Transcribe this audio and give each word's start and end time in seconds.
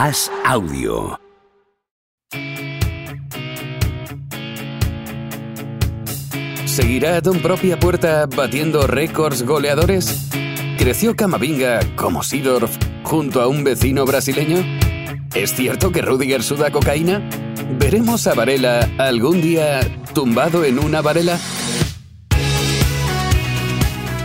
Haz 0.00 0.30
audio. 0.44 1.18
¿Seguirá 6.66 7.20
Don 7.20 7.40
Propia 7.40 7.80
Puerta 7.80 8.26
batiendo 8.26 8.86
récords 8.86 9.42
goleadores? 9.42 10.28
¿Creció 10.78 11.16
Camavinga 11.16 11.80
como 11.96 12.22
Sidorf 12.22 12.76
junto 13.02 13.40
a 13.40 13.48
un 13.48 13.64
vecino 13.64 14.04
brasileño? 14.04 14.58
¿Es 15.34 15.52
cierto 15.56 15.90
que 15.90 16.00
Rudiger 16.00 16.44
suda 16.44 16.70
cocaína? 16.70 17.28
¿Veremos 17.80 18.28
a 18.28 18.34
Varela 18.34 18.88
algún 18.98 19.42
día 19.42 19.80
tumbado 20.14 20.62
en 20.62 20.78
una 20.78 21.02
varela? 21.02 21.40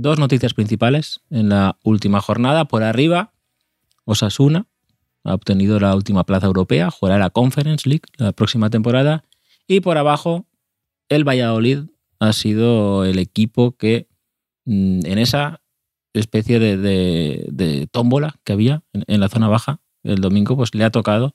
dos 0.00 0.18
noticias 0.18 0.54
principales 0.54 1.20
en 1.30 1.50
la 1.50 1.78
última 1.84 2.20
jornada. 2.20 2.64
Por 2.64 2.82
arriba, 2.82 3.32
Osasuna 4.04 4.66
ha 5.24 5.34
obtenido 5.34 5.78
la 5.78 5.94
última 5.94 6.24
plaza 6.24 6.46
europea, 6.46 6.90
jugará 6.90 7.18
la 7.18 7.30
Conference 7.30 7.88
League 7.88 8.04
la 8.16 8.32
próxima 8.32 8.70
temporada. 8.70 9.24
Y 9.66 9.80
por 9.80 9.98
abajo, 9.98 10.46
el 11.08 11.24
Valladolid 11.28 11.80
ha 12.18 12.32
sido 12.32 13.04
el 13.04 13.18
equipo 13.18 13.76
que 13.76 14.08
mm, 14.64 15.04
en 15.04 15.18
esa 15.18 15.60
especie 16.14 16.58
de, 16.58 17.88
tómbola 17.92 18.36
que 18.44 18.52
había 18.52 18.82
en, 18.92 19.20
la 19.20 19.28
zona 19.28 19.48
baja 19.48 19.80
el 20.02 20.20
domingo, 20.20 20.56
pues 20.56 20.74
le 20.74 20.84
ha 20.84 20.90
tocado 20.90 21.34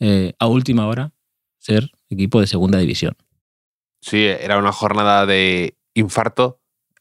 eh, 0.00 0.34
a 0.38 0.46
última 0.46 0.86
hora 0.86 1.12
ser 1.58 1.90
equipo 2.08 2.40
de 2.40 2.48
segunda 2.48 2.78
división. 2.78 3.16
Sí, 4.02 4.24
era 4.24 4.58
una 4.58 4.72
jornada 4.72 5.26
de 5.26 5.76
infarto. 5.94 6.59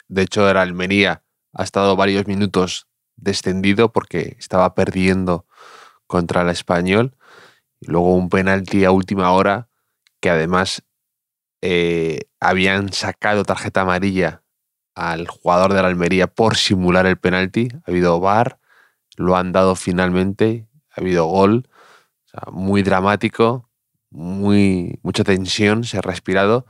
De 0.10 0.24
hecho, 0.24 0.50
era 0.50 0.62
Almería. 0.62 1.24
Ha 1.54 1.64
estado 1.64 1.96
varios 1.96 2.28
minutos 2.28 2.88
descendido 3.16 3.92
porque 3.94 4.36
estaba 4.38 4.76
perdiendo 4.76 5.46
contra 6.08 6.42
el 6.42 6.50
español. 6.50 7.16
Y 7.80 7.90
luego 7.90 8.14
un 8.14 8.30
penalti 8.30 8.84
a 8.84 8.92
última 8.92 9.32
hora 9.32 9.70
que 10.20 10.30
además 10.30 10.84
eh, 11.62 12.24
habían 12.42 12.92
sacado 12.92 13.46
tarjeta 13.46 13.82
amarilla 13.82 14.44
al 14.96 15.28
jugador 15.28 15.74
de 15.74 15.82
la 15.82 15.88
Almería 15.88 16.28
por 16.28 16.58
simular 16.58 17.06
el 17.06 17.18
penalti. 17.18 17.70
Ha 17.74 17.92
habido 17.92 18.20
VAR, 18.20 18.60
lo 19.16 19.38
han 19.38 19.54
dado 19.54 19.76
finalmente, 19.76 20.68
ha 20.92 21.00
habido 21.00 21.26
gol. 21.26 21.70
muy 22.52 22.84
dramático 22.84 23.70
muy, 24.10 25.00
mucha 25.04 25.24
tensión, 25.24 25.84
se 25.84 25.98
ha 25.98 26.02
respirado. 26.02 26.66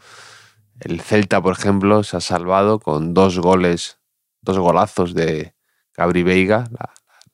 El 0.79 1.01
Celta, 1.01 1.41
por 1.41 1.53
ejemplo, 1.53 2.03
se 2.03 2.17
ha 2.17 2.21
salvado 2.21 2.79
con 2.79 3.13
dos 3.13 3.39
goles, 3.39 3.99
dos 4.41 4.57
golazos 4.57 5.13
de 5.13 5.55
Gabri 5.93 6.23
Veiga, 6.23 6.65
la, 6.71 6.93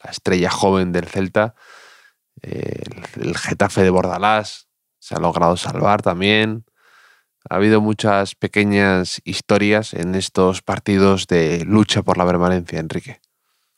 estrella 0.09 0.51
joven 0.51 0.91
del 0.91 1.05
Celta. 1.05 1.55
El, 2.41 3.35
Getafe 3.37 3.81
de 3.81 3.89
Bordalás 3.89 4.67
se 4.99 5.15
ha 5.15 5.19
logrado 5.19 5.57
salvar 5.57 6.01
también. 6.01 6.65
Ha 7.49 7.55
habido 7.55 7.81
muchas 7.81 8.35
pequeñas 8.35 9.21
historias 9.23 9.93
en 9.93 10.15
estos 10.15 10.61
partidos 10.61 11.27
de 11.27 11.63
lucha 11.65 12.03
por 12.03 12.17
la 12.17 12.25
permanencia, 12.25 12.79
Enrique 12.79 13.21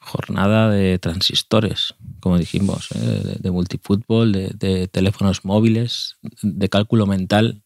jornada 0.08 0.70
de 0.70 0.98
transistores, 1.00 1.94
como 2.22 2.38
dijimos, 2.38 2.90
¿eh? 2.96 3.38
de, 3.40 3.52
multifútbol, 3.52 4.32
de, 4.32 4.88
teléfonos 4.88 5.44
móviles, 5.44 6.18
de 6.42 6.70
cálculo 6.70 7.06
mental. 7.06 7.64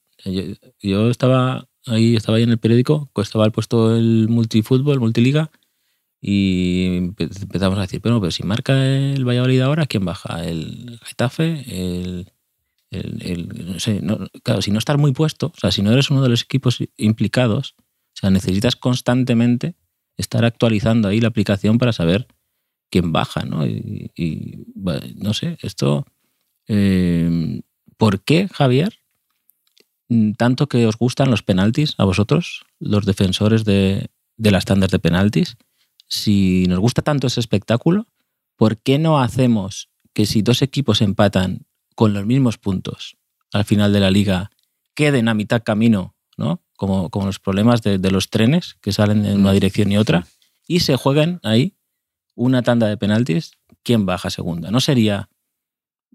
Yo, 0.82 1.10
estaba 1.10 1.70
ahí, 1.88 2.16
estaba 2.16 2.38
ahí 2.38 2.44
en 2.44 2.52
el 2.52 2.58
periódico, 2.58 3.10
estaba 3.18 3.50
puesto 3.50 3.96
el 3.96 4.28
multifútbol, 4.30 5.00
multiliga, 5.00 5.52
y 6.22 6.98
empezamos 7.18 7.78
a 7.80 7.82
decir, 7.82 8.00
pero, 8.02 8.20
pero 8.20 8.32
si 8.32 8.44
marca 8.44 8.86
el 8.86 9.26
Valladolid 9.26 9.62
ahora, 9.62 9.88
¿quién 9.88 10.06
baja? 10.06 10.46
¿El 10.46 11.00
Getafe? 11.04 11.66
¿El, 11.68 12.28
no 12.92 13.80
sé, 13.80 14.02
claro, 14.44 14.62
si 14.62 14.70
no 14.70 14.78
estás 14.78 14.98
muy 14.98 15.14
puesto, 15.14 15.48
o 15.48 15.60
sea, 15.60 15.72
si 15.72 15.82
no 15.82 15.92
eres 15.92 16.12
uno 16.12 16.22
de 16.22 16.30
los 16.30 16.44
equipos 16.44 16.80
implicados, 16.98 17.76
o 17.80 18.20
sea, 18.20 18.30
necesitas 18.30 18.76
constantemente 18.76 19.76
estar 20.18 20.46
actualizando 20.46 21.08
ahí 21.08 21.22
la 21.22 21.30
aplicación 21.30 21.78
para 21.78 21.94
saber 21.94 22.28
quién 22.92 23.12
baja, 23.12 23.44
¿no? 23.44 23.66
Y, 23.66 24.66
no 25.16 25.34
sé, 25.34 25.58
esto... 25.62 26.06
Eh, 26.68 27.62
¿Por 27.98 28.24
qué, 28.24 28.48
Javier, 28.52 29.01
tanto 30.38 30.68
que 30.68 30.86
os 30.88 30.98
gustan 30.98 31.32
los 31.32 31.44
penaltis 31.44 31.96
a 31.98 32.04
vosotros, 32.04 32.66
los 32.80 33.06
defensores 33.06 33.64
de, 33.64 34.10
de 34.38 34.52
las 34.52 34.66
tandas 34.66 34.90
de 34.90 35.00
penaltis? 35.00 35.58
Si 36.08 36.66
nos 36.68 36.80
gusta 36.80 37.02
tanto 37.02 37.28
ese 37.28 37.40
espectáculo, 37.40 38.08
¿por 38.58 38.78
qué 38.78 39.00
no 39.00 39.20
hacemos 39.20 39.90
que 40.14 40.26
si 40.26 40.42
dos 40.42 40.62
equipos 40.62 41.02
empatan 41.02 41.66
con 41.96 42.14
los 42.14 42.26
mismos 42.26 42.58
puntos 42.58 43.18
al 43.54 43.66
final 43.66 43.94
de 43.94 44.00
la 44.00 44.12
liga, 44.12 44.52
queden 44.94 45.28
a 45.28 45.34
mitad 45.34 45.64
camino, 45.64 46.16
¿no? 46.38 46.62
como, 46.76 47.10
los 47.26 47.40
problemas 47.40 47.82
de, 47.82 48.00
los 48.12 48.30
trenes 48.30 48.76
que 48.82 48.92
salen 48.92 49.26
en 49.26 49.42
una 49.42 49.52
mm. 49.52 49.54
dirección 49.54 49.92
y 49.92 49.98
otra, 49.98 50.26
y 50.68 50.80
se 50.80 50.96
jueguen 50.96 51.40
ahí 51.44 51.76
una 52.34 52.64
tanda 52.64 52.88
de 52.88 52.98
penaltis, 52.98 53.52
¿quién 53.84 54.06
baja 54.06 54.30
segunda? 54.30 54.72
¿No 54.72 54.80
sería 54.80 55.30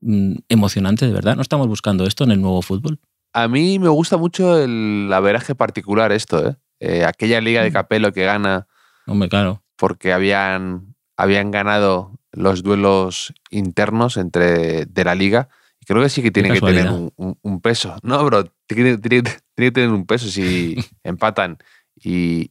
mm, 0.01 0.37
emocionante 0.49 1.07
de 1.07 1.13
verdad? 1.13 1.37
¿No 1.37 1.43
estamos 1.43 1.69
buscando 1.69 2.05
esto 2.07 2.25
en 2.25 2.33
el 2.33 2.41
nuevo 2.41 2.63
fútbol? 2.63 2.99
A 3.37 3.49
mí 3.49 3.79
me 3.79 3.89
gusta 3.89 4.17
mucho 4.17 4.59
el 4.59 5.11
averaje 5.13 5.55
particular 5.55 6.13
esto, 6.13 6.49
¿eh? 6.49 6.57
eh 6.81 7.05
aquella 7.05 7.41
liga 7.41 7.63
de 7.63 7.71
mm. 7.71 7.73
Capelo 7.73 8.13
que 8.13 8.25
gana. 8.25 8.67
Hombre, 9.07 9.29
claro. 9.29 9.63
Porque 9.77 10.13
habían, 10.13 10.95
habían 11.17 11.51
ganado 11.51 12.19
los 12.33 12.63
duelos 12.63 13.35
internos 13.51 14.17
entre, 14.17 14.87
de 14.87 15.05
la 15.05 15.15
liga 15.15 15.49
Creo 15.87 16.03
que 16.03 16.09
sí 16.09 16.21
que 16.21 16.33
tiene 16.33 16.51
que 16.51 16.61
tener 16.61 16.89
un, 16.89 17.61
peso. 17.61 17.97
No, 18.03 18.25
bro, 18.25 18.53
tiene, 18.67 19.01
que 19.01 19.71
tener 19.71 19.91
un 19.91 20.05
peso 20.05 20.27
si 20.27 20.75
empatan 21.05 21.59
y, 21.95 22.51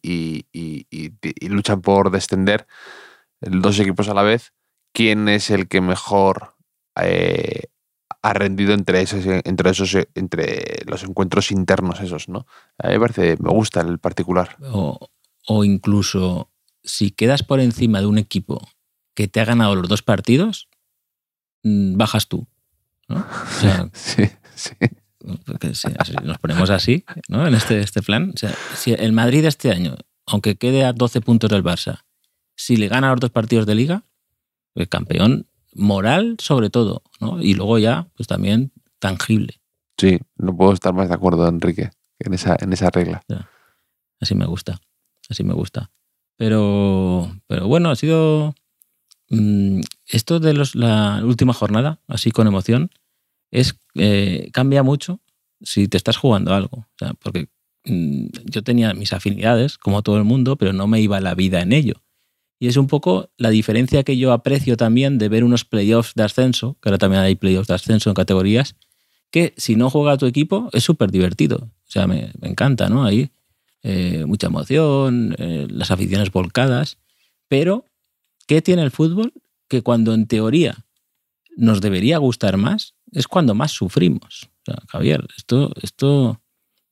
luchan 1.42 1.82
por 1.82 2.12
descender 2.12 2.66
dos 3.42 3.78
equipos 3.80 4.08
a 4.08 4.14
la 4.14 4.24
vez. 4.24 4.54
¿Quién 4.94 5.28
es 5.28 5.50
el 5.50 5.68
que 5.68 5.82
mejor 5.82 6.56
eh, 7.02 7.64
ha 8.26 8.34
rendido 8.34 8.74
entre 8.74 9.04
esos, 9.04 9.24
entre 9.44 9.70
esos, 9.70 9.96
entre 10.16 10.82
los 10.88 11.04
encuentros 11.04 11.52
internos 11.52 12.02
esos, 12.02 12.28
¿no? 12.28 12.48
A 12.80 12.88
mí 12.88 12.94
me 12.94 13.00
parece, 13.00 13.38
me 13.40 13.52
gusta 13.52 13.82
el 13.82 14.00
particular. 14.00 14.58
O, 14.72 15.12
o 15.46 15.64
incluso 15.64 16.50
si 16.84 17.12
quedas 17.12 17.44
por 17.44 17.60
encima 17.60 18.00
de 18.00 18.08
un 18.08 18.18
equipo 18.18 18.68
que 19.14 19.28
te 19.28 19.42
ha 19.42 19.46
ganado 19.46 19.76
los 19.76 19.88
dos 19.88 20.02
partidos, 20.02 20.70
mm, 21.62 21.98
bajas 21.98 22.28
tú. 22.28 22.48
¿no? 23.08 23.24
sí, 23.94 24.24
sí. 24.56 24.74
nos 26.24 26.40
ponemos 26.40 26.72
así, 26.72 27.06
¿no? 27.30 27.46
En 27.46 27.54
este, 27.54 27.80
este 27.80 28.02
plan. 28.02 28.32
O 28.34 28.38
sea, 28.38 28.56
si 28.76 28.92
el 28.94 29.12
Madrid 29.12 29.46
este 29.46 29.70
año, 29.70 29.98
aunque 30.26 30.56
quede 30.56 30.84
a 30.84 30.94
12 30.94 31.22
puntos 31.22 31.52
del 31.52 31.64
Barça, 31.64 32.06
si 32.56 32.76
le 32.76 32.88
gana 32.88 33.12
los 33.12 33.20
dos 33.20 33.30
partidos 33.30 33.68
de 33.68 33.76
liga, 33.76 34.04
el 34.74 34.90
campeón 34.90 35.48
moral 35.76 36.38
sobre 36.40 36.70
todo, 36.70 37.04
¿no? 37.20 37.42
Y 37.42 37.54
luego 37.54 37.78
ya, 37.78 38.08
pues 38.16 38.28
también 38.28 38.72
tangible. 39.00 39.62
Sí, 39.98 40.20
no 40.38 40.56
puedo 40.56 40.74
estar 40.74 40.94
más 40.94 41.10
de 41.10 41.16
acuerdo, 41.16 41.48
Enrique, 41.48 41.92
en 42.20 42.34
esa, 42.34 42.58
en 42.60 42.74
esa 42.74 42.90
regla. 42.90 43.24
Así 44.20 44.36
me 44.36 44.46
gusta, 44.46 44.82
así 45.30 45.44
me 45.44 45.54
gusta. 45.54 45.92
Pero, 46.38 47.32
pero 47.48 47.68
bueno, 47.68 47.92
ha 47.92 47.96
sido 47.96 48.56
Mm, 49.30 49.82
esto 50.08 50.40
de 50.40 50.54
los, 50.54 50.76
la 50.76 51.22
última 51.24 51.54
jornada, 51.54 52.00
así 52.08 52.32
con 52.32 52.48
emoción, 52.48 52.92
es 53.52 53.78
eh, 53.96 54.50
cambia 54.54 54.84
mucho 54.84 55.20
si 55.62 55.88
te 55.88 55.98
estás 55.98 56.18
jugando 56.18 56.54
algo. 56.54 56.88
porque 57.20 57.50
mm, 57.86 58.28
yo 58.46 58.64
tenía 58.64 58.94
mis 58.94 59.14
afinidades, 59.14 59.78
como 59.78 60.04
todo 60.04 60.18
el 60.18 60.24
mundo, 60.24 60.58
pero 60.58 60.74
no 60.74 60.88
me 60.88 61.02
iba 61.02 61.20
la 61.22 61.36
vida 61.36 61.62
en 61.62 61.74
ello. 61.74 62.04
Y 62.60 62.68
es 62.68 62.78
un 62.78 62.88
poco 62.88 63.30
la 63.38 63.50
diferencia 63.50 64.04
que 64.04 64.18
yo 64.18 64.32
aprecio 64.32 64.78
también 64.78 65.18
de 65.18 65.30
ver 65.30 65.44
unos 65.44 65.66
playoffs 65.66 66.14
de 66.16 66.24
ascenso, 66.24 66.78
que 66.82 66.90
ahora 66.90 66.98
también 66.98 67.22
hay 67.22 67.36
playoffs 67.36 67.68
de 67.68 67.74
ascenso 67.76 68.10
en 68.10 68.14
categorías, 68.16 68.76
que 69.32 69.54
si 69.58 69.76
no 69.76 69.90
juega 69.90 70.18
tu 70.18 70.26
equipo 70.26 70.70
es 70.72 70.84
súper 70.84 71.12
divertido. 71.12 71.58
O 71.58 71.92
sea, 71.92 72.08
me, 72.08 72.32
encanta, 72.42 72.88
¿no? 72.90 73.04
Ahí 73.04 73.30
eh, 73.84 74.24
mucha 74.26 74.48
emoción, 74.48 75.36
eh, 75.38 75.68
las 75.70 75.92
aficiones 75.92 76.32
volcadas, 76.32 76.98
pero 77.48 77.86
¿Qué 78.48 78.62
tiene 78.62 78.84
el 78.84 78.92
fútbol? 78.92 79.34
Que 79.68 79.82
cuando 79.82 80.14
en 80.14 80.28
teoría 80.28 80.86
nos 81.58 81.82
debería 81.82 82.18
gustar 82.20 82.58
más, 82.58 82.94
es 83.12 83.28
cuando 83.28 83.56
más 83.56 83.72
sufrimos. 83.72 84.50
O 84.62 84.66
sea, 84.72 84.76
Javier, 84.88 85.26
esto, 85.38 85.72
esto 85.82 86.42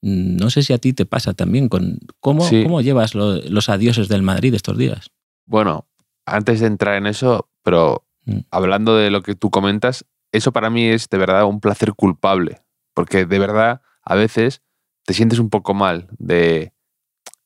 mm, 0.01 0.38
no 0.38 0.50
sé 0.50 0.63
si 0.63 0.74
a 0.74 0.80
ti 0.80 0.94
te 0.94 1.06
pasa 1.06 1.33
también 1.33 1.69
con 1.69 2.00
cómo, 2.19 2.48
Sí. 2.50 2.63
cómo 2.63 2.81
llevas 2.81 3.13
lo- 3.13 3.36
los 3.42 3.69
adioses 3.69 4.07
del 4.07 4.24
Madrid 4.24 4.54
estos 4.56 4.77
días. 4.77 5.12
Bueno, 5.45 5.88
antes 6.25 6.60
de 6.60 6.68
entrar 6.68 6.95
en 6.95 7.07
eso, 7.07 7.50
pero 7.63 8.06
Mm. 8.25 8.40
hablando 8.51 8.95
de 8.95 9.12
lo 9.12 9.22
que 9.22 9.36
tú 9.36 9.50
comentas, 9.50 10.06
eso 10.31 10.51
para 10.51 10.69
mí 10.69 10.86
es 10.86 11.10
de 11.10 11.18
verdad 11.18 11.45
un 11.45 11.60
placer 11.60 11.94
culpable, 11.94 12.62
porque 12.94 13.25
de 13.25 13.40
verdad 13.40 13.81
a 14.04 14.16
veces 14.16 14.62
te 15.06 15.13
sientes 15.13 15.40
un 15.40 15.50
poco 15.50 15.74
mal 15.74 16.07
de 16.18 16.74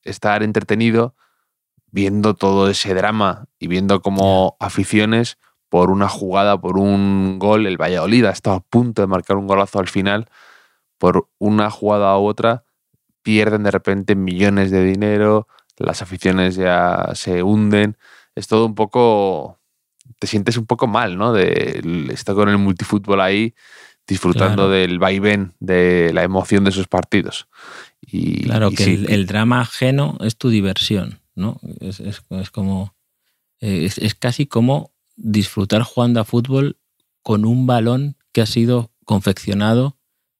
estar 0.03 0.43
entretenido 0.43 1.15
viendo 1.91 2.35
todo 2.35 2.69
ese 2.69 2.93
drama 2.93 3.47
y 3.59 3.67
viendo 3.67 4.01
cómo 4.01 4.55
aficiones 4.59 5.37
por 5.69 5.89
una 5.89 6.07
jugada, 6.07 6.59
por 6.59 6.77
un 6.77 7.39
gol, 7.39 7.65
el 7.65 7.81
Valladolid 7.81 8.25
ha 8.25 8.31
estado 8.31 8.57
a 8.57 8.61
punto 8.61 9.01
de 9.01 9.07
marcar 9.07 9.37
un 9.37 9.47
golazo 9.47 9.79
al 9.79 9.87
final, 9.87 10.29
por 10.97 11.29
una 11.39 11.69
jugada 11.69 12.17
u 12.17 12.25
otra, 12.25 12.63
pierden 13.21 13.63
de 13.63 13.71
repente 13.71 14.15
millones 14.15 14.71
de 14.71 14.83
dinero, 14.83 15.47
las 15.85 16.01
aficiones 16.01 16.55
ya 16.55 17.11
se 17.13 17.43
hunden, 17.43 17.97
es 18.35 18.47
todo 18.47 18.65
un 18.65 18.75
poco, 18.75 19.59
te 20.19 20.27
sientes 20.27 20.57
un 20.57 20.65
poco 20.65 20.87
mal, 20.87 21.17
¿no? 21.17 21.33
De 21.33 21.81
estar 22.11 22.35
con 22.35 22.49
el 22.49 22.57
multifútbol 22.57 23.21
ahí 23.21 23.53
disfrutando 24.07 24.55
Claro. 24.63 24.69
del 24.69 24.99
vaivén, 24.99 25.53
de 25.59 26.11
la 26.13 26.23
emoción 26.23 26.63
de 26.63 26.69
esos 26.69 26.87
partidos. 26.87 27.47
Y, 28.01 28.43
Claro 28.43 28.69
y 28.71 28.75
que 28.75 28.83
sí, 28.83 28.93
el, 28.93 29.09
el 29.11 29.25
drama 29.27 29.59
ajeno 29.61 30.17
es 30.21 30.37
tu 30.37 30.49
diversión, 30.49 31.19
¿no? 31.35 31.59
Es, 31.79 31.99
es- 31.99 32.21
es 32.29 32.51
como. 32.51 32.95
eh, 33.59 33.85
Es, 33.85 33.97
es 33.97 34.15
casi 34.15 34.45
como 34.45 34.93
disfrutar 35.15 35.81
jugando 35.81 36.19
a 36.21 36.25
fútbol 36.25 36.77
con 37.23 37.43
un 37.43 37.65
balón 37.67 38.15
que 38.31 38.41
ha 38.41 38.45
sido 38.45 38.91
confeccionado 39.03 39.96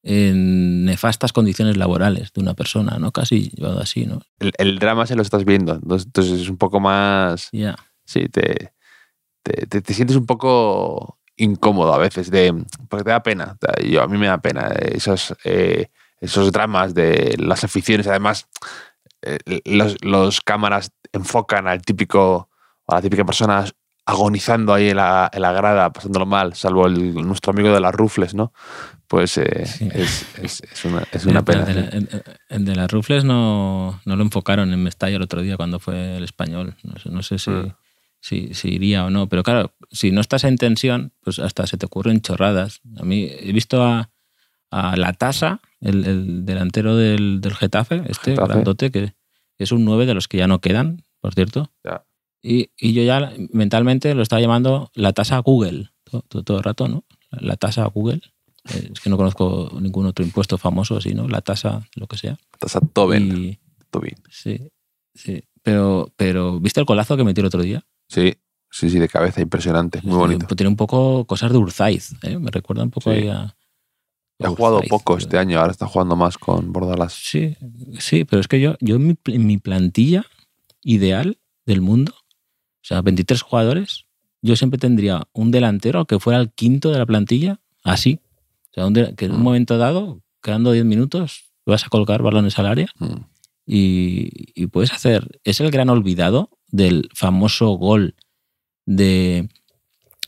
en 0.10 0.86
nefastas 0.86 1.34
condiciones 1.34 1.76
laborales 1.76 2.32
de 2.34 2.42
una 2.42 2.54
persona, 2.54 2.98
¿no? 2.98 3.12
Casi 3.12 3.50
llevado 3.50 3.82
así, 3.82 4.06
¿no? 4.06 4.22
el, 4.40 4.54
el 4.58 4.80
drama 4.80 5.06
se 5.06 5.16
lo 5.16 5.22
estás 5.22 5.44
viendo, 5.44 5.74
entonces, 5.76 6.32
es 6.42 6.50
un 6.50 6.58
poco 6.58 6.80
más... 6.80 7.50
Ya. 7.52 7.76
Sí, 8.06 8.30
te, 8.30 8.72
te, 9.44 9.68
te- 9.68 9.82
te 9.82 9.94
sientes 9.94 10.16
un 10.16 10.26
poco 10.26 11.20
incómodo 11.36 11.94
a 11.94 11.98
veces, 11.98 12.32
de, 12.32 12.54
porque 12.88 13.04
te 13.04 13.10
da 13.12 13.22
pena. 13.22 13.58
Yo, 13.84 14.02
a 14.02 14.08
mí 14.08 14.18
me 14.18 14.28
da 14.28 14.38
pena 14.38 14.70
esos, 14.80 15.36
eh, 15.44 15.88
esos 16.22 16.54
dramas 16.54 16.94
de 16.94 17.36
las 17.38 17.66
aficiones. 17.66 18.08
Además, 18.08 18.48
eh, 19.24 19.38
los, 19.66 19.98
los 20.02 20.40
cámaras 20.40 20.92
enfocan 21.12 21.68
al 21.68 21.82
típico, 21.82 22.50
a 22.88 22.96
la 22.96 23.02
típica 23.02 23.26
persona 23.26 23.66
agonizando 24.06 24.74
ahí 24.74 24.90
en 24.92 24.96
la, 24.98 25.30
en 25.34 25.42
la 25.42 25.52
grada, 25.52 25.92
pasándolo 25.92 26.26
mal, 26.26 26.54
salvo 26.56 26.88
el, 26.88 27.14
nuestro 27.28 27.52
amigo 27.52 27.74
de 27.74 27.82
las 27.82 27.94
rufles, 27.94 28.34
¿no? 28.34 28.54
Pues 29.08 29.38
eh, 29.38 29.66
Sí. 29.66 29.88
es, 29.94 30.26
es- 30.40 30.62
es 30.64 30.86
una, 30.86 31.04
es 31.12 31.26
una 31.26 31.44
pena. 31.46 31.64
El 31.70 31.78
el- 31.78 32.24
el 32.50 32.66
de 32.66 32.76
las 32.76 32.92
rufles 32.92 33.24
no, 33.24 34.02
no 34.06 34.16
lo 34.16 34.24
enfocaron 34.24 34.74
en 34.74 34.84
Mestalla 34.84 35.16
el 35.16 35.22
otro 35.22 35.42
día 35.42 35.56
cuando 35.56 35.80
fue 35.80 36.18
el 36.18 36.24
español. 36.24 36.76
No 36.84 36.98
sé, 37.00 37.10
no 37.10 37.24
sé 37.24 37.40
si, 37.40 37.50
Mm. 37.52 37.74
si, 38.20 38.54
si 38.54 38.68
iría 38.70 39.06
o 39.06 39.10
no. 39.10 39.28
Pero 39.30 39.44
claro, 39.44 39.74
si 39.92 40.12
no 40.12 40.20
estás 40.20 40.44
en 40.44 40.58
tensión, 40.58 41.14
pues 41.22 41.40
hasta 41.40 41.66
se 41.68 41.78
te 41.78 41.86
ocurren 41.86 42.20
chorradas. 42.22 42.82
A 42.98 43.04
mí 43.04 43.30
he 43.32 43.54
visto 43.54 43.82
a, 43.84 44.10
a 44.72 44.98
La 44.98 45.14
Tasa, 45.14 45.62
el, 45.80 46.06
el 46.06 46.46
delantero 46.46 46.98
del, 46.98 47.40
del 47.40 47.56
Getafe, 47.56 48.02
este 48.10 48.32
Getafe. 48.32 48.52
grandote, 48.54 48.92
que 48.92 49.14
es 49.58 49.72
un 49.72 49.86
9 49.86 50.06
de 50.06 50.16
los 50.16 50.28
que 50.28 50.38
ya 50.38 50.48
no 50.48 50.60
quedan, 50.60 51.04
por 51.22 51.34
cierto. 51.34 51.72
Ya. 51.86 52.04
Y, 52.42 52.72
y 52.78 52.92
yo 52.94 53.04
ya 53.04 53.32
mentalmente 53.54 54.14
lo 54.16 54.22
estaba 54.22 54.42
llamando 54.42 54.92
la 54.94 55.14
tasa 55.14 55.38
Google 55.40 55.92
todo, 56.04 56.22
todo- 56.28 56.44
todo 56.44 56.58
el 56.58 56.64
rato, 56.64 56.88
¿no? 56.90 57.06
La 57.32 57.56
tasa 57.56 57.86
Google. 57.86 58.22
Eh, 58.74 58.90
Es 58.94 59.00
que 59.00 59.10
no 59.10 59.18
conozco 59.18 59.72
ningún 59.80 60.06
otro 60.06 60.24
impuesto 60.26 60.58
famoso 60.58 60.98
así, 60.98 61.14
¿no? 61.14 61.28
La 61.28 61.42
tasa, 61.42 61.88
lo 61.96 62.08
que 62.08 62.18
sea. 62.18 62.38
Estás 62.54 62.76
a 62.76 62.82
Tobin. 62.82 63.38
Y- 63.38 63.60
Tobin. 63.90 64.16
sí, 64.30 64.60
sí. 65.14 65.44
Pero, 65.64 66.12
pero, 66.16 66.60
¿viste 66.60 66.80
el 66.80 66.86
colazo 66.86 67.18
que 67.18 67.24
metió 67.24 67.42
el 67.42 67.48
otro 67.48 67.62
día? 67.62 67.86
Sí, 68.10 68.36
sí, 68.72 68.90
sí, 68.90 69.00
de 69.00 69.08
cabeza, 69.10 69.42
impresionante, 69.42 70.00
muy 70.04 70.16
bonito. 70.18 70.46
Tiene, 70.48 70.56
tiene 70.58 70.70
un 70.70 70.76
poco 70.78 71.26
cosas 71.26 71.52
de 71.52 71.58
Urzaiz, 71.58 72.14
¿eh? 72.24 72.38
Me 72.40 72.52
recuerda 72.52 72.84
un 72.84 72.92
poco 72.92 73.14
Sí. 73.14 73.28
a. 73.28 73.54
Ha 74.40 74.50
jugado 74.50 74.76
Urzaiz, 74.78 74.90
poco 74.90 75.16
pero- 75.16 75.26
este 75.26 75.38
año, 75.38 75.60
ahora 75.60 75.72
está 75.72 75.88
jugando 75.88 76.16
más 76.16 76.38
con 76.38 76.72
Bordalas. 76.72 77.14
Sí, 77.14 77.56
sí, 78.00 78.24
pero 78.24 78.40
es 78.40 78.48
que 78.48 78.60
yo, 78.62 78.76
yo 78.82 78.96
en, 78.98 79.08
mi, 79.08 79.16
en 79.26 79.46
mi 79.48 79.58
plantilla 79.58 80.26
ideal 80.84 81.38
del 81.66 81.82
mundo, 81.82 82.14
o 82.16 82.84
sea, 82.84 83.02
23 83.02 83.42
jugadores, 83.42 84.06
yo 84.42 84.56
siempre 84.56 84.78
tendría 84.78 85.28
un 85.34 85.52
delantero 85.52 86.06
que 86.06 86.20
fuera 86.20 86.40
el 86.40 86.52
quinto 86.52 86.92
de 86.92 87.00
la 87.00 87.06
plantilla, 87.06 87.60
así. 87.84 88.20
O 88.78 88.80
sea, 88.80 88.86
un 88.88 88.94
de- 88.94 89.16
que 89.16 89.26
en 89.26 89.32
un 89.32 89.40
Mm. 89.40 89.44
momento 89.44 89.78
dado, 89.80 90.22
quedando 90.44 90.72
10 90.72 90.86
minutos, 90.86 91.46
vas 91.66 91.84
a 91.86 91.90
colocar 91.90 92.22
balones 92.22 92.60
al 92.60 92.68
área 92.68 92.88
Mm. 93.00 93.16
y, 93.66 94.30
y 94.62 94.68
puedes 94.68 94.94
hacer. 94.94 95.40
Es 95.44 95.60
el 95.62 95.72
gran 95.72 95.90
olvidado 95.90 96.52
del 96.68 97.10
famoso 97.16 97.70
gol 97.72 98.16
de, 98.86 99.50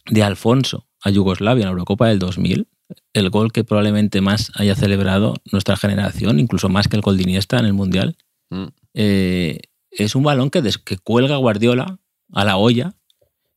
de 0.10 0.24
Alfonso 0.24 0.88
a 1.02 1.12
Yugoslavia 1.12 1.62
en 1.62 1.68
la 1.68 1.72
Eurocopa 1.74 2.08
del 2.08 2.18
2000. 2.20 2.68
El 3.14 3.30
gol 3.30 3.52
que 3.52 3.64
probablemente 3.64 4.20
más 4.22 4.52
haya 4.56 4.74
celebrado 4.76 5.36
nuestra 5.52 5.78
generación, 5.78 6.40
incluso 6.40 6.70
más 6.70 6.88
que 6.88 6.96
el 6.96 7.04
gol 7.04 7.18
de 7.18 7.24
Iniesta 7.24 7.60
en 7.60 7.66
el 7.66 7.74
Mundial. 7.74 8.18
Mm. 8.50 8.66
Eh, 8.96 9.60
es 9.92 10.16
un 10.16 10.24
balón 10.24 10.50
que, 10.50 10.62
des- 10.64 10.80
que 10.80 10.98
cuelga 10.98 11.38
Guardiola 11.38 12.00
a 12.34 12.46
la 12.46 12.58
olla 12.58 12.96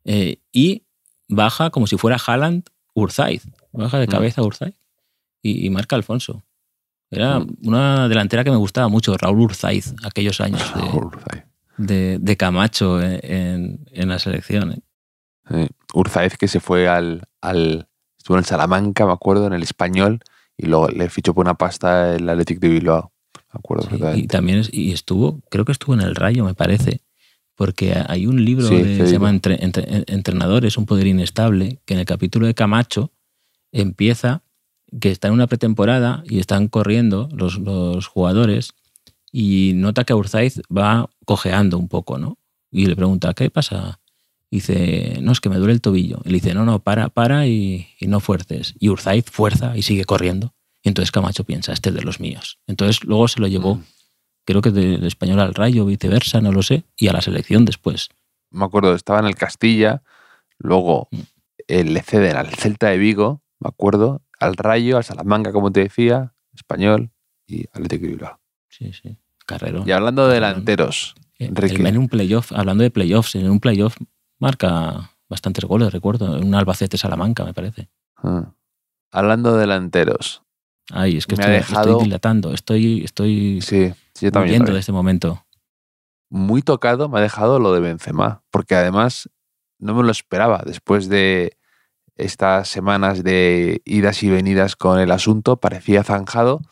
eh, 0.04 0.42
y 0.52 0.82
baja 1.28 1.70
como 1.70 1.86
si 1.86 1.96
fuera 1.96 2.18
Haaland 2.24 2.64
Urzaiz. 2.94 3.44
Baja 3.72 3.98
de 3.98 4.06
Mm. 4.06 4.10
cabeza 4.10 4.42
Urzaiz 4.42 4.74
y, 5.42 5.66
y 5.66 5.70
marca 5.70 5.96
Alfonso. 5.96 6.42
Era 7.10 7.40
Mm. 7.40 7.56
una 7.64 8.08
delantera 8.08 8.44
que 8.44 8.50
me 8.50 8.56
gustaba 8.56 8.88
mucho, 8.88 9.16
Raúl 9.18 9.40
Urzaiz, 9.40 9.94
aquellos 10.04 10.40
años 10.40 10.62
de, 10.74 10.82
Urzaiz. 10.96 11.44
de- 11.76 12.18
de 12.20 12.36
Camacho 12.36 13.02
en, 13.02 13.20
en- 13.22 13.80
en 13.92 14.08
la 14.08 14.18
selección. 14.18 14.72
¿eh? 14.72 14.80
Sí. 15.50 15.68
Urzaiz 15.94 16.36
que 16.38 16.48
se 16.48 16.60
fue 16.60 16.88
al, 16.88 17.24
al. 17.40 17.88
Estuvo 18.16 18.36
en 18.36 18.40
el 18.40 18.44
Salamanca, 18.46 19.04
me 19.04 19.12
acuerdo, 19.12 19.46
en 19.48 19.52
el 19.52 19.62
español, 19.64 20.20
y 20.56 20.66
luego 20.66 20.88
le 20.88 21.10
fichó 21.10 21.34
por 21.34 21.44
una 21.44 21.54
pasta 21.54 22.14
el 22.14 22.28
Athletic 22.28 22.60
de 22.60 22.68
Bilbao. 22.68 23.12
Me 23.52 23.58
acuerdo 23.58 23.88
Sí, 24.14 24.20
y 24.20 24.26
también 24.28 24.58
es- 24.60 24.72
y 24.72 24.92
estuvo, 24.92 25.40
creo 25.50 25.64
que 25.64 25.72
estuvo 25.72 25.94
en 25.94 26.00
el 26.02 26.14
Rayo, 26.14 26.44
me 26.44 26.54
parece, 26.54 27.00
porque 27.56 27.94
hay 28.08 28.26
un 28.26 28.42
libro 28.44 28.66
Sí, 28.68 28.76
de- 28.80 28.96
sí, 28.96 29.06
se 29.06 29.12
llama 29.12 29.28
Entre- 29.30 29.62
Entre- 29.62 30.04
Entrenadores, 30.06 30.78
un 30.78 30.86
poder 30.86 31.06
inestable, 31.08 31.80
que 31.84 31.94
en 31.94 32.00
el 32.00 32.06
capítulo 32.06 32.46
de 32.46 32.54
Camacho 32.54 33.10
empieza 33.72 34.42
que 35.00 35.10
está 35.10 35.28
en 35.28 35.34
una 35.34 35.46
pretemporada 35.46 36.22
y 36.28 36.38
están 36.38 36.68
corriendo 36.68 37.28
los, 37.32 37.58
los 37.58 38.06
jugadores 38.06 38.72
y 39.32 39.72
nota 39.74 40.04
que 40.04 40.14
Urzaiz 40.14 40.60
va 40.74 41.08
cojeando 41.24 41.78
un 41.78 41.88
poco, 41.88 42.18
¿no? 42.18 42.38
Y 42.70 42.86
le 42.86 42.96
pregunta, 42.96 43.32
¿qué 43.34 43.50
pasa? 43.50 44.00
Y 44.50 44.56
dice, 44.56 45.18
no, 45.22 45.32
es 45.32 45.40
que 45.40 45.48
me 45.48 45.56
duele 45.56 45.72
el 45.72 45.80
tobillo. 45.80 46.20
Y 46.24 46.28
le 46.28 46.34
dice, 46.34 46.54
no, 46.54 46.64
no, 46.66 46.78
para, 46.80 47.08
para 47.08 47.46
y, 47.46 47.88
y 47.98 48.06
no 48.06 48.20
fuerces. 48.20 48.74
Y 48.78 48.88
Urzaiz 48.90 49.24
fuerza 49.30 49.76
y 49.76 49.82
sigue 49.82 50.04
corriendo. 50.04 50.52
Y 50.82 50.88
entonces 50.88 51.10
Camacho 51.12 51.44
piensa, 51.44 51.72
este 51.72 51.88
es 51.90 51.94
de 51.94 52.02
los 52.02 52.20
míos. 52.20 52.58
Entonces 52.66 53.04
luego 53.04 53.28
se 53.28 53.40
lo 53.40 53.46
llevó, 53.46 53.76
Mm. 53.76 53.84
creo 54.44 54.60
que 54.60 54.70
del 54.70 55.04
español 55.06 55.38
al 55.40 55.54
Rayo, 55.54 55.86
viceversa, 55.86 56.40
no 56.40 56.50
lo 56.52 56.62
sé, 56.62 56.82
y 56.96 57.08
a 57.08 57.12
la 57.12 57.20
selección 57.22 57.64
después. 57.64 58.08
Me 58.50 58.64
acuerdo, 58.64 58.94
estaba 58.94 59.20
en 59.20 59.26
el 59.26 59.36
Castilla, 59.36 60.02
luego 60.58 61.08
Mm. 61.10 61.20
eh, 61.68 61.84
le 61.84 62.02
ceden 62.02 62.36
al 62.36 62.48
Celta 62.48 62.88
de 62.88 62.98
Vigo, 62.98 63.40
me 63.60 63.68
acuerdo, 63.68 64.20
al 64.42 64.56
Rayo, 64.56 64.96
al 64.96 65.04
Salamanca, 65.04 65.52
como 65.52 65.70
te 65.70 65.80
decía, 65.80 66.34
español 66.54 67.10
y 67.46 67.64
Athletic 67.72 68.00
de 68.02 68.08
Bilbao. 68.08 68.40
Sí, 68.68 68.92
sí. 68.92 69.16
Carrero. 69.46 69.82
Y 69.86 69.92
hablando 69.92 70.26
de 70.28 70.34
delanteros, 70.34 71.14
Eh, 71.38 71.46
Enrique. 71.46 71.74
el- 71.76 71.86
en 71.86 71.98
un 71.98 72.08
playoff, 72.08 72.52
hablando 72.52 72.82
de 72.84 72.90
playoffs, 72.90 73.34
en 73.34 73.50
un 73.50 73.58
playoff 73.60 73.96
marca 74.38 75.10
bastantes 75.28 75.64
goles, 75.64 75.92
recuerdo. 75.92 76.36
En 76.36 76.44
un 76.46 76.54
Albacete 76.54 76.96
Salamanca, 76.98 77.44
me 77.44 77.54
parece. 77.54 77.88
ah, 78.16 78.52
hablando 79.10 79.54
de 79.54 79.60
delanteros, 79.60 80.42
Ay, 80.90 81.16
es 81.16 81.26
que 81.26 81.34
estoy, 81.34 81.50
dejado- 81.52 81.90
estoy 81.90 82.04
dilatando, 82.04 82.52
estoy, 82.52 83.04
estoy 83.04 83.60
sí, 83.62 83.92
sí, 84.14 84.26
yo 84.26 84.32
también. 84.32 84.64
de 84.64 84.78
este 84.78 84.92
momento. 84.92 85.44
muy 86.30 86.62
tocado 86.62 87.08
me 87.10 87.18
ha 87.18 87.22
dejado 87.22 87.58
lo 87.58 87.74
de 87.74 87.80
Benzema, 87.80 88.42
porque 88.50 88.74
además 88.74 89.28
no 89.78 89.94
me 89.94 90.02
lo 90.02 90.10
esperaba 90.10 90.62
después 90.64 91.08
de 91.10 91.58
estas 92.24 92.68
semanas 92.68 93.22
de 93.24 93.82
idas 93.84 94.22
y 94.22 94.30
venidas 94.30 94.76
con 94.76 94.98
el 94.98 95.10
asunto, 95.10 95.58
parecía 95.58 96.04
zanjado 96.04 96.62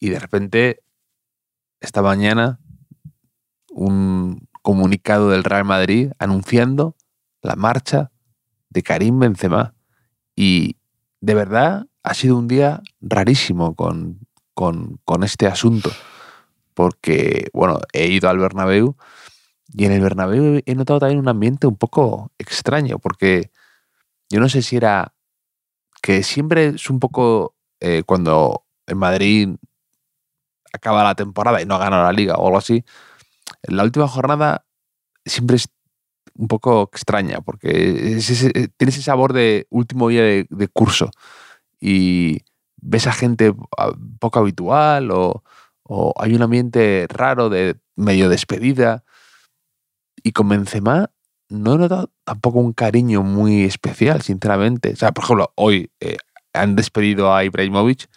y 0.00 0.10
de 0.10 0.18
repente 0.18 0.82
esta 1.80 2.02
mañana 2.02 2.60
un 3.70 4.48
comunicado 4.62 5.30
del 5.30 5.44
Real 5.44 5.64
Madrid 5.64 6.12
anunciando 6.18 6.96
la 7.42 7.56
marcha 7.56 8.10
de 8.70 8.82
Karim 8.82 9.18
Benzema. 9.18 9.74
Y 10.34 10.76
de 11.20 11.34
verdad 11.34 11.86
ha 12.02 12.14
sido 12.14 12.36
un 12.36 12.48
día 12.48 12.82
rarísimo 13.00 13.74
con, 13.74 14.20
con, 14.54 15.22
este 15.22 15.46
asunto 15.46 15.90
porque, 16.74 17.48
bueno, 17.52 17.80
he 17.92 18.08
ido 18.08 18.28
al 18.28 18.38
Bernabéu 18.38 18.96
y 19.68 19.84
en 19.84 19.92
el 19.92 20.00
Bernabéu 20.00 20.62
he 20.64 20.74
notado 20.74 21.00
también 21.00 21.18
un 21.18 21.28
ambiente 21.28 21.66
un 21.66 21.76
poco 21.76 22.30
extraño, 22.38 22.98
porque 22.98 23.50
yo 24.30 24.40
no 24.40 24.48
sé 24.48 24.62
si 24.62 24.76
era 24.76 25.14
que 26.02 26.22
siempre 26.22 26.68
es 26.68 26.90
un 26.90 27.00
poco 27.00 27.56
eh, 27.80 28.02
cuando 28.06 28.64
en 28.86 28.98
Madrid 28.98 29.48
acaba 30.72 31.04
la 31.04 31.14
temporada 31.14 31.60
y 31.62 31.66
no 31.66 31.74
ha 31.74 31.78
ganado 31.78 32.04
la 32.04 32.12
liga 32.12 32.34
o 32.36 32.46
algo 32.46 32.58
así, 32.58 32.84
la 33.62 33.84
última 33.84 34.08
jornada 34.08 34.66
siempre 35.24 35.56
es 35.56 35.68
un 36.34 36.48
poco 36.48 36.90
extraña 36.92 37.40
porque 37.40 38.16
es 38.16 38.30
ese- 38.30 38.52
eh, 38.54 38.68
tiene 38.76 38.90
ese 38.90 39.02
sabor 39.02 39.32
de 39.32 39.66
último 39.70 40.08
día 40.08 40.22
de, 40.22 40.46
curso 40.72 41.10
y 41.80 42.40
ves 42.76 43.06
a 43.06 43.12
gente 43.12 43.54
poco 44.20 44.38
habitual 44.38 45.10
o, 45.10 45.42
o 45.82 46.14
hay 46.18 46.34
un 46.34 46.42
ambiente 46.42 47.06
raro 47.10 47.48
de 47.48 47.76
medio 47.96 48.28
despedida 48.28 49.04
y 50.22 50.32
con 50.32 50.48
Benzema 50.48 51.10
no 51.48 51.74
he 51.74 51.78
notado 51.78 52.10
tampoco 52.24 52.58
un 52.58 52.72
cariño 52.72 53.22
muy 53.22 53.64
especial, 53.64 54.22
sinceramente. 54.22 54.92
O 54.92 54.96
sea, 54.96 55.12
por 55.12 55.24
ejemplo, 55.24 55.52
hoy 55.56 55.90
eh, 56.00 56.18
han 56.52 56.76
despedido 56.76 57.34
a 57.34 57.44
Ibrahimovic 57.44 58.08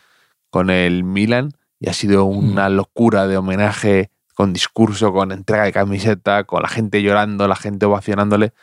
con 0.49 0.69
el 0.69 1.03
Milan 1.03 1.51
y 1.79 1.89
ha 1.89 1.93
sido 1.93 2.25
una 2.25 2.69
locura 2.69 3.27
de 3.27 3.37
homenaje 3.37 4.11
con 4.35 4.53
discurso, 4.53 5.13
con 5.13 5.31
entrega 5.31 5.63
de 5.63 5.71
camiseta, 5.71 6.43
con 6.43 6.61
la 6.61 6.67
gente 6.67 7.01
llorando, 7.01 7.47
la 7.47 7.55
gente 7.55 7.85
ovacionándole. 7.85 8.53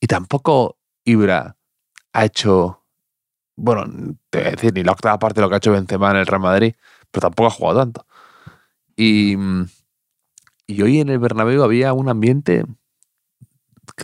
Y 0.00 0.06
tampoco 0.06 0.78
Ibra 1.04 1.56
ha 2.12 2.24
hecho, 2.24 2.84
bueno, 3.56 3.84
te 4.30 4.38
voy 4.38 4.48
a 4.48 4.50
decir, 4.52 4.72
ni 4.74 4.84
la 4.84 4.92
octava 4.92 5.18
parte 5.18 5.40
de 5.40 5.42
lo 5.42 5.48
que 5.48 5.56
ha 5.56 5.58
hecho 5.58 5.72
Benzema 5.72 6.10
en 6.10 6.18
el 6.18 6.26
Real 6.26 6.40
Madrid, 6.40 6.74
pero 7.10 7.28
tampoco 7.28 7.48
ha 7.48 7.50
jugado 7.50 7.80
tanto. 7.80 8.06
Y, 8.96 9.36
mm, 9.36 9.66
y 10.66 10.82
hoy 10.82 11.00
en 11.00 11.08
el 11.08 11.18
Bernabéu 11.18 11.62
había 11.62 11.92
un 11.92 12.08
ambiente 12.08 12.64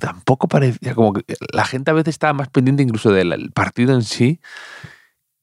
tampoco 0.01 0.49
parecía, 0.49 0.95
como 0.95 1.13
que 1.13 1.25
la 1.53 1.65
gente 1.65 1.91
a 1.91 1.95
veces 1.95 2.15
estaba 2.15 2.33
más 2.33 2.49
pendiente 2.49 2.83
incluso 2.83 3.13
del 3.13 3.33
el 3.33 3.51
partido 3.53 3.95
en 3.95 4.03
sí 4.03 4.41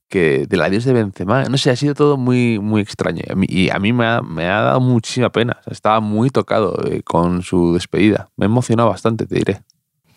que 0.10 0.46
del 0.48 0.62
adiós 0.62 0.86
de 0.86 0.94
Benzema. 0.94 1.46
No 1.46 1.58
sé, 1.58 1.70
ha 1.70 1.76
sido 1.76 1.94
todo 1.94 2.18
muy, 2.18 2.60
muy 2.60 2.82
extraño. 2.82 3.24
Y 3.28 3.32
a 3.32 3.36
mí, 3.36 3.46
y 3.50 3.70
a 3.70 3.80
mí 3.80 3.94
me, 3.94 4.06
ha, 4.06 4.22
me 4.22 4.46
ha 4.46 4.62
dado 4.62 4.80
muchísima 4.80 5.32
pena. 5.32 5.60
O 5.66 5.72
estaba 5.72 6.00
muy 6.00 6.30
tocado 6.30 6.80
eh, 6.86 7.02
con 7.04 7.44
su 7.44 7.74
despedida. 7.74 8.30
Me 8.38 8.46
ha 8.46 8.48
emocionado 8.48 8.90
bastante, 8.90 9.26
te 9.26 9.36
diré. 9.36 9.62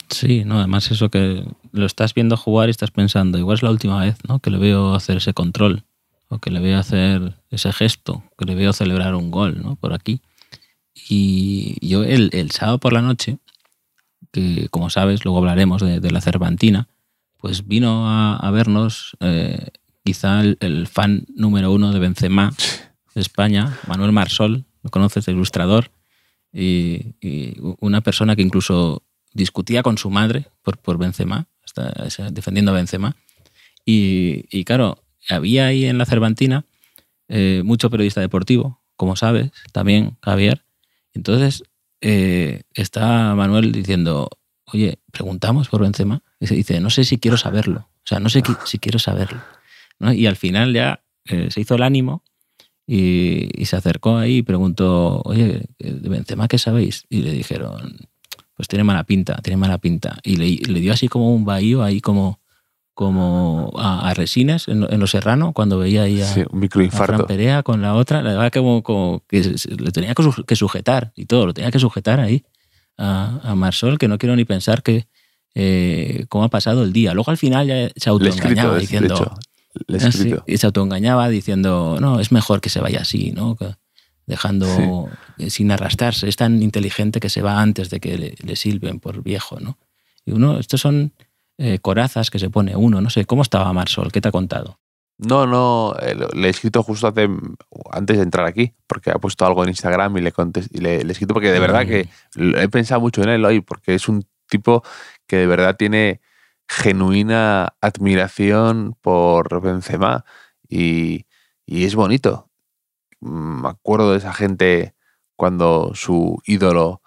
Sí, 0.09 0.45
no, 0.45 0.59
además 0.59 0.91
eso 0.91 1.09
que 1.09 1.45
lo 1.73 1.87
estás 1.87 2.15
viendo 2.15 2.37
jugar 2.37 2.69
y 2.69 2.73
estás 2.73 2.91
pensando, 2.91 3.39
igual 3.39 3.57
es 3.57 3.63
la 3.63 3.71
última 3.71 4.01
vez, 4.01 4.17
¿no? 4.27 4.41
Que 4.41 4.51
le 4.51 4.59
veo 4.59 4.95
hacer 4.95 5.19
ese 5.19 5.35
control, 5.35 5.85
o 6.29 6.39
que 6.39 6.51
le 6.51 6.59
veo 6.59 6.79
hacer 6.79 7.37
ese 7.51 7.73
gesto, 7.73 8.25
que 8.37 8.45
le 8.45 8.57
veo 8.57 8.73
celebrar 8.73 9.15
un 9.15 9.31
gol, 9.31 9.63
¿no? 9.63 9.77
Por 9.77 9.93
aquí. 9.93 10.21
Y 11.09 11.77
yo 11.87 12.03
el, 12.03 12.31
el 12.33 12.51
sábado 12.51 12.79
por 12.79 12.93
la 12.93 13.03
noche, 13.03 13.39
que 14.33 14.69
como 14.71 14.91
sabes, 14.91 15.25
luego 15.25 15.39
hablaremos 15.39 15.83
de, 15.83 16.01
de 16.01 16.11
la 16.11 16.21
Cervantina, 16.21 16.89
pues 17.39 17.67
vino 17.67 18.09
a, 18.09 18.37
a 18.37 18.51
vernos 18.51 19.17
eh, 19.21 19.69
quizá 20.05 20.41
el, 20.41 20.57
el 20.61 20.87
fan 20.87 21.25
número 21.35 21.73
uno 21.73 21.93
de 21.93 21.99
Benzema 21.99 22.53
de 23.15 23.21
España, 23.21 23.79
Manuel 23.87 24.13
Marsol, 24.13 24.65
lo 24.83 24.91
conoces, 24.91 25.29
ilustrador, 25.29 25.91
y, 26.53 27.15
y 27.21 27.57
una 27.81 28.01
persona 28.01 28.37
que 28.37 28.43
incluso 28.43 29.03
discutía 29.33 29.83
con 29.83 29.99
su 29.99 30.11
madre 30.11 30.47
por, 30.63 30.79
por 30.79 30.99
Benzema, 30.99 31.47
está 31.65 31.93
defendiendo 32.31 32.73
a 32.73 32.75
Benzema. 32.75 33.17
Y, 33.85 34.47
y 34.51 34.65
claro, 34.65 35.03
había 35.29 35.67
ahí 35.67 35.85
en 35.85 35.99
la 35.99 36.07
Cervantina 36.07 36.65
eh, 37.29 37.63
mucho 37.65 37.91
periodista 37.91 38.21
deportivo, 38.21 38.81
como 38.97 39.17
sabes, 39.17 39.53
también 39.73 40.17
Javier. 40.23 40.65
Entonces 41.15 41.65
eh, 42.01 42.63
está 42.75 43.35
Manuel 43.35 43.73
diciendo, 43.73 44.31
oye, 44.67 44.99
preguntamos 45.13 45.69
por 45.69 45.83
Benzema. 45.83 46.23
Y 46.39 46.47
se 46.47 46.55
dice, 46.55 46.81
no 46.81 46.91
sé 46.91 47.05
si 47.05 47.19
quiero 47.19 47.37
saberlo. 47.37 47.89
O 47.97 48.07
sea, 48.07 48.21
no 48.21 48.29
sé 48.29 48.43
si 48.65 48.79
quiero 48.79 48.99
saberlo. 48.99 49.41
Y 50.01 50.27
al 50.27 50.37
final 50.37 50.73
ya 50.73 51.03
eh, 51.27 51.51
se 51.51 51.61
hizo 51.61 51.75
el 51.75 51.83
ánimo 51.83 52.25
y, 52.87 53.49
se 53.67 53.77
acercó 53.77 54.17
ahí 54.17 54.39
y 54.39 54.43
preguntó, 54.43 55.21
oye, 55.25 55.67
¿de 55.79 56.09
Benzema 56.09 56.49
qué 56.49 56.59
sabéis? 56.59 57.05
Y 57.11 57.23
le 57.23 57.33
dijeron, 57.33 57.99
pues 58.55 58.67
tiene 58.67 58.85
mala 58.85 59.05
pinta, 59.05 59.37
tiene 59.43 59.59
mala 59.59 59.79
pinta. 59.79 60.19
Y 60.25 60.37
le, 60.37 60.73
le 60.73 60.81
dio 60.81 60.93
así 60.93 61.09
como 61.09 61.35
un 61.35 61.45
bahío 61.45 61.83
ahí 61.83 62.01
como, 62.01 62.41
como 62.95 63.73
a, 63.77 64.09
a 64.11 64.15
Resines 64.15 64.69
en, 64.69 64.87
en 64.91 65.01
Los 65.01 65.11
Serrano, 65.13 65.53
cuando 65.53 65.79
veía 65.79 66.03
ahí 66.03 66.21
a, 66.21 66.27
Sí, 66.27 66.41
un 66.41 66.45
a 66.45 66.49
Fran 66.51 66.61
microinfarto. 66.61 67.27
Perea 67.27 67.63
con 67.63 67.81
la 67.83 67.95
otra, 67.95 68.23
le 68.23 68.33
daba 68.33 68.51
como, 68.51 68.83
como 68.83 69.23
que 69.27 69.41
le 69.79 69.91
tenía 69.93 70.15
que 70.15 70.23
su- 70.23 70.45
que 70.45 70.57
sujetar 70.57 71.13
y 71.17 71.27
todo, 71.27 71.47
lo 71.47 71.55
tenía 71.55 71.71
que 71.71 71.79
sujetar 71.79 72.21
ahí 72.21 72.45
a, 72.99 73.41
a 73.43 73.55
Marsol, 73.55 73.99
que 73.99 74.09
no 74.09 74.19
quiero 74.19 74.37
ni 74.37 74.45
pensar 74.45 74.83
que 74.83 75.07
eh, 75.55 76.27
cómo 76.29 76.45
ha 76.45 76.49
pasado 76.51 76.83
el 76.85 76.93
día. 76.93 77.15
Luego 77.15 77.31
al 77.31 77.39
final 77.39 77.67
ya 77.67 77.91
se 77.97 78.11
autoengañaba 78.11 78.75
diciendo... 78.83 79.15
he 79.89 79.97
Ah, 80.05 80.13
sí, 80.13 80.35
y 80.47 80.57
se 80.59 80.67
autoengañaba 80.67 81.29
diciendo, 81.29 81.99
no, 82.01 82.19
es 82.21 82.33
mejor 82.33 82.61
que 82.61 82.69
se 82.69 82.81
vaya 82.81 83.01
así, 83.01 83.33
¿no? 83.33 83.57
Que- 83.57 83.75
dejando 84.27 85.11
eh, 85.39 85.51
sin 85.51 85.73
arrastrarse. 85.73 86.29
Es 86.29 86.37
tan 86.37 86.63
inteligente 86.63 87.19
que 87.19 87.29
se 87.31 87.43
va 87.43 87.61
antes 87.61 87.91
de 87.91 87.99
que 87.99 88.17
le, 88.19 88.35
le 88.45 88.55
silben 88.57 89.01
por 89.01 89.23
viejo, 89.25 89.59
¿no? 89.59 89.77
Y 90.25 90.33
uno, 90.33 90.59
estos 90.61 90.81
son 90.81 91.13
eh, 91.63 91.79
corazas 91.79 92.31
que 92.31 92.39
se 92.39 92.49
pone 92.49 92.75
uno, 92.75 93.01
no 93.03 93.11
sé, 93.11 93.27
¿cómo 93.27 93.43
estaba 93.43 93.71
Marsol? 93.73 94.11
¿Qué 94.11 94.21
te 94.23 94.29
ha 94.29 94.33
contado? 94.33 94.79
No, 95.19 95.47
no, 95.47 95.95
eh, 96.01 96.17
le 96.33 96.47
he 96.47 96.51
escrito 96.51 96.83
justo 96.83 97.07
hace, 97.07 97.29
antes 97.93 98.17
de 98.17 98.23
entrar 98.23 98.47
aquí, 98.47 98.73
porque 98.87 99.11
ha 99.11 99.19
puesto 99.19 99.45
algo 99.45 99.63
en 99.63 99.69
Instagram 99.69 100.17
y 100.17 100.23
le, 100.23 100.33
contest- 100.33 100.71
y 100.73 100.79
le, 100.79 101.03
le 101.05 101.09
he 101.09 101.13
escrito 101.13 101.35
porque 101.35 101.53
de 101.53 101.61
verdad 101.61 101.87
que 101.87 102.09
he 102.63 102.69
pensado 102.69 103.03
mucho 103.03 103.23
en 103.23 103.29
él 103.29 103.45
hoy, 103.45 103.61
porque 103.61 103.95
es 103.95 104.09
un 104.09 104.25
tipo 104.49 104.83
que 105.27 105.37
de 105.37 105.47
verdad 105.47 105.77
tiene 105.77 106.23
genuina 106.67 107.75
admiración 107.83 108.97
por 109.03 109.61
Benzema 109.61 110.25
y, 110.69 111.27
y 111.67 111.85
es 111.85 111.95
bonito. 111.95 112.49
Mm, 113.21 113.63
Me 113.63 113.69
acuerdo 113.69 114.13
de 114.13 114.19
esa 114.19 114.33
gente 114.33 114.95
cuando 115.37 115.93
su 115.95 116.41
ídolo 116.47 117.03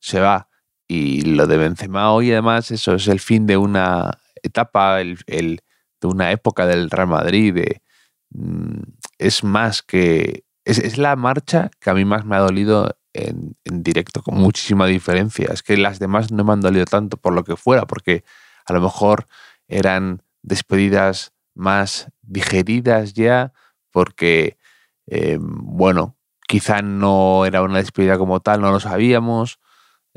se 0.00 0.20
va 0.20 0.48
y 0.92 1.22
lo 1.22 1.46
de 1.46 1.56
Benzema 1.56 2.12
hoy 2.12 2.32
además 2.32 2.70
eso 2.70 2.94
es 2.94 3.08
el 3.08 3.18
fin 3.18 3.46
de 3.46 3.56
una 3.56 4.18
etapa, 4.42 5.00
el, 5.00 5.16
de 5.26 6.06
una 6.06 6.32
época 6.32 6.66
del 6.66 6.90
Real 6.90 7.08
Madrid, 7.08 7.56
mm, 8.30 8.82
es 9.18 9.42
más 9.42 9.82
que... 9.82 10.44
Es, 10.64 10.78
es 10.78 10.98
la 10.98 11.16
marcha 11.16 11.70
que 11.80 11.90
a 11.90 11.94
mí 11.94 12.04
más 12.04 12.24
me 12.24 12.36
ha 12.36 12.40
dolido 12.40 12.96
en, 13.14 13.56
en 13.64 13.82
directo, 13.82 14.22
con 14.22 14.34
muchísima 14.36 14.86
diferencia. 14.86 15.48
Es 15.52 15.62
que 15.62 15.76
las 15.76 15.98
demás 15.98 16.30
no 16.30 16.44
me 16.44 16.52
han 16.52 16.60
dolido 16.60 16.84
tanto 16.84 17.16
por 17.16 17.32
lo 17.32 17.42
que 17.42 17.56
fuera, 17.56 17.86
porque 17.86 18.22
a 18.66 18.72
lo 18.72 18.80
mejor 18.80 19.26
eran 19.66 20.22
despedidas 20.42 21.32
más 21.54 22.10
digeridas 22.20 23.14
ya, 23.14 23.52
porque, 23.90 24.56
eh, 25.06 25.38
bueno, 25.40 26.16
quizá 26.46 26.82
no 26.82 27.44
era 27.46 27.62
una 27.62 27.78
despedida 27.78 28.18
como 28.18 28.40
tal, 28.40 28.60
no 28.60 28.70
lo 28.70 28.78
sabíamos, 28.78 29.58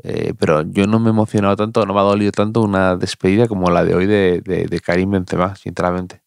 eh, 0.02 0.34
pero 0.38 0.62
yo 0.70 0.86
no 0.86 1.00
me 1.00 1.08
he 1.08 1.10
emocionado 1.10 1.56
tanto, 1.56 1.84
no 1.86 1.94
me 1.94 2.00
ha 2.00 2.04
dolido 2.04 2.32
tanto 2.32 2.62
una 2.62 2.96
despedida 2.96 3.48
como 3.48 3.70
la 3.70 3.84
de 3.84 3.94
hoy 3.94 4.06
de, 4.06 4.40
de, 4.40 4.80
Karim 4.80 5.10
Benzema, 5.10 5.56
sinceramente. 5.56 6.22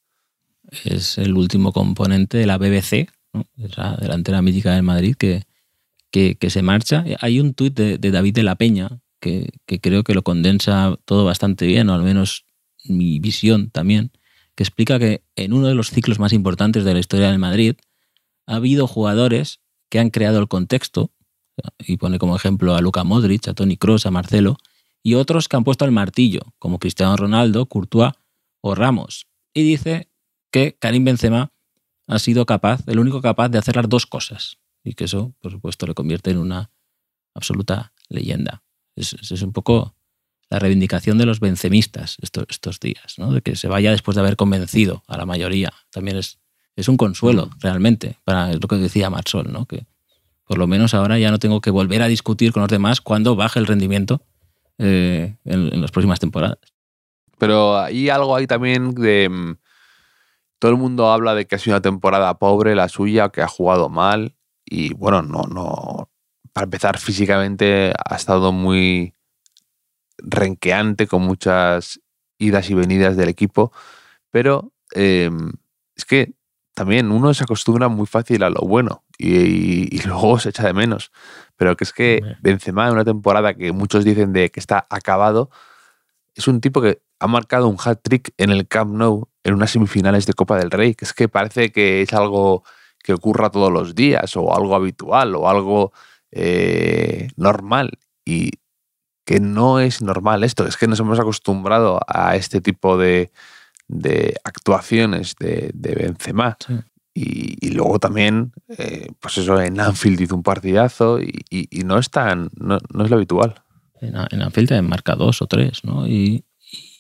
Es 0.84 1.18
el 1.18 1.36
último 1.36 1.72
componente 1.72 2.38
de 2.38 2.46
la 2.46 2.58
BBC, 2.58 3.10
¿no? 3.34 3.46
esa 3.58 3.96
delantera 3.98 4.42
mítica 4.42 4.74
del 4.74 4.84
Madrid, 4.84 5.16
que, 5.18 5.44
que, 6.12 6.36
que 6.36 6.50
se 6.50 6.62
marcha. 6.62 7.04
Hay 7.20 7.40
un 7.40 7.54
tuit 7.54 7.76
de, 7.76 7.98
de 7.98 8.12
David 8.12 8.34
de 8.34 8.44
la 8.44 8.56
Peña 8.56 9.00
que, 9.20 9.50
que 9.66 9.80
creo 9.80 10.04
que 10.04 10.14
lo 10.14 10.24
condensa 10.24 10.98
todo 11.06 11.26
bastante 11.26 11.66
bien, 11.66 11.90
o 11.90 11.94
al 11.94 12.04
menos 12.04 12.46
mi 12.86 13.20
visión 13.20 13.70
también, 13.70 14.12
que 14.56 14.64
explica 14.64 15.00
que 15.00 15.24
en 15.36 15.54
uno 15.54 15.68
de 15.68 15.76
los 15.76 15.90
ciclos 15.90 16.20
más 16.20 16.34
importantes 16.34 16.84
de 16.84 16.94
la 16.94 17.00
historia 17.00 17.30
del 17.30 17.40
Madrid 17.40 17.76
ha 18.46 18.56
habido 18.56 18.88
jugadores 18.88 19.60
que 19.90 20.00
han 20.00 20.10
creado 20.10 20.40
el 20.40 20.48
contexto, 20.48 21.12
y 21.80 21.98
pone 21.98 22.20
como 22.20 22.36
ejemplo 22.36 22.75
a 22.75 22.82
Luka 22.82 23.04
Modric, 23.04 23.48
a 23.48 23.54
Tony 23.54 23.78
Kroos, 23.78 24.06
a 24.06 24.12
Marcelo, 24.12 24.58
y 25.04 25.16
otros 25.16 25.48
que 25.48 25.58
han 25.58 25.63
puesto 25.63 25.86
el 25.86 25.92
martillo, 25.92 26.42
como 26.60 26.80
Cristiano 26.80 27.16
Ronaldo, 27.16 27.68
Courtois 27.68 28.13
o 28.62 28.75
Ramos. 28.75 29.28
Y 29.54 29.63
dice 29.63 30.10
que 30.51 30.78
Karim 30.80 31.06
Benzema 31.06 31.51
ha 32.08 32.20
sido 32.20 32.46
capaz, 32.46 32.82
el 32.88 33.00
único 33.00 33.22
capaz 33.22 33.50
de 33.50 33.60
hacer 33.60 33.75
las 33.75 33.88
dos 33.88 34.06
cosas. 34.06 34.58
Y 34.84 34.94
que 34.94 35.06
eso, 35.06 35.34
por 35.42 35.51
supuesto, 35.51 35.86
le 35.86 35.94
convierte 35.94 36.32
en 36.32 36.38
una 36.38 36.72
absoluta 37.34 37.94
leyenda. 38.10 38.63
Es, 38.96 39.13
un 39.42 39.54
poco 39.54 39.96
la 40.50 40.60
reivindicación 40.60 41.18
de 41.18 41.25
los 41.25 41.39
bencemistas 41.39 42.18
estos, 42.22 42.80
días, 42.80 43.16
¿no? 43.18 43.32
de 43.32 43.42
que 43.42 43.56
se 43.56 43.68
vaya 43.68 43.92
después 43.92 44.16
de 44.16 44.22
haber 44.22 44.36
convencido 44.36 45.04
a 45.08 45.18
la 45.18 45.25
mayoría. 45.25 45.72
También 45.92 46.18
es, 46.18 46.39
es 46.75 46.88
un 46.88 46.98
consuelo, 46.98 47.50
realmente, 47.60 48.18
para 48.24 48.54
lo 48.54 48.68
que 48.68 48.75
decía 48.78 49.10
Marsol, 49.10 49.51
¿no? 49.51 49.68
Por 50.50 50.58
lo 50.58 50.65
menos 50.65 50.96
ahora 50.96 51.20
ya 51.20 51.29
no 51.29 51.38
tengo 51.38 51.62
que 51.62 51.70
volver 51.70 52.01
a 52.01 52.08
discutir 52.08 52.51
con 52.51 52.62
los 52.62 52.72
demás 52.72 53.01
cuando 53.01 53.36
baje 53.36 53.60
el 53.60 53.68
rendimiento 53.68 54.24
eh, 54.79 55.36
en, 55.46 55.79
las 55.79 55.91
próximas 55.91 56.20
temporadas. 56.20 56.58
Pero 57.38 57.77
hay 57.77 58.10
algo 58.10 58.36
ahí 58.36 58.48
también 58.48 58.96
de... 58.96 59.29
mm, 59.29 59.58
Todo 60.58 60.72
el 60.72 60.77
mundo 60.77 61.12
habla 61.12 61.36
de 61.36 61.46
que 61.46 61.53
ha 61.53 61.60
sido 61.60 61.75
una 61.75 61.84
temporada 61.84 62.39
pobre 62.39 62.74
la 62.74 62.89
suya, 62.89 63.29
que 63.29 63.44
ha 63.44 63.48
jugado 63.48 63.89
mal. 63.89 64.36
Y 64.65 64.96
bueno, 64.96 65.22
no, 65.22 65.44
no. 65.44 66.10
Para 66.51 66.63
empezar, 66.63 66.98
físicamente 66.98 67.94
ha 68.03 68.15
estado 68.15 68.51
muy 68.51 69.13
renqueante 70.18 71.06
con 71.06 71.22
muchas 71.22 72.01
idas 72.39 72.72
y 72.72 72.74
venidas 72.74 73.15
del 73.18 73.29
equipo. 73.29 73.72
Pero 74.32 74.74
em, 74.96 75.51
es 75.96 76.06
que 76.06 76.34
también 76.74 77.12
uno 77.12 77.36
se 77.36 77.44
acostumbra 77.44 77.88
muy 77.88 78.08
fácil 78.08 78.41
a 78.41 78.50
lo 78.50 78.62
bueno 78.62 79.03
y, 79.20 79.96
y 79.96 80.02
luego 80.08 80.40
se 80.40 80.50
echa 80.50 80.64
de 80.64 80.74
menos. 80.74 81.12
Pero 81.58 81.76
que 81.76 81.84
es 81.84 81.94
que. 81.94 82.22
Benzema 82.42 82.88
en 82.88 82.94
una 82.94 83.06
temporada 83.06 83.54
que 83.54 83.72
muchos 83.72 84.06
dicen 84.06 84.34
de 84.34 84.50
que 84.50 84.60
está 84.60 84.88
acabado, 84.90 85.52
es 86.34 86.48
un 86.48 86.62
tipo 86.62 86.82
que 86.82 87.02
ha 87.20 87.28
marcado 87.28 87.68
un 87.68 87.78
hat-trick 87.78 88.34
en 88.38 88.50
el 88.50 88.68
Camp 88.68 88.96
Nou 88.96 89.28
en 89.44 89.54
unas 89.54 89.72
semifinales 89.72 90.26
de 90.26 90.34
Copa 90.34 90.58
del 90.58 90.72
Rey, 90.72 90.96
que 90.96 91.06
es 91.06 91.14
que 91.14 91.28
parece 91.28 91.72
que 91.72 92.02
es 92.02 92.14
algo 92.14 92.64
que 93.04 93.14
ocurra 93.14 93.50
todos 93.50 93.72
los 93.72 93.94
días 93.94 94.36
o 94.38 94.56
algo 94.56 94.76
habitual 94.76 95.36
o 95.36 95.50
algo 95.50 95.92
eh, 96.32 97.28
normal 97.36 98.00
y 98.26 98.52
que 99.26 99.40
no 99.40 99.80
es 99.80 100.02
normal 100.02 100.44
esto, 100.44 100.66
es 100.66 100.78
que 100.78 100.88
nos 100.88 101.00
hemos 101.00 101.20
acostumbrado 101.20 102.00
a 102.08 102.36
este 102.36 102.62
tipo 102.62 102.98
de, 102.98 103.32
de 103.88 104.36
actuaciones 104.44 105.36
de, 105.40 105.72
de 105.74 105.96
Benzema 105.96 106.58
Sí. 106.60 106.80
Y, 107.13 107.66
y 107.66 107.72
luego 107.72 108.00
también, 108.00 108.51
eh, 108.78 109.08
pues 109.20 109.38
eso, 109.38 109.60
en 109.60 109.80
Anfield 109.80 110.22
hizo 110.22 110.36
un 110.36 110.44
partidazo 110.44 111.20
y, 111.22 111.42
y- 111.50 111.68
y 111.80 111.84
no 111.84 111.98
es 111.98 112.10
tan, 112.10 112.50
no, 112.56 112.78
no 112.94 113.04
es 113.04 113.10
lo 113.10 113.16
habitual. 113.18 113.56
En, 114.01 114.16
en 114.32 114.42
Anfield 114.42 114.72
marca 114.84 115.16
dos 115.16 115.42
o 115.42 115.48
tres, 115.48 115.84
¿no? 115.84 116.08
Y, 116.08 116.46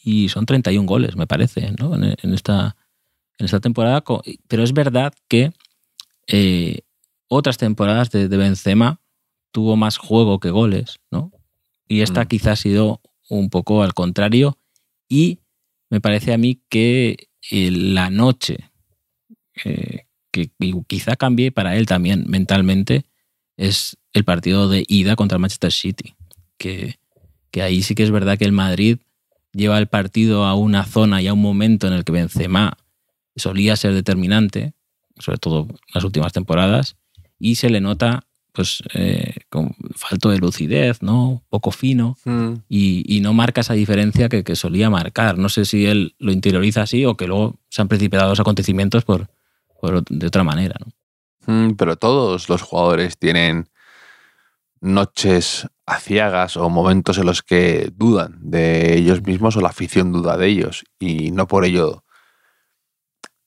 y 0.03 0.29
son 0.29 0.45
31 0.45 0.85
goles, 0.87 1.15
me 1.15 1.27
parece, 1.27 1.73
¿no? 1.79 1.95
En, 1.95 2.03
en 2.21 2.33
esta, 2.33 2.75
en 3.37 3.45
esta 3.45 3.59
temporada. 3.59 4.03
Pero 4.47 4.63
es 4.63 4.73
verdad 4.73 5.13
que 5.29 5.51
eh, 6.27 6.81
otras 7.27 7.57
temporadas 7.57 8.09
de, 8.11 8.27
de 8.27 8.37
Benzema 8.37 9.01
tuvo 9.51 9.75
más 9.75 9.97
juego 9.97 10.39
que 10.39 10.49
goles, 10.51 10.97
¿no? 11.11 11.31
Y 11.87 12.01
esta 12.01 12.23
Mm. 12.23 12.27
quizá 12.27 12.51
ha 12.53 12.55
sido 12.55 13.01
un 13.29 13.49
poco 13.49 13.83
al 13.83 13.93
contrario. 13.93 14.57
Y 15.07 15.39
me 15.89 16.01
parece 16.01 16.33
a 16.33 16.37
mí 16.37 16.61
que 16.69 17.29
eh, 17.51 17.71
la 17.71 18.09
noche, 18.09 18.68
eh, 19.65 20.05
que 20.31 20.51
y 20.59 20.73
quizá 20.87 21.15
cambie 21.15 21.51
para 21.51 21.75
él 21.75 21.85
también 21.85 22.25
mentalmente, 22.27 23.05
es 23.57 23.97
el 24.13 24.23
partido 24.23 24.69
de 24.69 24.85
ida 24.87 25.15
contra 25.15 25.37
el 25.37 25.41
Manchester 25.41 25.71
City. 25.71 26.15
Que, 26.57 26.99
que 27.51 27.61
ahí 27.61 27.81
sí 27.83 27.95
que 27.95 28.03
es 28.03 28.11
verdad 28.11 28.37
que 28.37 28.45
el 28.45 28.51
Madrid 28.51 28.97
lleva 29.53 29.77
el 29.77 29.87
partido 29.87 30.45
a 30.45 30.55
una 30.55 30.85
zona 30.85 31.21
y 31.21 31.27
a 31.27 31.33
un 31.33 31.41
momento 31.41 31.87
en 31.87 31.93
el 31.93 32.03
que 32.03 32.11
Benzema 32.11 32.77
solía 33.35 33.75
ser 33.75 33.93
determinante, 33.93 34.73
sobre 35.17 35.37
todo 35.37 35.67
en 35.69 35.77
las 35.93 36.03
últimas 36.03 36.33
temporadas, 36.33 36.97
y 37.39 37.55
se 37.55 37.69
le 37.69 37.81
nota 37.81 38.25
pues 38.51 38.83
eh, 38.93 39.35
con 39.49 39.75
falto 39.95 40.29
de 40.29 40.39
lucidez, 40.39 41.01
¿no? 41.01 41.43
Poco 41.49 41.71
fino 41.71 42.17
y, 42.67 43.03
y 43.07 43.21
no 43.21 43.33
marca 43.33 43.61
esa 43.61 43.73
diferencia 43.73 44.27
que, 44.27 44.43
que 44.43 44.55
solía 44.55 44.89
marcar. 44.89 45.37
No 45.37 45.49
sé 45.49 45.65
si 45.65 45.85
él 45.85 46.15
lo 46.19 46.31
interioriza 46.31 46.81
así 46.81 47.05
o 47.05 47.15
que 47.15 47.27
luego 47.27 47.55
se 47.69 47.81
han 47.81 47.87
precipitado 47.87 48.29
los 48.29 48.39
acontecimientos 48.39 49.05
por 49.05 49.29
de 50.09 50.27
otra 50.27 50.43
manera, 50.43 50.75
¿no? 50.79 50.91
Mm, 51.53 51.75
Pero 51.75 51.95
todos 51.97 52.49
los 52.49 52.61
jugadores 52.61 53.17
tienen 53.17 53.69
noches 54.81 55.67
aciagas 55.85 56.55
o 56.57 56.69
momentos 56.69 57.17
en 57.17 57.25
los 57.25 57.41
que 57.43 57.91
dudan 57.95 58.37
de 58.41 58.93
ellos 58.97 59.21
mismos 59.23 59.55
o 59.57 59.61
la 59.61 59.69
afición 59.69 60.11
duda 60.11 60.37
de 60.37 60.47
ellos 60.47 60.85
y 60.99 61.31
no 61.31 61.47
por 61.47 61.65
ello 61.65 62.03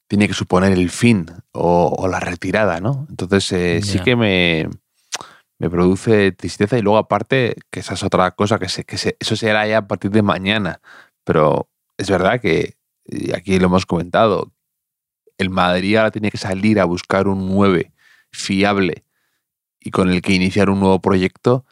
tiene 0.08 0.28
que 0.28 0.34
suponer 0.34 0.72
el 0.72 0.90
fin 0.90 1.26
o, 1.52 1.94
o 1.96 2.08
la 2.08 2.20
retirada, 2.20 2.80
¿no? 2.80 3.06
Entonces 3.08 3.50
eh, 3.52 3.80
sí 3.82 3.98
que 4.04 4.14
me, 4.16 4.68
me 5.58 5.70
produce 5.70 6.32
tristeza 6.32 6.76
y 6.76 6.82
luego 6.82 6.98
aparte 6.98 7.56
que 7.70 7.80
esa 7.80 7.94
es 7.94 8.02
otra 8.02 8.30
cosa 8.32 8.58
que, 8.58 8.68
se, 8.68 8.84
que 8.84 8.98
se- 8.98 9.16
eso 9.18 9.36
será 9.36 9.66
ya 9.66 9.78
a 9.78 9.86
partir 9.86 10.10
de 10.10 10.20
mañana, 10.22 10.80
pero 11.24 11.70
es 11.96 12.10
verdad 12.10 12.40
que 12.40 12.74
y 13.06 13.34
aquí 13.34 13.58
lo 13.58 13.66
hemos 13.66 13.86
comentado, 13.86 14.52
el 15.38 15.50
Madrid 15.50 15.96
ahora 15.96 16.10
tiene 16.10 16.30
que 16.30 16.38
salir 16.38 16.80
a 16.80 16.84
buscar 16.84 17.28
un 17.28 17.48
9 17.48 17.92
fiable 18.30 19.04
y 19.80 19.90
con 19.90 20.10
el 20.10 20.22
que 20.22 20.32
iniciar 20.32 20.70
un 20.70 20.80
nuevo 20.80 21.00
proyecto, 21.00 21.64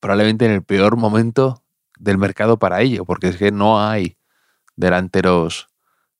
probablemente 0.00 0.44
en 0.44 0.52
el 0.52 0.62
peor 0.62 0.96
momento 0.96 1.62
del 1.98 2.18
mercado 2.18 2.58
para 2.58 2.80
ello, 2.80 3.04
porque 3.04 3.28
es 3.28 3.36
que 3.36 3.52
no 3.52 3.80
hay 3.80 4.16
delanteros 4.76 5.68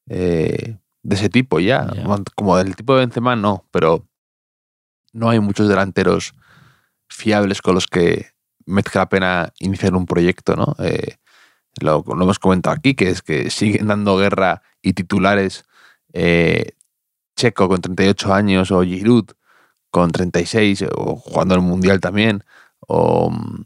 eh, 0.09 0.79
de 1.03 1.15
ese 1.15 1.29
tipo 1.29 1.61
ya. 1.61 1.89
Como 2.35 2.57
del 2.57 2.77
tipo 2.77 2.95
de 2.95 3.01
Benzema, 3.01 3.37
no, 3.37 3.67
pero 3.71 4.07
no 5.13 5.31
hay 5.31 5.41
muchos 5.41 5.69
delanteros 5.69 6.35
fiables 7.09 7.63
con 7.63 7.75
los 7.75 7.87
que 7.87 8.31
merezca 8.67 9.01
la 9.01 9.09
pena 9.09 9.53
iniciar 9.59 9.95
un 9.95 10.07
proyecto, 10.07 10.55
¿no? 10.55 10.77
Eh, 10.79 11.17
lo, 11.81 12.05
lo 12.07 12.23
hemos 12.23 12.39
comentado 12.39 12.77
aquí, 12.77 12.95
que 12.95 13.09
es 13.11 13.23
que 13.23 13.51
siguen 13.51 13.87
dando 13.87 14.19
guerra 14.19 14.63
y 14.83 14.93
titulares 14.93 15.65
eh, 16.21 16.73
Checo 17.37 17.69
con 17.69 17.81
38 17.81 18.35
años 18.35 18.73
o 18.73 18.83
Giroud 18.83 19.31
con 19.91 20.11
36 20.11 20.87
o 20.93 21.15
jugando 21.15 21.55
el 21.55 21.61
Mundial 21.61 22.01
también. 22.01 22.43
O, 22.81 23.31
mm, 23.31 23.65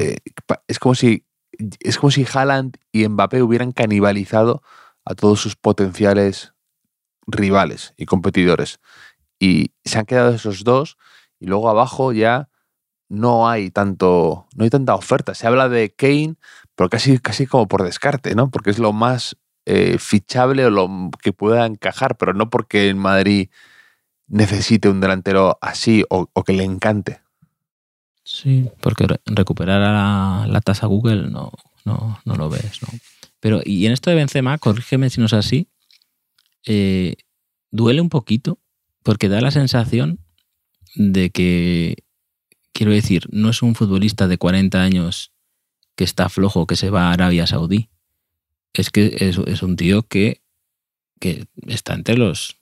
eh, 0.00 0.18
es 0.68 0.78
como 0.78 0.94
si 0.94 1.24
es 1.80 1.98
como 1.98 2.12
si 2.12 2.24
Haaland 2.32 2.76
y 2.92 3.06
Mbappé 3.08 3.42
hubieran 3.42 3.72
canibalizado 3.72 4.62
a 5.04 5.14
todos 5.14 5.40
sus 5.40 5.56
potenciales 5.56 6.54
rivales 7.26 7.92
y 7.96 8.06
competidores. 8.06 8.78
Y 9.40 9.72
se 9.84 9.98
han 9.98 10.06
quedado 10.06 10.30
esos 10.34 10.62
dos 10.62 10.96
y 11.40 11.46
luego 11.46 11.68
abajo 11.68 12.12
ya 12.12 12.48
no 13.08 13.48
hay 13.48 13.70
tanto 13.70 14.46
no 14.54 14.62
hay 14.62 14.70
tanta 14.70 14.94
oferta. 14.94 15.34
Se 15.34 15.48
habla 15.48 15.68
de 15.68 15.92
Kane, 15.92 16.36
pero 16.76 16.88
casi 16.88 17.18
casi 17.18 17.48
como 17.48 17.66
por 17.66 17.82
descarte, 17.82 18.36
¿no? 18.36 18.50
Porque 18.50 18.70
es 18.70 18.78
lo 18.78 18.92
más 18.92 19.36
eh, 19.66 19.96
fichable 19.98 20.64
o 20.66 20.70
lo 20.70 21.10
que 21.22 21.32
pueda 21.32 21.66
encajar, 21.66 22.16
pero 22.16 22.34
no 22.34 22.50
porque 22.50 22.88
en 22.88 22.98
Madrid 22.98 23.48
necesite 24.26 24.88
un 24.88 25.00
delantero 25.00 25.58
así 25.60 26.04
o, 26.10 26.26
que 26.44 26.52
le 26.52 26.64
encante. 26.64 27.20
Sí, 28.24 28.68
porque 28.80 29.06
re- 29.06 29.20
recuperar 29.26 29.82
a 29.82 29.92
la, 29.92 30.46
la 30.48 30.60
tasa 30.60 30.86
Google 30.86 31.28
no, 31.28 31.52
no, 31.84 32.20
no 32.24 32.34
lo 32.36 32.48
ves, 32.48 32.80
¿no? 32.82 32.88
Pero, 33.40 33.60
y 33.64 33.86
en 33.86 33.92
esto 33.92 34.10
de 34.10 34.16
Benzema, 34.16 34.58
corrígeme 34.58 35.10
si 35.10 35.20
no 35.20 35.26
es 35.26 35.32
así, 35.32 35.68
eh, 36.64 37.16
duele 37.70 38.00
un 38.00 38.08
poquito 38.08 38.58
porque 39.02 39.28
da 39.28 39.40
la 39.40 39.50
sensación 39.50 40.20
de 40.94 41.30
que, 41.30 42.04
quiero 42.72 42.92
decir, 42.92 43.26
no 43.32 43.50
es 43.50 43.62
un 43.62 43.74
futbolista 43.74 44.28
de 44.28 44.38
40 44.38 44.80
años 44.80 45.32
que 45.96 46.04
está 46.04 46.28
flojo, 46.28 46.66
que 46.66 46.76
se 46.76 46.90
va 46.90 47.08
a 47.08 47.12
Arabia 47.12 47.46
Saudí. 47.46 47.88
Es 48.74 48.90
que 48.90 49.16
es, 49.18 49.62
un 49.62 49.76
tío 49.76 50.02
que, 50.02 50.42
que 51.20 51.46
está 51.66 51.94
entre 51.94 52.16
los 52.16 52.56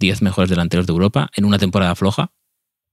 10 0.00 0.22
mejores 0.22 0.50
delanteros 0.50 0.86
de 0.86 0.92
Europa 0.92 1.30
en 1.36 1.44
una 1.44 1.58
temporada 1.58 1.94
floja 1.94 2.32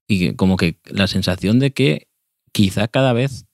y 0.07 0.33
como 0.35 0.57
que 0.57 0.79
la 0.85 1.07
sensación 1.07 1.59
de 1.59 1.73
que 1.73 2.09
quizá 2.51 2.87
cada 2.87 3.13
vez 3.13 3.45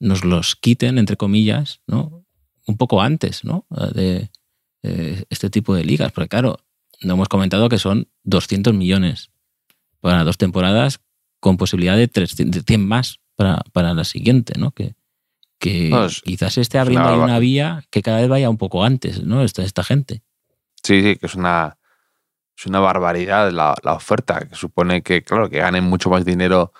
nos 0.00 0.24
los 0.24 0.56
quiten, 0.56 0.98
entre 0.98 1.16
comillas, 1.16 1.80
¿no? 1.86 2.24
Un 2.66 2.76
poco 2.76 3.00
antes, 3.00 3.44
¿no? 3.44 3.66
De, 3.94 4.30
de 4.82 5.26
este 5.30 5.48
tipo 5.50 5.74
de 5.74 5.84
ligas. 5.84 6.10
Porque 6.12 6.28
claro, 6.28 6.58
no 7.00 7.14
hemos 7.14 7.28
comentado 7.28 7.68
que 7.68 7.78
son 7.78 8.08
200 8.24 8.74
millones 8.74 9.30
para 10.00 10.24
dos 10.24 10.38
temporadas 10.38 11.00
con 11.40 11.56
posibilidad 11.56 11.96
de, 11.96 12.08
300, 12.08 12.52
de 12.52 12.64
100 12.66 12.86
más 12.86 13.20
para, 13.36 13.62
para 13.72 13.94
la 13.94 14.04
siguiente, 14.04 14.58
¿no? 14.58 14.72
Que, 14.72 14.94
que 15.62 15.88
No, 15.90 16.06
es- 16.06 16.20
quizás 16.22 16.58
esté 16.58 16.78
abriendo 16.78 17.06
una 17.08 17.14
ahí 17.14 17.20
una 17.22 17.38
vía 17.38 17.84
que 17.90 18.02
cada 18.02 18.18
vez 18.18 18.28
vaya 18.28 18.50
un 18.50 18.58
poco 18.58 18.82
antes, 18.82 19.22
¿no? 19.22 19.42
Esta, 19.44 19.62
esta 19.62 19.84
gente. 19.84 20.22
Sí, 20.82 21.00
sí, 21.02 21.16
que 21.16 21.26
es 21.26 21.36
una, 21.36 21.78
es 22.58 22.66
una 22.66 22.80
barbaridad 22.80 23.52
la, 23.52 23.74
la 23.84 23.94
oferta, 23.94 24.40
que 24.48 24.56
supone 24.56 25.02
que, 25.02 25.22
claro, 25.22 25.48
que 25.48 25.58
ganen 25.60 25.84
mucho 25.84 26.10
más 26.10 26.24
dinero 26.24 26.72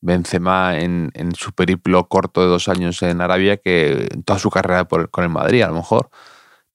Benzema 0.00 0.78
en, 0.78 1.10
en 1.14 1.34
su 1.34 1.52
periplo 1.52 2.06
corto 2.06 2.40
de 2.42 2.46
dos 2.46 2.68
años 2.68 3.02
en 3.02 3.20
Arabia 3.20 3.56
que 3.56 4.06
en 4.12 4.22
toda 4.22 4.38
su 4.38 4.50
carrera 4.50 4.86
por- 4.86 5.10
con 5.10 5.24
el 5.24 5.30
Madrid, 5.30 5.62
a 5.62 5.68
lo 5.68 5.74
mejor. 5.74 6.10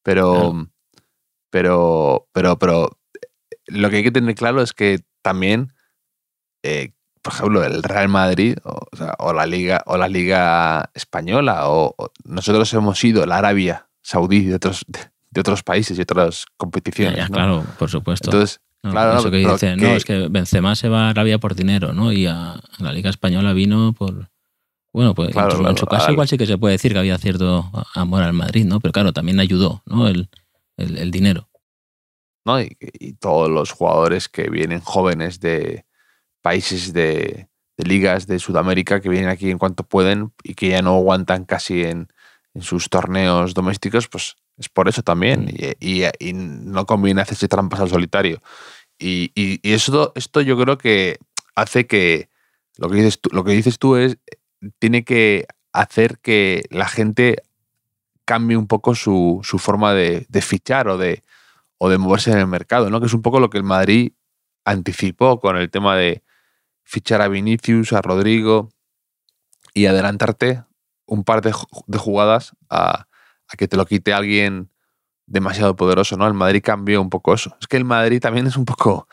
Pero, 0.04 0.68
pero, 1.50 2.28
pero, 2.34 2.60
pero 2.60 3.00
lo 3.68 3.90
que 3.90 3.96
hay 3.98 4.04
que 4.04 4.12
tener 4.12 4.36
claro 4.36 4.62
es 4.62 4.74
que 4.74 5.00
también, 5.22 5.74
eh, 6.64 6.92
por 7.24 7.34
ejemplo, 7.34 7.64
el 7.64 7.82
Real 7.82 8.10
Madrid 8.10 8.58
o, 8.64 8.86
o 8.92 8.96
sea, 8.96 9.16
o 9.18 9.34
la 9.34 9.46
Liga 9.48 9.82
o 9.88 9.98
la 9.98 10.08
Liga 10.08 10.92
Española 10.94 11.70
o, 11.70 11.96
o 11.98 12.12
nosotros 12.26 12.72
hemos 12.74 13.04
ido 13.04 13.26
la 13.26 13.38
Arabia 13.38 13.88
Saudí 14.02 14.44
de 14.46 14.56
otros, 14.56 14.86
de, 14.88 15.40
otros 15.42 15.64
países 15.64 15.98
y 15.98 16.02
otras 16.02 16.46
competiciones. 16.58 17.18
Ya, 17.18 17.28
¿no? 17.30 17.34
Claro, 17.34 17.66
por 17.80 17.90
supuesto. 17.90 18.30
Entonces, 18.30 18.60
No, 18.84 18.92
claro, 18.92 19.14
eso 19.16 19.24
no, 19.26 19.32
que 19.32 19.38
dicen, 19.38 19.80
no, 19.80 19.88
es 19.96 20.04
que 20.06 20.28
Benzema 20.30 20.76
se 20.76 20.90
va 20.90 21.08
a 21.08 21.10
Arabia 21.10 21.38
por 21.40 21.56
dinero, 21.56 21.94
¿no? 21.94 22.12
Y 22.12 22.28
a, 22.28 22.52
a 22.52 22.62
la 22.80 22.92
Liga 22.94 23.10
Española 23.10 23.54
vino 23.54 23.94
por. 23.94 24.30
Bueno, 24.92 25.16
pues 25.16 25.32
Claro, 25.32 25.52
en, 25.52 25.56
su- 25.56 25.58
en 25.60 25.64
claro, 25.64 25.78
su 25.78 25.86
caso 25.88 26.06
al- 26.08 26.12
igual 26.14 26.28
sí 26.28 26.38
que 26.38 26.46
se 26.46 26.58
puede 26.60 26.74
decir 26.74 26.92
que 26.94 27.00
había 27.00 27.18
cierto 27.18 27.72
amor 27.96 28.22
al 28.24 28.34
Madrid, 28.34 28.66
¿no? 28.66 28.80
Pero 28.80 28.92
claro, 28.92 29.12
también 29.14 29.40
ayudó, 29.40 29.82
¿no? 29.88 30.08
El, 30.08 30.30
el, 30.78 30.98
el 30.98 31.10
dinero. 31.12 31.50
¿no? 32.46 32.60
Y, 32.62 32.76
y 32.80 33.14
todos 33.14 33.50
los 33.50 33.72
jugadores 33.72 34.28
que 34.28 34.50
vienen 34.50 34.82
jóvenes 34.82 35.40
de 35.40 35.86
países 36.44 36.94
de, 36.94 37.48
de 37.78 37.86
ligas 37.86 38.28
de 38.28 38.38
Sudamérica 38.38 39.00
que 39.00 39.10
vienen 39.10 39.30
aquí 39.30 39.50
en 39.50 39.58
cuanto 39.58 39.84
pueden 39.84 40.32
y 40.44 40.54
que 40.54 40.70
ya 40.70 40.84
no 40.84 40.96
aguantan 40.96 41.46
casi 41.46 41.84
en, 41.84 42.10
en 42.54 42.62
sus 42.62 42.90
torneos 42.90 43.56
domésticos, 43.56 44.08
pues 44.08 44.36
Es 44.58 44.70
por 44.70 44.88
eso 44.88 45.02
también. 45.02 45.50
Y, 45.80 46.04
y, 46.04 46.34
no 46.34 46.86
conviene 46.86 47.22
hacerse 47.22 47.48
trampas 47.48 47.80
al 47.80 47.90
solitario. 47.90 48.42
Y, 49.00 49.32
y, 49.34 49.60
eso, 49.74 50.12
esto 50.16 50.42
yo 50.42 50.58
creo 50.58 50.78
que 50.78 51.18
hace 51.56 51.88
que 51.88 52.30
lo 52.78 52.90
que 52.90 52.98
dices 52.98 53.20
tú, 53.20 53.30
lo 53.32 53.44
que 53.44 53.54
dices 53.54 53.80
tú 53.80 53.96
es 53.96 54.18
tiene 54.80 55.04
que 55.04 55.48
hacer 55.72 56.20
que 56.20 56.66
la 56.70 56.88
gente 56.88 57.44
cambie 58.26 58.58
un 58.58 58.68
poco 58.68 58.96
su, 58.96 59.42
su 59.44 59.60
forma 59.60 59.94
de, 59.94 60.26
de, 60.30 60.42
fichar 60.42 60.88
o 60.88 60.98
de, 60.98 61.24
o 61.78 61.90
de 61.90 61.98
moverse 61.98 62.32
en 62.32 62.38
el 62.38 62.48
mercado, 62.48 62.90
¿no? 62.90 63.00
Que 63.00 63.08
es 63.08 63.14
un 63.14 63.22
poco 63.22 63.40
lo 63.40 63.50
que 63.50 63.58
el 63.58 63.64
Madrid 63.64 64.14
anticipó 64.66 65.40
con 65.40 65.58
el 65.58 65.70
tema 65.70 65.98
de 65.98 66.24
fichar 66.94 67.24
a 67.24 67.28
Vinicius, 67.28 67.92
a 67.92 68.04
Rodrigo 68.04 68.70
y 69.74 69.88
adelantarte 69.88 70.64
un 71.08 71.24
par 71.24 71.42
de, 71.42 71.52
jugadas 71.98 72.56
a, 72.70 73.08
que 73.58 73.68
te 73.68 73.78
lo 73.78 73.88
quite 73.88 74.14
alguien 74.14 74.70
demasiado 75.26 75.76
poderoso, 75.76 76.18
¿no? 76.18 76.28
El 76.28 76.36
Madrid 76.36 76.62
cambió 76.64 77.02
un 77.02 77.10
poco 77.10 77.34
eso. 77.34 77.58
Es 77.60 77.68
que 77.68 77.78
el 77.78 77.86
Madrid 77.86 78.22
también 78.22 78.46
es 78.46 78.58
un 78.58 78.66
poco, 78.66 79.08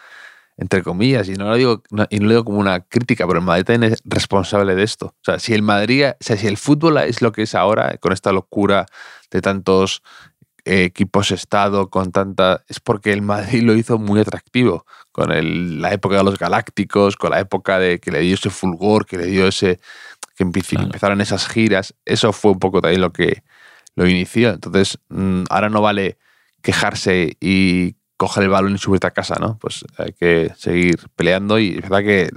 entre 0.59 0.83
comillas, 0.83 1.27
y 1.31 1.33
no 1.33 1.49
lo 1.49 1.57
digo, 1.57 1.83
y 2.11 2.19
no 2.19 2.27
lo 2.27 2.31
digo 2.31 2.45
como 2.45 2.59
una 2.59 2.81
crítica, 2.81 3.27
pero 3.27 3.39
el 3.39 3.47
Madrid 3.47 3.65
también 3.65 3.95
es 3.95 4.03
responsable 4.05 4.75
de 4.75 4.83
esto. 4.83 5.07
O 5.07 5.25
sea, 5.25 5.39
si 5.39 5.55
el 5.55 5.63
Madrid, 5.63 6.09
o 6.09 6.17
sea, 6.21 6.37
si 6.37 6.47
el 6.49 6.59
fútbol 6.59 6.99
es 6.99 7.23
lo 7.23 7.33
que 7.33 7.43
es 7.43 7.55
ahora, 7.55 7.97
con 7.97 8.13
esta 8.13 8.31
locura 8.31 8.85
de 9.31 9.41
tantos 9.41 10.03
equipos 10.65 11.31
estado, 11.31 11.91
con 11.91 12.13
tanta. 12.13 12.65
es 12.69 12.81
porque 12.81 13.13
el 13.13 13.23
Madrid 13.23 13.63
lo 13.63 13.75
hizo 13.75 13.99
muy 13.99 14.21
atractivo. 14.21 14.87
Con 15.13 15.33
el, 15.33 15.81
la 15.83 15.93
época 15.93 16.17
de 16.17 16.25
los 16.25 16.39
Galácticos, 16.39 17.17
con 17.17 17.31
la 17.31 17.41
época 17.41 17.79
de 17.79 17.99
que 17.99 18.11
le 18.11 18.21
dio 18.21 18.35
ese 18.35 18.51
fulgor, 18.51 19.07
que 19.07 19.19
le 19.19 19.27
dio 19.27 19.47
ese 19.47 19.81
que 20.37 20.45
empezaron 20.45 21.21
esas 21.21 21.47
giras, 21.47 21.95
eso 22.07 22.33
fue 22.33 22.53
un 22.53 22.59
poco 22.59 22.81
también 22.81 23.03
lo 23.03 23.13
que 23.13 23.43
lo 23.95 24.07
inició. 24.07 24.51
Entonces, 24.51 24.99
mm, 25.11 25.45
ahora 25.51 25.69
no 25.69 25.83
vale 25.83 26.17
quejarse 26.63 27.37
y 27.41 27.97
coger 28.17 28.45
el 28.45 28.51
balón 28.51 28.75
y 28.75 28.79
subirte 28.79 29.07
a 29.07 29.11
casa, 29.11 29.37
¿no? 29.41 29.59
Pues 29.59 29.85
hay 29.97 30.13
que 30.13 30.53
seguir 30.57 30.97
peleando 31.17 31.59
y 31.59 31.71
es 31.71 31.83
verdad 31.83 32.01
que 32.01 32.31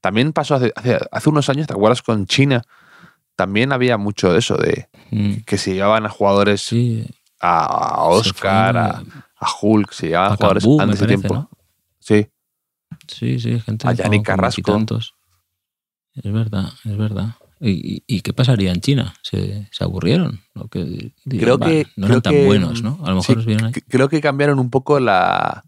también 0.00 0.32
pasó 0.32 0.56
hace, 0.56 0.72
hace, 1.10 1.28
unos 1.28 1.48
años, 1.48 1.66
¿te 1.66 1.72
acuerdas 1.72 2.02
con 2.02 2.26
China? 2.26 2.62
También 3.36 3.72
había 3.72 3.96
mucho 3.96 4.32
de 4.32 4.38
eso, 4.38 4.56
de 4.56 4.88
mm. 5.10 5.42
que 5.46 5.58
se 5.58 5.74
llevaban 5.74 6.06
a 6.06 6.08
jugadores, 6.08 6.62
a, 7.44 8.04
Oscar, 8.04 8.76
a, 8.76 9.02
Hulk, 9.60 9.92
se 9.92 10.08
llevaban 10.08 10.32
a, 10.32 10.36
jugadores 10.36 10.64
antes 10.80 11.00
de 11.00 11.06
tiempo. 11.06 11.48
Sí. 12.00 12.26
Sí, 13.06 13.38
sí, 13.38 13.60
gente. 13.60 13.88
A 13.88 13.92
Yannick 13.92 14.24
Carrasco. 14.24 14.86
Es 16.14 16.32
verdad, 16.32 16.70
es 16.84 16.96
verdad. 16.96 17.36
¿Y, 17.60 18.20
qué 18.20 18.32
pasaría 18.32 18.72
en 18.72 18.80
China? 18.80 19.14
¿Se, 19.22 19.68
aburrieron? 19.80 20.40
creo 21.28 21.58
que. 21.58 21.86
No 21.96 22.06
eran 22.06 22.22
tan 22.22 22.44
buenos, 22.44 22.82
¿no? 22.82 22.98
A 23.04 23.10
lo 23.10 23.16
mejor 23.16 23.38
ahí. 23.38 23.72
Creo 23.88 24.08
que 24.08 24.20
cambiaron 24.20 24.58
un 24.58 24.70
poco 24.70 25.00
la. 25.00 25.64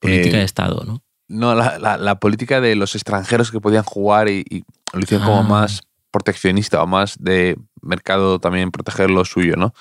Política 0.00 0.36
de 0.36 0.42
eh, 0.42 0.46
Estado, 0.46 0.84
¿no? 0.84 1.02
No, 1.26 1.54
la, 1.54 2.20
política 2.20 2.60
de 2.60 2.76
los 2.76 2.94
extranjeros 2.94 3.50
que 3.50 3.60
podían 3.60 3.82
jugar 3.82 4.28
y, 4.28 4.64
lo 4.92 5.00
hicieron 5.00 5.26
como 5.26 5.40
ah. 5.40 5.42
más 5.42 5.82
proteccionista 6.10 6.82
o 6.82 6.86
más 6.86 7.16
de 7.18 7.58
mercado 7.82 8.38
también 8.38 8.70
proteger 8.70 9.10
lo 9.10 9.24
suyo, 9.24 9.56
¿no? 9.56 9.74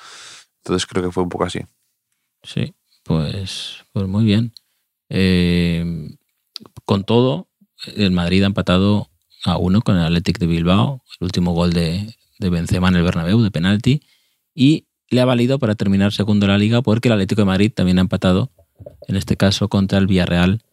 Entonces 0.67 0.85
creo 0.85 1.01
que 1.01 1.11
fue 1.11 1.23
un 1.23 1.29
poco 1.29 1.45
así. 1.45 1.61
Sí, 2.43 2.73
pues, 3.03 3.85
pues 3.93 4.05
muy 4.05 4.25
bien. 4.25 4.51
Eh, 5.07 6.09
con 6.83 7.05
todo, 7.05 7.47
el 7.95 8.11
Madrid 8.11 8.43
ha 8.43 8.47
empatado 8.47 9.09
a 9.45 9.57
uno 9.57 9.81
con 9.81 9.95
el 9.95 10.03
Athletic 10.03 10.39
de 10.39 10.47
Bilbao, 10.47 11.03
el 11.21 11.25
último 11.25 11.53
gol 11.53 11.71
de, 11.71 12.13
de 12.37 12.49
Benzema 12.49 12.89
en 12.89 12.97
el 12.97 13.03
Bernabéu 13.03 13.41
de 13.41 13.49
penalti, 13.49 14.01
y 14.53 14.87
le 15.09 15.21
ha 15.21 15.25
valido 15.25 15.57
para 15.57 15.75
terminar 15.75 16.11
segundo 16.11 16.47
en 16.47 16.51
la 16.51 16.57
liga 16.57 16.81
porque 16.81 17.07
el 17.07 17.13
Atlético 17.13 17.43
de 17.43 17.45
Madrid 17.45 17.71
también 17.73 17.97
ha 17.99 18.01
empatado, 18.01 18.51
en 19.07 19.15
este 19.15 19.37
caso 19.37 19.69
contra 19.69 19.99
el 19.99 20.07
Villarreal 20.07 20.63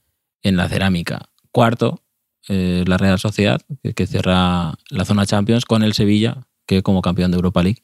en 0.43 0.57
la 0.57 0.69
cerámica. 0.69 1.29
Cuarto, 1.53 2.03
eh, 2.49 2.83
la 2.89 2.99
Real 2.99 3.21
Sociedad, 3.21 3.61
que, 3.95 4.07
cierra 4.09 4.75
la 4.91 5.05
zona 5.05 5.25
Champions 5.25 5.65
con 5.67 5.85
el 5.85 5.95
Sevilla, 5.95 6.49
que 6.67 6.83
como 6.83 7.01
campeón 7.01 7.31
de 7.31 7.37
Europa 7.37 7.63
League 7.63 7.83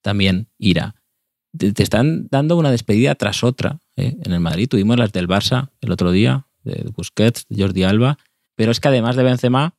también 0.00 0.48
irá. 0.58 0.96
Te, 1.56 1.82
están 1.82 2.28
dando 2.30 2.56
una 2.56 2.70
despedida 2.70 3.14
tras 3.14 3.44
otra. 3.44 3.78
Eh, 3.96 4.16
en 4.24 4.32
el 4.32 4.40
Madrid 4.40 4.68
tuvimos 4.68 4.96
las 4.96 5.12
del 5.12 5.28
Barça 5.28 5.70
el 5.80 5.92
otro 5.92 6.10
día, 6.10 6.46
de 6.64 6.90
Busquets, 6.94 7.46
de 7.48 7.62
Jordi 7.62 7.82
Alba, 7.82 8.18
pero 8.54 8.70
es 8.70 8.80
que 8.80 8.88
además 8.88 9.16
de 9.16 9.22
Benzema, 9.22 9.74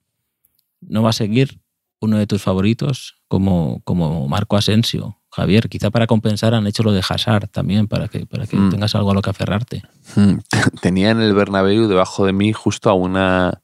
no 0.81 1.03
va 1.03 1.11
a 1.11 1.13
seguir 1.13 1.61
uno 2.01 2.17
de 2.17 2.27
tus 2.27 2.41
favoritos 2.41 3.15
como, 3.27 3.81
como 3.85 4.27
Marco 4.27 4.57
Asensio. 4.57 5.19
Javier, 5.31 5.67
quizá 5.67 5.89
para 5.89 6.05
compensar 6.05 6.53
han 6.53 6.67
hecho 6.67 6.83
lo 6.83 6.91
de 6.91 7.01
Hazard 7.07 7.47
también, 7.47 7.87
para 7.87 8.07
que, 8.07 8.25
para 8.25 8.45
que 8.45 8.55
mm. 8.55 8.69
tengas 8.69 8.93
algo 8.93 9.11
a 9.11 9.13
lo 9.15 9.21
que 9.21 9.31
aferrarte. 9.31 9.81
Mm. 10.15 10.35
Tenía 10.81 11.09
en 11.09 11.21
el 11.21 11.33
Bernabéu 11.33 11.87
debajo 11.87 12.25
de 12.25 12.33
mí 12.33 12.53
justo 12.53 12.89
a 12.89 12.93
una, 12.93 13.63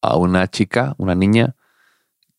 a 0.00 0.16
una 0.16 0.48
chica, 0.48 0.94
una 0.96 1.14
niña, 1.14 1.56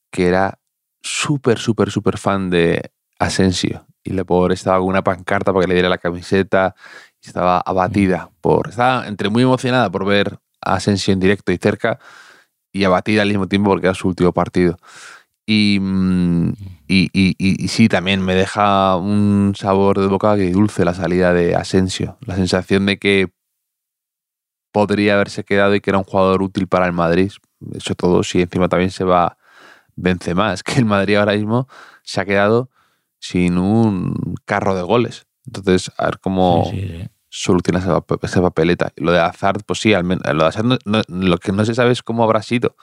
que 0.09 0.27
era 0.27 0.59
súper, 1.01 1.59
súper, 1.59 1.91
súper 1.91 2.17
fan 2.17 2.49
de 2.49 2.91
Asensio. 3.19 3.85
Y 4.03 4.11
la 4.11 4.23
pobre 4.25 4.53
estaba 4.53 4.79
con 4.79 4.87
una 4.87 5.03
pancarta 5.03 5.53
para 5.53 5.63
que 5.63 5.69
le 5.69 5.75
diera 5.75 5.89
la 5.89 5.97
camiseta 5.97 6.75
y 7.21 7.27
estaba 7.27 7.59
abatida 7.59 8.29
por... 8.41 8.69
Estaba 8.69 9.07
entre 9.07 9.29
muy 9.29 9.43
emocionada 9.43 9.89
por 9.89 10.05
ver 10.05 10.39
a 10.61 10.75
Asensio 10.75 11.13
en 11.13 11.19
directo 11.19 11.51
y 11.51 11.57
cerca, 11.57 11.99
y 12.71 12.83
abatida 12.83 13.21
al 13.21 13.29
mismo 13.29 13.47
tiempo 13.47 13.69
porque 13.69 13.87
era 13.87 13.93
su 13.93 14.07
último 14.07 14.33
partido. 14.33 14.77
Mm, 15.47 16.49
y, 16.87 17.09
y, 17.13 17.35
y, 17.37 17.67
sí, 17.67 17.89
también 17.89 18.21
me 18.21 18.33
deja 18.35 18.95
un 18.95 19.53
sabor 19.57 19.99
de 19.99 20.07
boca 20.07 20.35
que 20.35 20.51
dulce 20.51 20.85
la 20.85 20.93
salida 20.93 21.33
de 21.33 21.55
Asensio. 21.55 22.17
La 22.21 22.35
sensación 22.35 22.85
de 22.85 22.97
que 22.97 23.31
podría 24.71 25.15
haberse 25.15 25.43
quedado 25.43 25.75
y 25.75 25.81
que 25.81 25.91
era 25.91 25.99
un 25.99 26.05
jugador 26.05 26.41
útil 26.41 26.67
para 26.67 26.85
el 26.87 26.93
Madrid. 26.93 27.31
Eso 27.73 27.95
todo, 27.95 28.23
si 28.23 28.41
encima 28.41 28.69
también 28.69 28.91
se 28.91 29.03
va 29.03 29.37
Benzema. 29.95 30.53
Es 30.53 30.63
que 30.63 30.75
el 30.79 30.85
Madrid 30.85 31.15
ahora 31.17 31.33
mismo 31.33 31.67
se 32.03 32.21
ha 32.21 32.25
quedado 32.25 32.69
sin 33.23 33.57
un 33.57 34.35
carro 34.43 34.75
de 34.75 34.81
goles. 34.81 35.25
Entonces, 35.45 35.89
a 35.97 36.05
ver 36.05 36.19
cómo, 36.19 36.69
soluciona 37.29 37.79
esa, 37.79 38.41
papeleta. 38.41 38.91
Lo 38.97 39.13
de 39.13 39.19
Hazard, 39.19 39.63
pues 39.65 39.79
sí, 39.79 39.93
al 39.93 40.03
menos, 40.03 40.23
lo, 40.33 40.43
de 40.43 40.49
Hazard 40.49 40.79
lo 41.07 41.37
que 41.37 41.53
no 41.53 41.63
se 41.63 41.73
sabe 41.73 41.93
es 41.93 42.03
cómo 42.03 42.25
habrá 42.25 42.43
sido 42.43 42.75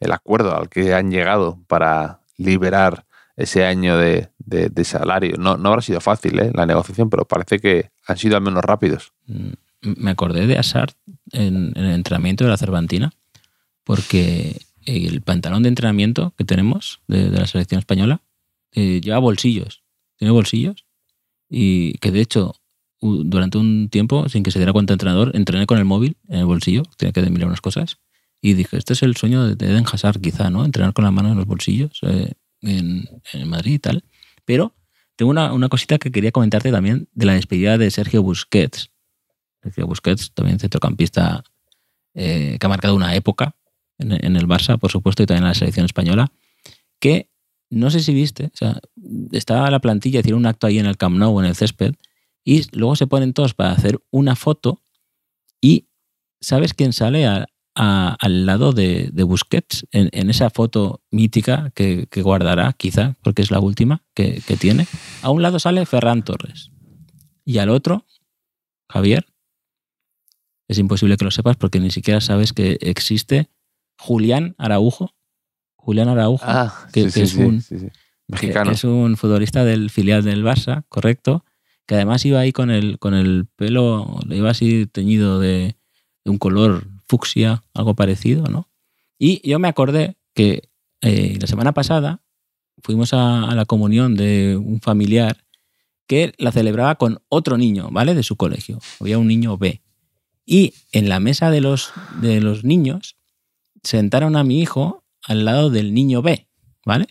el 0.00 0.12
acuerdo 0.12 0.56
al 0.56 0.70
que 0.70 0.94
han 0.94 1.10
llegado 1.10 1.58
para 1.66 2.20
liberar 2.38 3.04
ese 3.36 3.66
año 3.66 3.98
de, 3.98 4.30
salario. 4.82 5.36
No, 5.38 5.58
no 5.58 5.68
habrá 5.68 5.82
sido 5.82 6.00
fácil 6.00 6.40
¿eh? 6.40 6.50
la 6.54 6.64
negociación, 6.64 7.10
pero 7.10 7.26
parece 7.26 7.58
que 7.58 7.90
han 8.06 8.16
sido 8.16 8.36
al 8.36 8.42
menos 8.42 8.64
rápidos. 8.64 9.12
Mm, 9.26 9.50
me 9.82 10.10
acordé 10.10 10.46
de 10.46 10.56
Hazard 10.56 10.94
en, 11.32 11.72
el 11.76 11.92
entrenamiento 11.92 12.44
de 12.44 12.50
la 12.50 12.56
Cervantina, 12.56 13.12
porque 13.84 14.62
el 14.86 15.20
pantalón 15.20 15.62
de 15.64 15.68
entrenamiento 15.68 16.32
que 16.38 16.44
tenemos 16.44 17.02
de, 17.08 17.28
la 17.28 17.46
selección 17.46 17.78
española 17.78 18.22
eh, 18.72 19.02
lleva 19.02 19.18
bolsillos. 19.18 19.81
Tiene 20.22 20.30
bolsillos 20.30 20.86
y 21.50 21.94
que 21.94 22.12
de 22.12 22.20
hecho 22.20 22.54
durante 23.00 23.58
un 23.58 23.88
tiempo, 23.88 24.28
sin 24.28 24.44
que 24.44 24.52
se 24.52 24.60
diera 24.60 24.72
cuenta 24.72 24.92
el 24.92 24.94
entrenador, 24.94 25.32
entrené 25.34 25.66
con 25.66 25.78
el 25.78 25.84
móvil 25.84 26.16
en 26.28 26.38
el 26.38 26.44
bolsillo, 26.44 26.84
tenía 26.96 27.10
que 27.12 27.28
mirar 27.28 27.48
unas 27.48 27.60
cosas, 27.60 27.98
y 28.40 28.54
dije, 28.54 28.76
este 28.76 28.92
es 28.92 29.02
el 29.02 29.16
sueño 29.16 29.52
de 29.56 29.66
Eden 29.66 29.84
Hazard 29.84 30.20
quizá, 30.20 30.48
¿no? 30.48 30.64
Entrenar 30.64 30.92
con 30.92 31.04
la 31.04 31.10
mano 31.10 31.32
en 31.32 31.38
los 31.38 31.46
bolsillos 31.46 31.98
eh, 32.02 32.34
en, 32.60 33.08
Madrid 33.46 33.72
y 33.72 33.78
tal. 33.80 34.04
Pero 34.44 34.76
tengo 35.16 35.32
una, 35.32 35.52
una, 35.52 35.68
cosita 35.68 35.98
que 35.98 36.12
quería 36.12 36.30
comentarte 36.30 36.70
también 36.70 37.08
de 37.14 37.26
la 37.26 37.32
despedida 37.32 37.76
de 37.76 37.90
Sergio 37.90 38.22
Busquets. 38.22 38.92
Sergio 39.60 39.88
Busquets, 39.88 40.32
también 40.34 40.60
centrocampista 40.60 41.42
eh, 42.14 42.58
que 42.60 42.66
ha 42.66 42.68
marcado 42.68 42.94
una 42.94 43.16
época 43.16 43.56
en, 43.98 44.12
en, 44.12 44.36
el 44.36 44.46
Barça, 44.46 44.78
por 44.78 44.92
supuesto, 44.92 45.24
y 45.24 45.26
también 45.26 45.42
en 45.42 45.48
la 45.48 45.54
selección 45.54 45.84
española, 45.84 46.30
que 47.00 47.31
no 47.72 47.90
sé 47.90 48.00
si 48.00 48.12
viste, 48.12 48.46
o 48.46 48.56
sea, 48.56 48.80
estaba 49.32 49.70
la 49.70 49.80
plantilla, 49.80 50.20
hicieron 50.20 50.40
un 50.40 50.46
acto 50.46 50.66
ahí 50.66 50.78
en 50.78 50.84
el 50.84 50.98
Camp 50.98 51.16
Nou, 51.16 51.40
en 51.40 51.46
el 51.46 51.56
césped, 51.56 51.94
y 52.44 52.64
luego 52.76 52.96
se 52.96 53.06
ponen 53.06 53.32
todos 53.32 53.54
para 53.54 53.72
hacer 53.72 53.98
una 54.10 54.36
foto 54.36 54.82
y 55.60 55.88
¿sabes 56.38 56.74
quién 56.74 56.92
sale 56.92 57.26
al 57.74 58.46
lado 58.46 58.72
de, 58.72 59.10
Busquets 59.24 59.86
en, 59.90 60.28
esa 60.28 60.50
foto 60.50 61.02
mítica 61.10 61.70
que, 61.74 62.06
guardará, 62.16 62.74
quizá, 62.74 63.16
porque 63.22 63.40
es 63.40 63.50
la 63.50 63.60
última 63.60 64.04
que, 64.12 64.42
tiene? 64.60 64.86
A 65.22 65.30
un 65.30 65.40
lado 65.40 65.58
sale 65.58 65.86
Ferran 65.86 66.24
Torres 66.24 66.70
y 67.44 67.56
al 67.56 67.70
otro, 67.70 68.04
Javier, 68.90 69.26
es 70.68 70.78
imposible 70.78 71.16
que 71.16 71.24
lo 71.24 71.30
sepas 71.30 71.56
porque 71.56 71.80
ni 71.80 71.90
siquiera 71.90 72.20
sabes 72.20 72.52
que 72.52 72.76
existe 72.82 73.48
Julián 73.98 74.54
Araujo. 74.58 75.14
Julián 75.82 76.08
Araujo, 76.08 76.44
ah, 76.46 76.86
que, 76.92 77.02
es 77.02 77.34
un... 77.34 77.62
Mexicano. 78.28 78.70
es 78.70 78.84
un 78.84 79.16
futbolista 79.16 79.64
del 79.64 79.90
filial 79.90 80.22
del 80.22 80.44
Barça, 80.44 80.84
correcto, 80.88 81.44
que 81.86 81.96
además 81.96 82.24
iba 82.24 82.38
ahí 82.38 82.52
con 82.52 82.70
el, 82.70 83.00
con 83.00 83.14
el 83.14 83.46
pelo, 83.56 84.20
le 84.26 84.36
iba 84.36 84.50
así 84.50 84.86
teñido 84.86 85.40
de, 85.40 85.76
un 86.24 86.38
color 86.38 86.86
fucsia, 87.08 87.64
algo 87.74 87.94
parecido, 87.94 88.46
¿no? 88.46 88.70
Y 89.18 89.46
yo 89.46 89.58
me 89.58 89.66
acordé 89.66 90.16
que 90.34 90.68
eh, 91.00 91.36
la 91.40 91.48
semana 91.48 91.72
pasada 91.72 92.22
fuimos 92.82 93.12
a, 93.12 93.52
la 93.54 93.64
comunión 93.64 94.14
de 94.14 94.56
un 94.56 94.80
familiar 94.80 95.44
que 96.06 96.32
la 96.38 96.52
celebraba 96.52 96.94
con 96.94 97.20
otro 97.28 97.58
niño, 97.58 97.88
¿vale? 97.90 98.14
De 98.14 98.22
su 98.22 98.36
colegio. 98.36 98.78
Había 99.00 99.18
un 99.18 99.26
niño 99.26 99.58
B. 99.58 99.82
Y 100.46 100.74
en 100.92 101.08
la 101.08 101.18
mesa 101.18 101.50
de 101.50 101.60
los, 101.60 101.92
de 102.20 102.40
los 102.40 102.62
niños 102.62 103.16
sentaron 103.82 104.36
a 104.36 104.44
mi 104.44 104.60
hijo 104.60 105.01
al 105.26 105.44
lado 105.44 105.70
del 105.70 105.94
niño 105.94 106.22
B, 106.22 106.48
¿vale? 106.84 107.06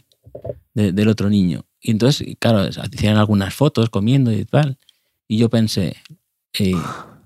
del 0.74 1.08
otro 1.10 1.30
niño. 1.30 1.66
Y 1.82 1.92
entonces, 1.92 2.36
claro, 2.40 2.60
hacían 2.60 3.18
algunas 3.18 3.54
fotos 3.54 3.90
comiendo 3.90 4.32
y 4.32 4.46
tal. 4.46 4.78
Y 5.28 5.38
yo 5.38 5.50
pensé, 5.50 5.98
eh, 6.58 6.74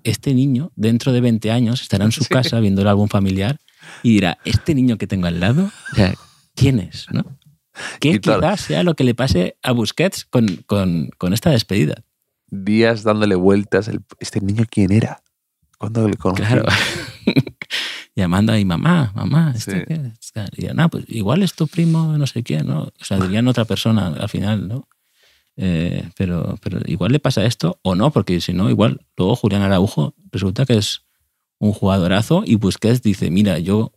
este 0.04 0.34
niño 0.34 0.72
dentro 0.76 1.12
de 1.12 1.22
20 1.22 1.52
años 1.52 1.82
estará 1.82 2.06
en 2.06 2.12
su 2.12 2.26
casa 2.26 2.60
viendo 2.60 2.82
el 2.82 2.88
álbum 2.88 3.08
familiar 3.08 3.60
y 4.04 4.14
dirá, 4.14 4.38
este 4.46 4.74
niño 4.74 4.98
que 4.98 5.08
tengo 5.08 5.28
al 5.28 5.40
lado, 5.40 5.72
o 5.92 5.96
sea, 5.96 6.14
¿quién 6.56 6.80
es? 6.80 7.08
¿no? 7.12 7.38
¿Qué 8.00 8.20
quizás 8.20 8.62
sea 8.62 8.84
lo 8.84 8.96
que 8.96 9.04
le 9.04 9.16
pase 9.16 9.58
a 9.62 9.72
Busquets 9.72 10.26
con, 10.26 10.48
con, 10.66 11.10
con 11.18 11.34
esta 11.34 11.50
despedida? 11.50 12.04
Días 12.48 13.04
dándole 13.04 13.36
vueltas, 13.36 13.92
¿este 14.20 14.40
niño 14.40 14.66
quién 14.70 14.92
era? 14.92 15.22
¿Cuándo 15.78 16.08
le 16.08 16.16
conocí? 16.16 16.44
Claro. 16.44 16.64
Llamando 18.16 18.54
a 18.54 18.56
mi 18.56 18.64
mamá, 18.64 19.12
mamá, 19.14 19.54
¿este 19.56 19.86
qué? 19.86 20.00
Y 20.56 20.88
pues 20.90 21.06
igual 21.10 21.44
es 21.44 21.54
tu 21.54 21.68
primo, 21.68 22.18
no 22.18 22.26
sé 22.28 22.44
quién, 22.44 22.68
¿no? 22.68 22.84
O 22.84 23.04
sea, 23.04 23.20
dirían 23.20 23.48
otra 23.48 23.66
persona 23.66 24.08
al 24.08 24.30
final, 24.30 24.68
¿no? 24.70 24.88
Eh, 25.58 26.10
pero, 26.18 26.58
pero 26.62 26.80
igual 26.86 27.12
le 27.12 27.20
pasa 27.20 27.46
esto 27.46 27.80
o 27.82 27.96
no, 27.96 28.12
porque 28.12 28.40
si 28.42 28.54
no, 28.54 28.70
igual 28.70 29.02
luego 29.18 29.36
Julián 29.36 29.62
Araujo 29.62 30.14
resulta 30.32 30.66
que 30.66 30.78
es 30.78 31.04
un 31.60 31.72
jugadorazo 31.72 32.44
y 32.46 32.56
Busquets 32.56 33.02
dice, 33.02 33.30
mira, 33.32 33.60
yo 33.60 33.92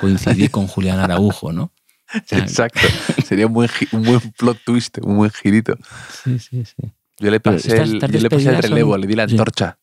coincidí 0.00 0.48
con 0.48 0.66
Julián 0.66 0.98
Araujo, 0.98 1.52
¿no? 1.52 1.72
Exacto. 2.30 2.80
Sería 3.26 3.46
un 3.46 3.52
buen, 3.52 3.70
un 3.92 4.02
buen 4.02 4.20
plot 4.32 4.58
twist, 4.64 4.98
un 5.02 5.16
buen 5.16 5.30
girito. 5.30 5.76
Sí, 6.24 6.38
sí, 6.38 6.64
sí. 6.64 6.90
Yo 7.18 7.30
le 7.30 7.40
pasé, 7.40 7.76
el, 7.82 8.00
yo 8.00 8.20
le 8.20 8.30
pasé 8.30 8.50
el 8.50 8.62
relevo, 8.62 8.96
le 8.96 9.06
di 9.06 9.14
la 9.14 9.24
antorcha. 9.24 9.78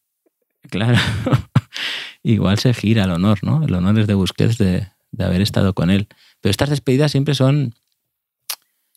Claro. 0.69 0.97
Igual 2.27 2.57
se 2.57 2.73
gira 2.73 3.03
el 3.03 3.11
honor, 3.11 3.43
¿no? 3.43 3.63
El 3.63 3.75
honor 3.75 3.99
es 3.99 4.07
de 4.07 4.15
Busquets 4.15 4.57
de, 4.57 4.87
de 5.11 5.23
haber 5.23 5.41
estado 5.41 5.75
con 5.75 5.91
él. 5.91 6.07
Pero 6.41 6.49
estas 6.49 6.71
despedidas 6.71 7.11
siempre 7.11 7.35
son. 7.35 7.75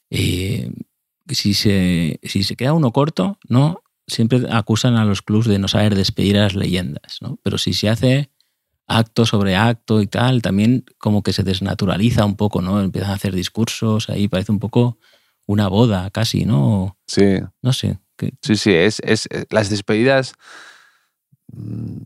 Eh, 0.08 0.72
si, 1.28 1.52
se, 1.52 2.20
si 2.22 2.42
se 2.42 2.56
queda 2.56 2.72
uno 2.72 2.90
corto, 2.90 3.38
¿no? 3.46 3.82
Siempre 4.06 4.46
acusan 4.50 4.96
a 4.96 5.04
los 5.04 5.20
clubs 5.20 5.46
de 5.46 5.58
no 5.58 5.68
saber 5.68 5.94
despedir 5.94 6.38
a 6.38 6.44
las 6.44 6.54
leyendas, 6.54 7.18
¿no? 7.20 7.38
Pero 7.42 7.58
si 7.58 7.74
se 7.74 7.90
hace 7.90 8.30
acto 8.86 9.26
sobre 9.26 9.56
acto 9.56 10.00
y 10.00 10.06
tal, 10.06 10.40
también 10.40 10.86
como 10.96 11.22
que 11.22 11.34
se 11.34 11.42
desnaturaliza 11.42 12.24
un 12.24 12.36
poco, 12.36 12.62
¿no? 12.62 12.80
Empiezan 12.80 13.10
a 13.10 13.16
hacer 13.16 13.34
discursos, 13.34 14.08
ahí 14.08 14.28
parece 14.28 14.52
un 14.52 14.58
poco 14.58 14.96
una 15.44 15.68
boda 15.68 16.08
casi, 16.10 16.46
¿no? 16.46 16.96
Sí. 17.06 17.40
No 17.60 17.74
sé. 17.74 17.98
Sí, 18.40 18.56
sí, 18.56 18.72
es, 18.72 19.00
es, 19.04 19.28
las 19.50 19.68
despedidas 19.68 20.32
mm, 21.52 21.98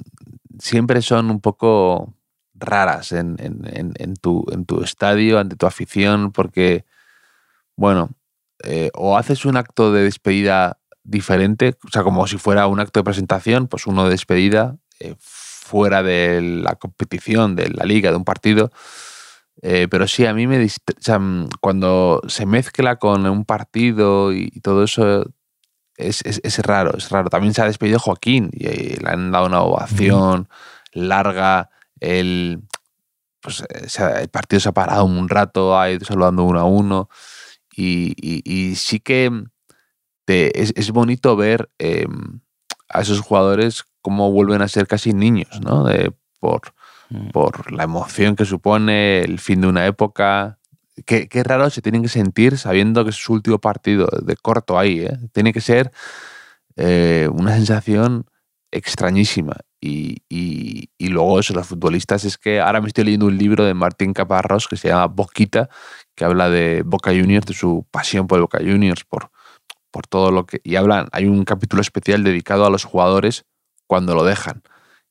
siempre 0.59 1.03
son 1.03 1.31
un 1.31 1.41
poco 1.41 2.15
raras 2.55 3.13
en, 3.13 3.37
en, 3.39 4.15
tu, 4.17 4.45
en 4.53 4.65
tu 4.65 4.83
estadio, 4.83 5.39
ante 5.39 5.57
tu 5.57 5.67
afición, 5.67 6.33
porque, 6.33 6.85
bueno, 7.77 8.11
eh, 8.65 8.91
o 8.95 9.17
haces 9.17 9.45
un 9.45 9.57
acto 9.57 9.93
de 9.93 10.05
despedida 10.05 10.79
diferente, 11.03 11.77
o 11.85 11.89
sea, 11.89 12.03
como 12.03 12.27
si 12.27 12.39
fuera 12.39 12.67
un 12.69 12.81
acto 12.81 13.01
de 13.01 13.05
presentación, 13.05 13.67
pues 13.67 13.87
uno 13.87 14.05
de 14.05 14.11
despedida, 14.11 14.77
eh, 15.01 15.17
fuera 15.19 16.03
de 16.03 16.41
la 16.41 16.77
competición, 16.77 17.57
de 17.57 17.71
la 17.71 17.85
liga, 17.85 18.11
de 18.11 18.17
un 18.17 18.25
partido. 18.25 18.71
Eh, 19.63 19.89
pero 19.91 20.07
sí, 20.07 20.27
a 20.27 20.35
mí 20.35 20.47
me... 20.47 20.65
Mm, 20.65 21.45
cuando 21.61 22.21
se 22.29 22.47
mezcla 22.47 22.97
con 22.97 23.27
un 23.27 23.45
partido 23.45 24.33
y, 24.33 24.49
todo 24.61 24.85
eso, 24.85 25.25
es, 25.97 26.23
es, 26.25 26.59
raro, 26.61 26.97
es 26.97 27.11
raro. 27.11 27.29
También 27.29 27.55
se 27.55 27.63
ha 27.63 27.67
despedido 27.67 27.99
Joaquín 27.99 28.51
y, 28.53 28.67
eh, 28.67 28.99
le 29.01 29.09
han 29.09 29.31
dado 29.31 29.47
una 29.47 29.63
ovación 29.63 30.49
larga. 30.93 31.71
El, 32.01 32.63
pues, 33.41 33.61
eh, 33.63 34.21
el 34.21 34.29
partido 34.29 34.61
se 34.61 34.69
ha 34.69 34.73
parado 34.73 35.05
un 35.05 35.29
rato, 35.29 35.79
ha 35.79 35.91
ido 35.91 36.05
saludando 36.05 36.45
uno 36.45 36.61
a 36.61 36.65
uno. 36.65 37.09
Y, 37.75 38.75
sí 38.77 39.01
que 39.01 39.31
es, 40.27 40.73
es, 40.77 40.91
bonito 40.91 41.37
ver 41.37 41.71
em, 41.79 42.41
a 42.89 43.01
esos 43.01 43.21
jugadores 43.21 43.85
cómo 44.03 44.31
vuelven 44.31 44.63
a 44.63 44.69
ser 44.69 44.87
casi 44.87 45.13
niños, 45.13 45.61
¿no? 45.63 45.87
por, 46.41 46.75
mm. 47.11 47.31
por 47.31 47.73
la 47.73 47.85
emoción 47.85 48.37
que 48.37 48.45
supone 48.45 49.21
el 49.21 49.39
fin 49.39 49.61
de 49.61 49.69
una 49.69 49.87
época. 49.87 50.59
Qué, 51.07 51.43
raro 51.43 51.71
se 51.71 51.81
tienen 51.81 52.03
que 52.03 52.09
sentir 52.09 52.59
sabiendo 52.59 53.05
que 53.05 53.11
es 53.11 53.17
su 53.17 53.33
último 53.33 53.59
partido 53.59 54.07
de 54.23 54.37
corto 54.37 54.79
ahí. 54.79 55.01
¿eh? 55.01 55.19
Tiene 55.33 55.53
que 55.53 55.63
ser 55.63 55.91
eh, 56.77 57.29
una 57.33 57.55
sensación 57.55 58.27
extrañísima. 58.71 59.57
Y, 59.81 60.23
y, 60.29 61.09
luego 61.09 61.41
eso, 61.41 61.55
los 61.55 61.67
futbolistas, 61.67 62.25
es 62.25 62.39
que 62.39 62.61
ahora 62.61 62.81
me 62.81 62.89
estoy 62.89 63.05
leyendo 63.05 63.27
un 63.27 63.37
libro 63.37 63.65
de 63.65 63.75
Martín 63.75 64.13
Caparrós 64.13 64.69
que 64.69 64.77
se 64.77 64.89
llama 64.89 65.07
Boquita, 65.07 65.69
que 66.15 66.25
habla 66.25 66.51
de 66.51 66.83
Boca 66.85 67.11
Juniors, 67.11 67.47
de 67.47 67.55
su 67.55 67.87
pasión 67.91 68.27
por 68.27 68.41
Boca 68.41 68.59
Juniors, 68.59 69.05
por, 69.05 69.31
por 69.91 70.07
todo 70.07 70.31
lo 70.31 70.47
que... 70.47 70.61
Y 70.63 70.77
hablan, 70.77 71.09
hay 71.13 71.27
un 71.27 71.45
capítulo 71.45 71.83
especial 71.83 72.23
dedicado 72.23 72.65
a 72.65 72.71
los 72.71 72.85
jugadores 72.85 73.45
cuando 73.87 74.15
lo 74.15 74.25
dejan. 74.25 74.63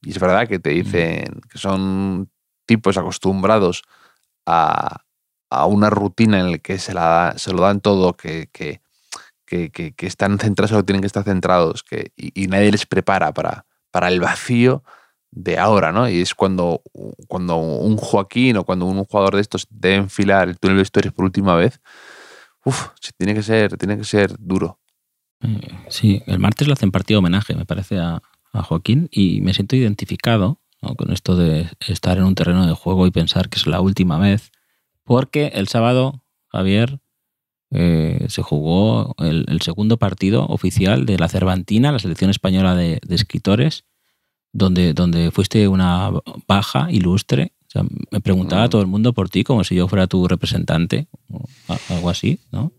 Y 0.02 0.12
es 0.12 0.20
verdad 0.20 0.48
que 0.48 0.60
te 0.60 0.70
dicen 0.70 1.42
que 1.50 1.58
son 1.58 2.32
tipos 2.66 2.98
acostumbrados 2.98 3.84
a, 4.46 5.04
una 5.52 5.90
rutina 5.90 6.40
en 6.40 6.52
la 6.52 6.58
que 6.58 6.80
se, 6.80 6.94
la, 6.94 7.34
se 7.38 7.54
lo 7.54 7.62
dan 7.62 7.82
todo, 7.82 8.16
que, 8.16 8.50
que, 8.52 8.82
que, 9.46 9.94
están 10.00 10.40
centrados 10.40 10.72
que 10.72 10.84
tienen 10.84 11.02
que 11.02 11.08
estar 11.08 11.24
centrados 11.24 11.84
que, 11.84 12.14
y, 12.16 12.48
nadie 12.48 12.72
les 12.72 12.86
prepara 12.86 13.34
para, 13.34 13.66
para 13.92 14.08
el 14.08 14.22
vacío 14.22 14.84
de 15.32 15.58
ahora, 15.58 15.92
¿no? 15.92 16.10
Y 16.10 16.22
es 16.22 16.34
cuando, 16.36 16.82
cuando 17.28 17.58
un 17.58 17.98
Joaquín 17.98 18.58
o 18.58 18.64
cuando 18.64 18.86
un 18.86 19.04
jugador 19.04 19.36
de 19.36 19.42
estos 19.42 19.68
debe 19.70 19.96
enfilar 19.96 20.50
el 20.50 20.58
túnel 20.58 20.78
de 20.78 20.84
historias 20.84 21.14
por 21.14 21.26
última 21.26 21.56
vez, 21.56 21.82
uff, 22.66 22.90
tiene 23.18 23.34
que 23.34 23.44
ser, 23.44 23.78
tiene 23.78 23.98
que 23.98 24.04
ser 24.04 24.36
duro. 24.40 24.80
Eh, 25.42 25.68
sí, 25.90 26.24
el 26.28 26.40
martes 26.40 26.68
le 26.68 26.74
hacen 26.74 26.92
partido 26.92 27.20
homenaje, 27.20 27.56
me 27.56 27.66
parece, 27.66 28.00
a, 28.00 28.22
a 28.54 28.64
Joaquín 28.64 29.10
y 29.12 29.42
me 29.42 29.54
siento 29.54 29.76
identificado 29.76 30.60
con 30.98 31.12
esto 31.12 31.36
de 31.36 31.70
estar 31.88 32.18
en 32.18 32.24
un 32.24 32.36
terreno 32.36 32.66
de 32.66 32.74
juego 32.74 33.06
y 33.06 33.12
pensar 33.12 33.50
que 33.50 33.60
es 33.60 33.68
la 33.68 33.82
última 33.82 34.18
vez, 34.18 34.52
porque 35.04 35.48
el 35.54 35.68
sábado, 35.68 36.24
Javier, 36.48 37.00
eh, 37.72 38.26
se 38.28 38.42
jugó 38.42 39.16
el, 39.20 39.62
segundo 39.62 39.98
partido 39.98 40.46
oficial 40.48 41.06
de 41.06 41.18
la 41.18 41.30
Cervantina, 41.30 41.92
la 41.92 42.00
selección 42.00 42.30
española 42.30 42.76
de, 42.76 43.00
escritores, 43.10 43.86
donde, 44.52 44.94
donde 44.94 45.32
fuiste 45.32 45.68
una 45.68 46.12
baja 46.48 46.92
ilustre. 46.92 47.54
me 48.12 48.20
preguntaba 48.20 48.68
mm. 48.68 48.70
todo 48.70 48.82
el 48.82 48.88
mundo 48.88 49.14
por 49.14 49.30
ti 49.30 49.44
como 49.44 49.64
si 49.64 49.76
yo 49.76 49.88
fuera 49.88 50.08
tu 50.08 50.28
representante, 50.28 51.08
o 51.30 51.46
algo 51.90 52.10
así, 52.10 52.40
¿no? 52.52 52.74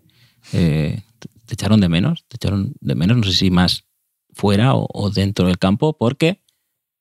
Eh, 0.53 1.03
te 1.47 1.55
echaron 1.55 1.81
de 1.81 1.89
menos, 1.89 2.25
te 2.29 2.37
echaron 2.37 2.75
de 2.81 2.95
menos, 2.95 3.17
no 3.17 3.23
sé 3.25 3.33
si 3.33 3.51
más 3.51 3.85
fuera 4.33 4.75
o, 4.75 5.11
dentro 5.11 5.47
del 5.47 5.59
campo, 5.59 5.97
porque 5.97 6.43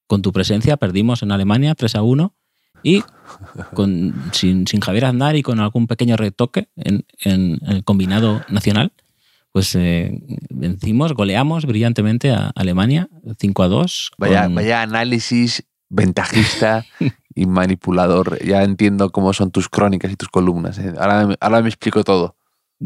con 0.08 0.22
tu 0.22 0.32
presencia 0.32 0.78
perdimos 0.78 1.24
en 1.24 1.32
Alemania 1.32 1.76
3 1.76 1.96
a 1.96 2.02
1 2.04 2.36
y 2.84 3.04
con, 3.74 4.14
sin, 4.32 4.66
Javier 4.66 5.06
Aznar 5.06 5.36
y 5.36 5.44
con 5.44 5.60
algún 5.60 5.88
pequeño 5.88 6.18
retoque 6.18 6.70
en, 6.76 7.06
el 7.26 7.84
combinado 7.84 8.42
nacional, 8.50 8.92
pues 9.52 9.76
eh, 9.76 10.22
vencimos, 10.50 11.14
goleamos 11.14 11.66
brillantemente 11.66 12.32
a 12.32 12.52
Alemania 12.56 13.10
5 13.40 13.64
a 13.64 13.68
2. 13.68 14.12
Vaya, 14.18 14.48
vaya 14.48 14.82
análisis 14.82 15.66
ventajista 15.90 16.86
y 17.36 17.46
manipulador. 17.46 18.44
Ya 18.44 18.64
entiendo 18.64 19.12
cómo 19.12 19.34
son 19.34 19.52
tus 19.52 19.70
crónicas 19.70 20.12
y 20.12 20.16
tus 20.16 20.30
columnas. 20.30 20.78
¿eh? 20.80 20.94
Ahora, 20.98 21.36
ahora 21.40 21.62
me 21.62 21.70
explico 21.70 22.04
todo. 22.04 22.36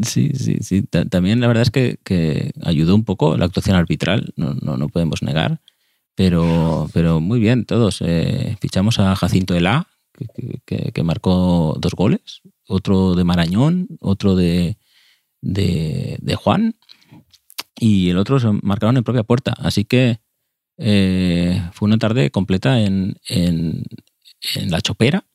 Sí, 0.02 0.32
sí, 0.34 0.58
sí. 0.60 0.82
También 0.82 1.40
la 1.40 1.46
verdad 1.46 1.62
es 1.62 1.70
que, 1.70 2.52
ayudó 2.62 2.94
un 2.94 3.04
poco 3.04 3.36
la 3.36 3.46
actuación 3.46 3.76
arbitral, 3.76 4.32
no, 4.36 4.54
no, 4.54 4.88
podemos 4.88 5.22
negar. 5.22 5.60
Pero, 6.16 6.88
pero 6.94 7.20
muy 7.20 7.38
bien, 7.38 7.66
todos. 7.66 8.00
Eh, 8.00 8.56
fichamos 8.60 8.98
a 8.98 9.14
Jacinto 9.14 9.54
Elá, 9.54 9.86
que, 10.64 10.90
que, 10.92 11.02
marcó 11.02 11.76
dos 11.78 11.92
goles, 11.92 12.40
otro 12.66 13.14
de 13.14 13.22
Marañón, 13.22 13.86
otro 14.00 14.34
de, 14.34 14.78
de, 15.42 16.36
Juan, 16.36 16.74
y 17.78 18.08
el 18.08 18.16
otro 18.16 18.40
se 18.40 18.48
marcaron 18.62 18.96
en 18.96 19.04
propia 19.04 19.24
puerta. 19.24 19.52
Así 19.58 19.84
que 19.84 20.20
eh, 20.78 21.62
fue 21.72 21.86
una 21.86 21.98
tarde 21.98 22.30
completa 22.30 22.80
en, 22.80 23.16
en, 23.28 23.84
la 24.68 24.80
chopera 24.80 25.26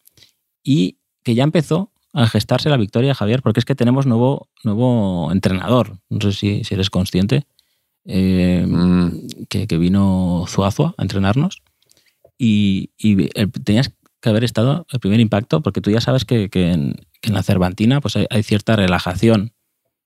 y 0.63 0.97
que 1.23 1.35
ya 1.35 1.43
empezó 1.43 1.91
a 2.13 2.25
gestarse 2.27 2.69
la 2.69 2.77
victoria, 2.77 3.13
Javier, 3.13 3.43
porque 3.43 3.59
es 3.59 3.65
que 3.65 3.75
tenemos 3.75 4.07
nuevo, 4.07 4.49
nuevo 4.63 5.31
entrenador. 5.31 5.99
No 6.09 6.21
sé 6.21 6.33
si, 6.33 6.63
si 6.63 6.73
eres 6.73 6.89
consciente. 6.89 7.45
Eh, 8.05 8.65
mm. 8.67 9.45
que, 9.49 9.77
vino 9.77 10.45
Zuazua 10.47 10.95
a 10.97 11.01
entrenarnos. 11.01 11.61
Y, 12.37 12.89
tenías 13.63 13.91
que 14.19 14.29
haber 14.29 14.43
estado 14.43 14.85
el 14.91 14.99
primer 14.99 15.19
impacto, 15.19 15.61
porque 15.61 15.81
tú 15.81 15.91
ya 15.91 16.01
sabes 16.01 16.25
que, 16.25 16.49
en, 16.53 16.95
la 17.23 17.43
Cervantina 17.43 18.01
pues 18.01 18.15
hay, 18.15 18.43
cierta 18.43 18.75
relajación 18.75 19.53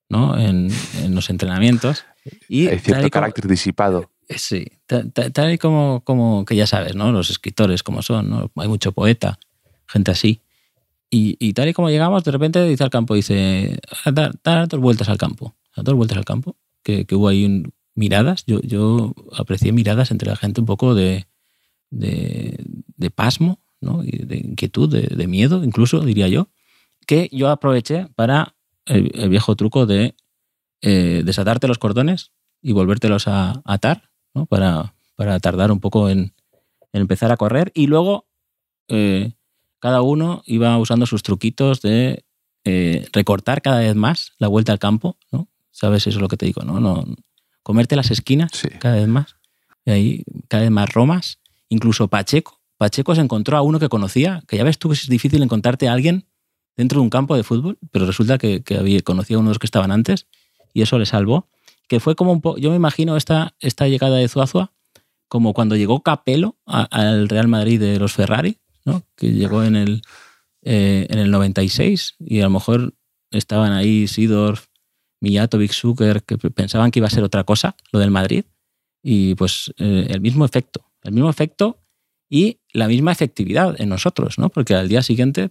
¿no? 0.09 0.37
en, 0.37 0.69
los 1.09 1.29
entrenamientos. 1.29 2.05
Y 2.49 2.67
Hay 2.67 2.79
cierto 2.79 3.09
carácter 3.09 3.47
disipado. 3.47 4.11
Eh, 4.27 4.39
sí, 4.39 4.65
tal, 4.87 5.53
y 5.53 5.57
como, 5.57 6.01
como 6.03 6.45
que 6.45 6.55
ya 6.55 6.65
sabes, 6.65 6.95
¿no? 6.95 7.11
Los 7.11 7.29
escritores 7.29 7.83
como 7.83 8.01
son, 8.01 8.29
¿no? 8.29 8.51
Hay 8.55 8.67
mucho 8.67 8.91
poeta, 8.91 9.37
gente 9.87 10.11
así. 10.11 10.41
Y, 11.17 11.53
tal 11.53 11.69
y 11.69 11.73
como 11.73 11.89
llegamos, 11.89 12.25
de 12.25 12.31
repente 12.31 12.61
dice 12.65 12.83
al 12.83 12.89
campo, 12.89 13.15
dice, 13.15 13.79
dar, 14.11 14.67
dos 14.67 14.81
vueltas 14.81 15.07
al 15.07 15.17
campo, 15.17 15.55
dos 15.73 15.95
vueltas 15.95 16.17
al 16.17 16.25
campo, 16.25 16.57
que, 16.83 17.05
hubo 17.11 17.29
ahí 17.29 17.63
miradas, 17.95 18.45
yo, 18.45 18.61
yo 18.61 19.13
aprecié 19.35 19.71
miradas 19.71 20.11
entre 20.11 20.29
la 20.29 20.35
gente 20.35 20.61
un 20.61 20.67
poco 20.67 20.93
de, 20.93 21.25
de, 21.89 23.11
pasmo, 23.13 23.59
¿no? 23.79 24.03
Y 24.03 24.25
de 24.25 24.37
inquietud, 24.37 24.89
de, 24.89 25.27
miedo, 25.27 25.63
incluso, 25.63 26.01
diría 26.01 26.27
yo, 26.27 26.49
que 27.07 27.29
yo 27.31 27.49
aproveché 27.49 28.07
para 28.15 28.55
el, 28.85 29.29
viejo 29.29 29.55
truco 29.55 29.85
de 29.85 30.15
eh, 30.81 31.23
desatarte 31.25 31.67
los 31.67 31.77
cordones 31.77 32.31
y 32.61 32.73
volvértelos 32.73 33.27
a 33.27 33.61
atar 33.65 34.09
para, 34.49 34.95
para, 35.15 35.39
tardar 35.39 35.71
un 35.71 35.79
poco 35.79 36.09
en, 36.09 36.33
empezar 36.91 37.31
a 37.31 37.37
correr. 37.37 37.71
Y 37.73 37.87
luego 37.87 38.27
eh, 38.87 39.33
cada 39.79 40.01
uno 40.01 40.43
iba 40.45 40.77
usando 40.77 41.05
sus 41.05 41.23
truquitos 41.23 41.81
de 41.81 42.25
eh, 42.65 43.07
recortar 43.13 43.61
cada 43.61 43.79
vez 43.79 43.95
más 43.95 44.33
la 44.37 44.47
vuelta 44.47 44.71
al 44.71 44.79
campo, 44.79 45.17
¿no? 45.31 45.47
¿Sabes? 45.71 46.07
Eso 46.07 46.17
es 46.17 46.21
lo 46.21 46.27
que 46.27 46.37
te 46.37 46.45
digo, 46.45 46.63
¿no? 46.63 46.79
no 46.79 47.05
comerte 47.65 47.95
las 47.95 48.11
esquinas 48.11 48.51
cada 48.79 48.95
vez 48.95 49.07
más. 49.07 49.35
Y 49.85 49.91
ahí 49.91 50.23
cada 50.47 50.63
vez 50.63 50.71
más 50.71 50.93
romas. 50.93 51.39
Incluso 51.67 52.07
Pacheco. 52.07 52.61
Pacheco 52.77 53.15
se 53.15 53.21
encontró 53.21 53.57
a 53.57 53.61
uno 53.61 53.79
que 53.79 53.89
conocía, 53.89 54.43
que 54.47 54.57
ya 54.57 54.63
ves 54.63 54.77
tú 54.77 54.89
que 54.89 54.93
es 54.93 55.07
difícil 55.07 55.41
encontrarte 55.41 55.87
a 55.87 55.93
alguien 55.93 56.25
dentro 56.77 56.99
de 56.99 57.03
un 57.03 57.09
campo 57.09 57.35
de 57.35 57.43
fútbol, 57.43 57.77
pero 57.91 58.05
resulta 58.05 58.37
que, 58.37 58.61
que 58.61 58.77
había, 58.77 59.01
conocía 59.01 59.37
a 59.37 59.39
uno 59.39 59.49
de 59.49 59.53
los 59.53 59.59
que 59.59 59.67
estaban 59.67 59.91
antes 59.91 60.27
y 60.73 60.81
eso 60.81 60.99
le 60.99 61.05
salvó 61.05 61.49
que 61.87 61.99
fue 61.99 62.15
como 62.15 62.31
un 62.31 62.41
poco, 62.41 62.57
yo 62.57 62.69
me 62.69 62.75
imagino 62.75 63.17
esta, 63.17 63.55
esta 63.59 63.87
llegada 63.87 64.17
de 64.17 64.27
Zuazua 64.27 64.71
como 65.27 65.53
cuando 65.53 65.75
llegó 65.75 66.01
Capello 66.01 66.57
al 66.65 67.29
Real 67.29 67.47
Madrid 67.47 67.79
de 67.79 67.99
los 67.99 68.13
Ferrari, 68.13 68.59
¿no? 68.85 69.03
que 69.15 69.31
llegó 69.31 69.63
en 69.63 69.75
el, 69.75 70.01
eh, 70.61 71.07
en 71.09 71.19
el 71.19 71.31
96 71.31 72.15
y 72.19 72.39
a 72.41 72.43
lo 72.43 72.51
mejor 72.51 72.93
estaban 73.31 73.71
ahí 73.71 74.07
Sidorf, 74.07 74.67
Mijatovic, 75.25 75.71
Zucker, 75.71 76.23
que 76.23 76.37
pensaban 76.37 76.91
que 76.91 76.99
iba 76.99 77.07
a 77.07 77.09
ser 77.09 77.23
otra 77.23 77.43
cosa, 77.43 77.75
lo 77.91 77.99
del 77.99 78.11
Madrid, 78.11 78.45
y 79.01 79.33
pues 79.35 79.73
eh, 79.77 80.05
el 80.09 80.21
mismo 80.21 80.45
efecto, 80.45 80.85
el 81.03 81.13
mismo 81.13 81.29
efecto 81.29 81.79
y 82.29 82.59
la 82.73 82.87
misma 82.87 83.11
efectividad 83.11 83.75
en 83.79 83.89
nosotros, 83.89 84.37
¿no? 84.37 84.49
porque 84.49 84.75
al 84.75 84.87
día 84.87 85.01
siguiente, 85.01 85.49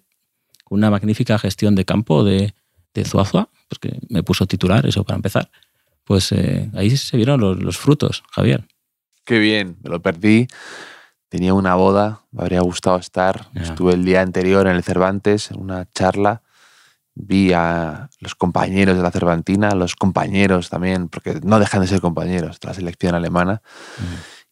con 0.63 0.79
una 0.79 0.91
magnífica 0.91 1.39
gestión 1.39 1.75
de 1.75 1.85
campo 1.85 2.23
de, 2.23 2.55
de 2.95 3.05
Zuazua, 3.05 3.51
porque 3.69 3.99
me 4.09 4.23
puso 4.23 4.47
titular, 4.47 4.87
eso 4.87 5.03
para 5.03 5.17
empezar, 5.17 5.51
pues 6.05 6.31
eh, 6.33 6.71
ahí 6.75 6.97
se 6.97 7.17
vieron 7.17 7.41
los, 7.41 7.79
frutos, 7.79 8.23
Javier. 8.31 8.65
Qué 9.25 9.39
bien, 9.39 9.79
me 9.83 9.91
lo 9.91 10.01
perdí. 10.01 10.47
Tenía 11.29 11.55
una 11.55 11.75
boda, 11.75 12.21
me 12.31 12.43
habría 12.43 12.61
gustado 12.61 12.99
estar. 12.99 13.49
Estuve 13.55 13.95
el 13.95 14.05
día 14.05 14.21
anterior 14.21 14.69
en 14.69 14.77
el 14.77 14.85
Cervantes, 14.85 15.51
en 15.51 15.59
una 15.59 15.89
charla. 15.91 16.43
Vi 17.15 17.53
a 17.53 18.11
los 18.21 18.35
compañeros 18.35 18.97
de 18.97 19.03
la 19.03 19.11
Cervantina, 19.11 19.75
los 19.75 19.95
compañeros 19.95 20.69
también, 20.69 21.09
porque 21.09 21.41
no 21.43 21.59
dejan 21.59 21.81
de 21.81 21.87
ser 21.87 22.01
compañeros 22.01 22.59
de 22.61 22.69
la 22.69 22.75
selección 22.75 23.15
alemana. 23.15 23.63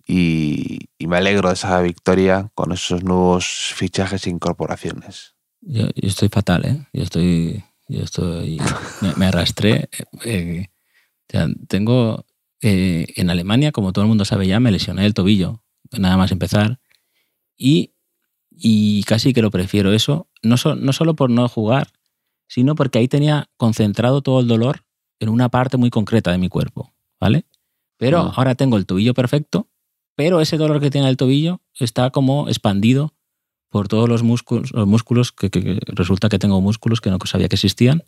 y, 0.06 0.88
me 1.06 1.16
alegro 1.16 1.48
de 1.48 1.54
esa 1.54 1.80
victoria 1.80 2.50
con 2.54 2.72
esos 2.72 3.02
nuevos 3.02 3.72
fichajes 3.74 4.26
e 4.26 4.30
incorporaciones. 4.30 5.34
Yo, 5.60 5.86
estoy 5.94 6.28
fatal, 6.28 6.64
¿eh? 6.64 6.86
Yo 6.92 7.02
estoy. 7.02 7.64
Yo 7.88 8.02
estoy 8.02 8.60
me, 9.16 9.26
arrastré. 9.26 9.88
Eh, 10.24 10.68
tengo 11.68 12.24
eh, 12.60 13.06
en 13.16 13.30
Alemania, 13.30 13.72
como 13.72 13.92
todo 13.92 14.04
el 14.04 14.08
mundo 14.08 14.24
sabe 14.24 14.46
ya, 14.46 14.60
me 14.60 14.70
lesioné 14.70 15.04
el 15.04 15.14
tobillo, 15.14 15.62
nada 15.90 16.16
más 16.16 16.32
empezar. 16.32 16.80
Y, 17.56 17.92
casi 19.06 19.32
que 19.32 19.42
lo 19.42 19.50
prefiero 19.50 19.92
eso, 19.92 20.28
no, 20.42 20.56
no 20.76 20.92
solo 20.92 21.16
por 21.16 21.30
no 21.30 21.48
jugar, 21.48 21.88
sino 22.52 22.74
porque 22.74 22.98
ahí 22.98 23.08
tenía 23.08 23.48
concentrado 23.56 24.20
todo 24.20 24.40
el 24.40 24.46
dolor 24.46 24.84
en 25.20 25.30
una 25.30 25.48
parte 25.48 25.78
muy 25.78 25.88
concreta 25.88 26.32
de 26.32 26.36
mi 26.36 26.50
cuerpo, 26.50 26.92
¿vale? 27.18 27.46
Pero 27.96 28.18
ah. 28.18 28.32
ahora 28.36 28.54
tengo 28.54 28.76
el 28.76 28.84
tobillo 28.84 29.14
perfecto, 29.14 29.68
pero 30.16 30.42
ese 30.42 30.58
dolor 30.58 30.78
que 30.78 30.90
tiene 30.90 31.08
el 31.08 31.16
tobillo 31.16 31.62
está 31.78 32.10
como 32.10 32.48
expandido 32.48 33.14
por 33.70 33.88
todos 33.88 34.06
los 34.06 34.22
músculos, 34.22 34.70
los 34.72 34.86
músculos 34.86 35.32
que 35.32 35.80
resulta 35.86 36.28
que 36.28 36.38
tengo 36.38 36.60
músculos 36.60 37.00
que 37.00 37.08
no 37.08 37.16
sabía 37.24 37.48
que 37.48 37.56
existían 37.56 38.02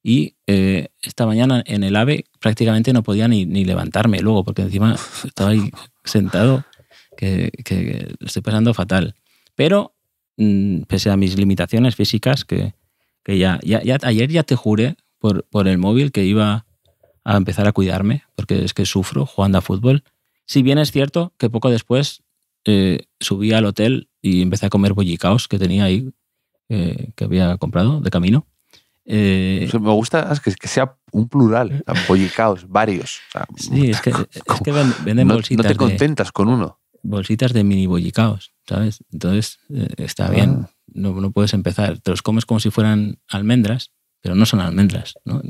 y 0.00 0.36
eh, 0.46 0.90
esta 1.02 1.26
mañana 1.26 1.64
en 1.66 1.82
el 1.82 1.96
AVE 1.96 2.26
prácticamente 2.38 2.92
no 2.92 3.02
podía 3.02 3.26
ni, 3.26 3.46
ni 3.46 3.64
levantarme 3.64 4.20
luego, 4.20 4.44
porque 4.44 4.62
encima 4.62 4.94
estaba 5.24 5.50
ahí 5.50 5.72
sentado, 6.04 6.64
que, 7.16 7.50
que 7.64 8.14
estoy 8.20 8.42
pasando 8.42 8.72
fatal. 8.74 9.16
Pero, 9.56 9.96
mm, 10.36 10.82
pese 10.82 11.10
a 11.10 11.16
mis 11.16 11.36
limitaciones 11.36 11.96
físicas, 11.96 12.44
que, 12.44 12.74
que 13.28 13.36
ya, 13.36 13.60
ya, 13.62 13.98
ayer 14.04 14.30
ya 14.30 14.42
te 14.42 14.56
juré 14.56 14.96
por, 15.18 15.44
por 15.44 15.68
el 15.68 15.76
móvil 15.76 16.12
que 16.12 16.24
iba 16.24 16.64
a 17.24 17.36
empezar 17.36 17.68
a 17.68 17.72
cuidarme, 17.72 18.22
porque 18.34 18.64
es 18.64 18.72
que 18.72 18.86
sufro 18.86 19.26
jugando 19.26 19.58
a 19.58 19.60
fútbol. 19.60 20.02
Si 20.46 20.62
bien 20.62 20.78
es 20.78 20.92
cierto 20.92 21.34
que 21.36 21.50
poco 21.50 21.68
después 21.68 22.22
eh, 22.64 23.04
subí 23.20 23.52
al 23.52 23.66
hotel 23.66 24.08
y 24.22 24.40
empecé 24.40 24.64
a 24.64 24.70
comer 24.70 24.94
bollicaos 24.94 25.46
que 25.46 25.58
tenía 25.58 25.84
ahí, 25.84 26.08
eh, 26.70 27.10
que 27.16 27.24
había 27.24 27.58
comprado 27.58 28.00
de 28.00 28.08
camino. 28.08 28.46
Eh, 29.04 29.68
me 29.78 29.92
gusta 29.92 30.32
que, 30.42 30.66
sea 30.66 30.96
un 31.12 31.28
plural, 31.28 31.84
ampollicaos, 31.86 32.66
varios. 32.66 33.20
sí, 33.56 33.90
es 33.90 34.00
que, 34.00 34.10
venden 35.04 35.28
bolsitas. 35.28 35.66
No 35.66 35.68
te 35.70 35.76
contentas 35.76 36.32
con 36.32 36.48
uno. 36.48 36.80
Bolsitas 37.02 37.52
de 37.52 37.64
mini 37.64 37.86
bollicaos, 37.86 38.52
¿sabes? 38.68 39.04
Entonces 39.12 39.58
eh, 39.74 39.88
está 39.98 40.26
ah. 40.26 40.30
bien, 40.30 40.66
no, 40.86 41.12
no, 41.20 41.30
puedes 41.30 41.54
empezar. 41.54 41.98
Te 41.98 42.10
los 42.10 42.22
comes 42.22 42.46
como 42.46 42.60
si 42.60 42.70
fueran 42.70 43.18
almendras, 43.28 43.92
pero 44.20 44.34
no 44.34 44.46
son 44.46 44.60
almendras, 44.60 45.14
¿no? 45.24 45.42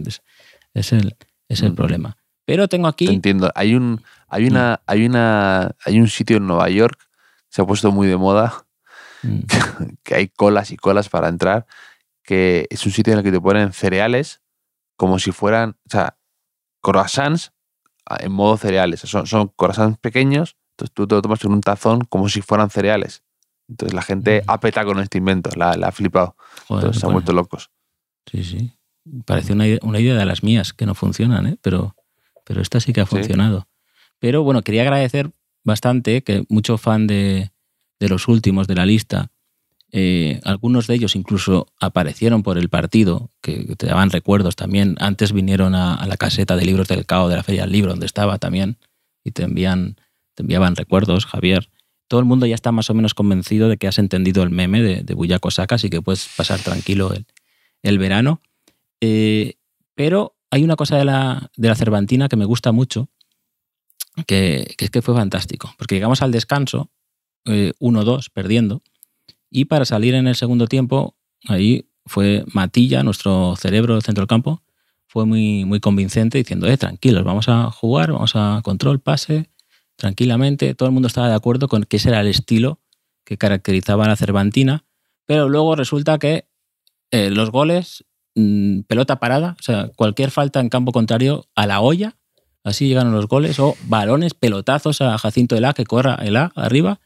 es 0.74 0.92
el, 0.92 1.16
es 1.48 1.62
el 1.62 1.72
mm. 1.72 1.76
problema. 1.76 2.16
Pero 2.44 2.68
tengo 2.68 2.88
aquí. 2.88 3.06
entiendo. 3.06 3.50
Hay 3.54 3.74
un, 3.74 4.02
hay 4.28 4.46
una, 4.46 4.74
mm. 4.74 4.90
hay 4.90 5.06
una, 5.06 5.76
hay 5.84 6.00
un 6.00 6.08
sitio 6.08 6.38
en 6.38 6.46
Nueva 6.46 6.68
York 6.70 7.08
se 7.48 7.62
ha 7.62 7.66
puesto 7.66 7.90
muy 7.90 8.06
de 8.06 8.16
moda 8.16 8.66
mm. 9.22 9.40
que 10.02 10.14
hay 10.14 10.28
colas 10.28 10.70
y 10.70 10.76
colas 10.76 11.08
para 11.08 11.28
entrar 11.28 11.66
que 12.22 12.66
es 12.70 12.84
un 12.84 12.92
sitio 12.92 13.14
en 13.14 13.20
el 13.20 13.24
que 13.24 13.32
te 13.32 13.40
ponen 13.40 13.72
cereales 13.72 14.42
como 14.96 15.18
si 15.18 15.32
fueran, 15.32 15.78
o 15.86 15.90
sea, 15.90 16.18
croissants 16.82 17.52
ah, 18.04 18.18
en 18.20 18.32
modo 18.32 18.58
cereales. 18.58 19.00
Son, 19.00 19.26
son 19.26 19.48
croissants 19.56 19.98
pequeños, 19.98 20.56
entonces 20.78 20.94
tú 20.94 21.06
te 21.06 21.14
lo 21.14 21.22
tomas 21.22 21.44
en 21.44 21.52
un 21.52 21.60
tazón 21.60 22.02
como 22.08 22.28
si 22.28 22.40
fueran 22.40 22.70
cereales. 22.70 23.22
Entonces 23.68 23.94
la 23.94 24.02
gente 24.02 24.42
mm. 24.46 24.50
apeta 24.50 24.84
con 24.84 24.98
este 25.00 25.18
invento, 25.18 25.50
la, 25.56 25.72
ha 25.72 25.92
flipado. 25.92 26.36
entonces 26.70 27.00
se 27.00 27.06
han 27.06 27.12
vuelto 27.12 27.32
locos. 27.32 27.70
Sí, 28.30 28.44
sí. 28.44 28.72
Parece 29.24 29.52
una 29.54 30.00
idea, 30.00 30.14
de 30.14 30.24
las 30.24 30.42
mías 30.42 30.72
que 30.72 30.86
no 30.86 30.94
funcionan, 30.94 31.46
¿eh? 31.46 31.58
pero, 31.62 31.96
pero 32.44 32.60
esta 32.60 32.78
sí 32.80 32.92
que 32.92 33.00
ha 33.00 33.06
funcionado. 33.06 33.68
Pero 34.18 34.42
bueno, 34.42 34.62
quería 34.62 34.82
agradecer 34.82 35.30
bastante 35.64 36.22
que 36.22 36.44
mucho 36.48 36.78
fan 36.78 37.06
de, 37.06 37.50
de 37.98 38.08
los 38.08 38.28
últimos 38.28 38.66
de 38.66 38.74
la 38.74 38.86
lista 38.86 39.30
eh, 39.90 40.40
algunos 40.44 40.86
de 40.86 40.94
ellos 40.94 41.16
incluso 41.16 41.66
aparecieron 41.80 42.42
por 42.42 42.58
el 42.58 42.68
partido, 42.68 43.30
que 43.40 43.74
te 43.76 43.86
daban 43.86 44.10
recuerdos 44.10 44.56
también. 44.56 44.96
Antes 44.98 45.32
vinieron 45.32 45.74
a, 45.74 46.04
la 46.06 46.16
caseta 46.16 46.56
de 46.56 46.66
libros 46.66 46.88
del 46.88 47.06
CAO 47.06 47.28
de 47.28 47.36
la 47.36 47.42
Feria 47.42 47.62
del 47.62 47.72
Libro, 47.72 47.92
donde 47.92 48.06
estaba 48.06 48.38
también, 48.38 48.78
y 49.24 49.30
te, 49.30 49.44
envían, 49.44 49.96
te 50.38 50.42
enviaban 50.42 50.76
recuerdos, 50.76 51.26
Javier. 51.26 51.68
Todo 52.06 52.20
el 52.20 52.26
mundo 52.26 52.46
ya 52.46 52.54
está 52.54 52.70
más 52.70 52.88
o 52.90 52.94
menos 52.94 53.12
convencido 53.12 53.68
de 53.68 53.76
que 53.76 53.88
has 53.88 53.98
entendido 53.98 54.44
el 54.44 54.50
meme 54.50 54.80
de, 54.80 55.02
de 55.02 55.14
Buyaco 55.14 55.50
Sacas 55.50 55.82
y 55.82 55.90
que 55.90 56.00
puedes 56.00 56.28
pasar 56.36 56.60
tranquilo 56.60 57.12
el, 57.82 57.98
verano. 57.98 58.40
Eh, 59.00 59.54
pero 59.96 60.36
hay 60.52 60.62
una 60.62 60.76
cosa 60.76 60.96
de 60.96 61.04
la, 61.04 61.50
de 61.56 61.66
la 61.66 61.74
Cervantina 61.74 62.28
que 62.28 62.36
me 62.36 62.44
gusta 62.44 62.70
mucho, 62.70 63.08
que, 64.28 64.76
es 64.78 64.90
que 64.90 65.02
fue 65.02 65.16
fantástico, 65.16 65.74
porque 65.76 65.96
llegamos 65.96 66.22
al 66.22 66.30
descanso, 66.30 66.88
1-2, 67.44 68.26
eh, 68.26 68.30
perdiendo, 68.32 68.80
y 69.50 69.64
para 69.64 69.84
salir 69.84 70.14
en 70.14 70.28
el 70.28 70.36
segundo 70.36 70.68
tiempo, 70.68 71.16
ahí 71.48 71.88
fue 72.06 72.44
Matilla, 72.52 73.02
nuestro 73.02 73.56
cerebro 73.56 73.94
del 73.94 74.04
centro 74.04 74.22
del 74.22 74.28
campo, 74.28 74.62
fue 75.08 75.26
muy, 75.26 75.64
muy 75.64 75.80
convincente 75.80 76.38
diciendo, 76.38 76.68
eh, 76.68 76.76
tranquilos, 76.76 77.24
vamos 77.24 77.48
a 77.48 77.72
jugar, 77.72 78.12
vamos 78.12 78.36
a 78.36 78.60
control, 78.62 79.00
pase, 79.00 79.50
tranquilamente. 79.98 80.74
Todo 80.74 80.88
el 80.88 80.92
mundo 80.94 81.08
estaba 81.08 81.28
de 81.28 81.34
acuerdo 81.34 81.68
con 81.68 81.84
que 81.84 81.98
ese 81.98 82.08
era 82.08 82.20
el 82.20 82.28
estilo 82.28 82.80
que 83.24 83.36
caracterizaba 83.36 84.04
a 84.04 84.08
la 84.08 84.16
Cervantina, 84.16 84.84
pero 85.26 85.50
luego 85.50 85.76
resulta 85.76 86.18
que 86.18 86.46
eh, 87.10 87.30
los 87.30 87.50
goles, 87.50 88.04
mm, 88.34 88.80
pelota 88.82 89.20
parada, 89.20 89.56
o 89.58 89.62
sea, 89.62 89.90
cualquier 89.94 90.30
falta 90.30 90.60
en 90.60 90.70
campo 90.70 90.92
contrario 90.92 91.46
a 91.54 91.66
la 91.66 91.80
olla, 91.80 92.16
así 92.64 92.88
llegaron 92.88 93.12
los 93.12 93.26
goles, 93.26 93.58
o 93.58 93.76
balones, 93.84 94.32
pelotazos 94.32 95.02
a 95.02 95.18
Jacinto 95.18 95.56
de 95.56 95.60
la 95.60 95.74
que 95.74 95.84
corra 95.84 96.14
el 96.22 96.36
A 96.36 96.52
arriba, 96.54 97.00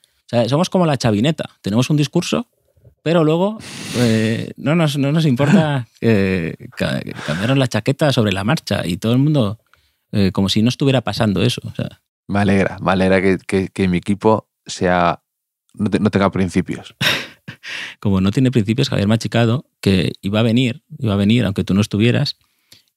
somos 0.48 0.70
como 0.70 0.86
la 0.86 0.96
chavineta. 0.96 1.50
Tenemos 1.60 1.90
un 1.90 1.96
discurso, 1.96 2.46
pero 3.02 3.24
luego 3.24 3.58
eh, 3.96 4.52
no, 4.56 4.74
nos, 4.74 4.96
no 4.96 5.12
nos 5.12 5.26
importa 5.26 5.88
que 6.00 6.56
cambiaron 7.26 7.58
la 7.58 7.68
chaqueta 7.68 8.12
sobre 8.12 8.32
la 8.32 8.44
marcha 8.44 8.86
y 8.86 8.96
todo 8.96 9.12
el 9.12 9.18
mundo 9.18 9.58
eh, 10.12 10.30
como 10.30 10.50
si 10.50 10.62
no 10.62 10.68
estuviera 10.68 11.00
pasando 11.00 11.42
eso. 11.42 11.62
O 11.64 11.74
sea, 11.74 12.01
Me 12.32 12.40
alegra, 12.40 12.78
me 12.80 12.92
alegra 12.92 13.20
que, 13.20 13.68
que, 13.68 13.88
mi 13.88 13.98
equipo 13.98 14.48
sea 14.64 15.22
no, 15.74 15.90
no, 16.00 16.10
tenga 16.10 16.30
principios. 16.30 16.94
como 18.00 18.22
no 18.22 18.30
tiene 18.30 18.50
principios, 18.50 18.88
Javier 18.88 19.06
Machicado, 19.06 19.66
que 19.82 20.12
iba 20.22 20.40
a 20.40 20.42
venir, 20.42 20.82
iba 20.98 21.12
a 21.12 21.16
venir 21.16 21.44
aunque 21.44 21.62
tú 21.62 21.74
no 21.74 21.82
estuvieras, 21.82 22.38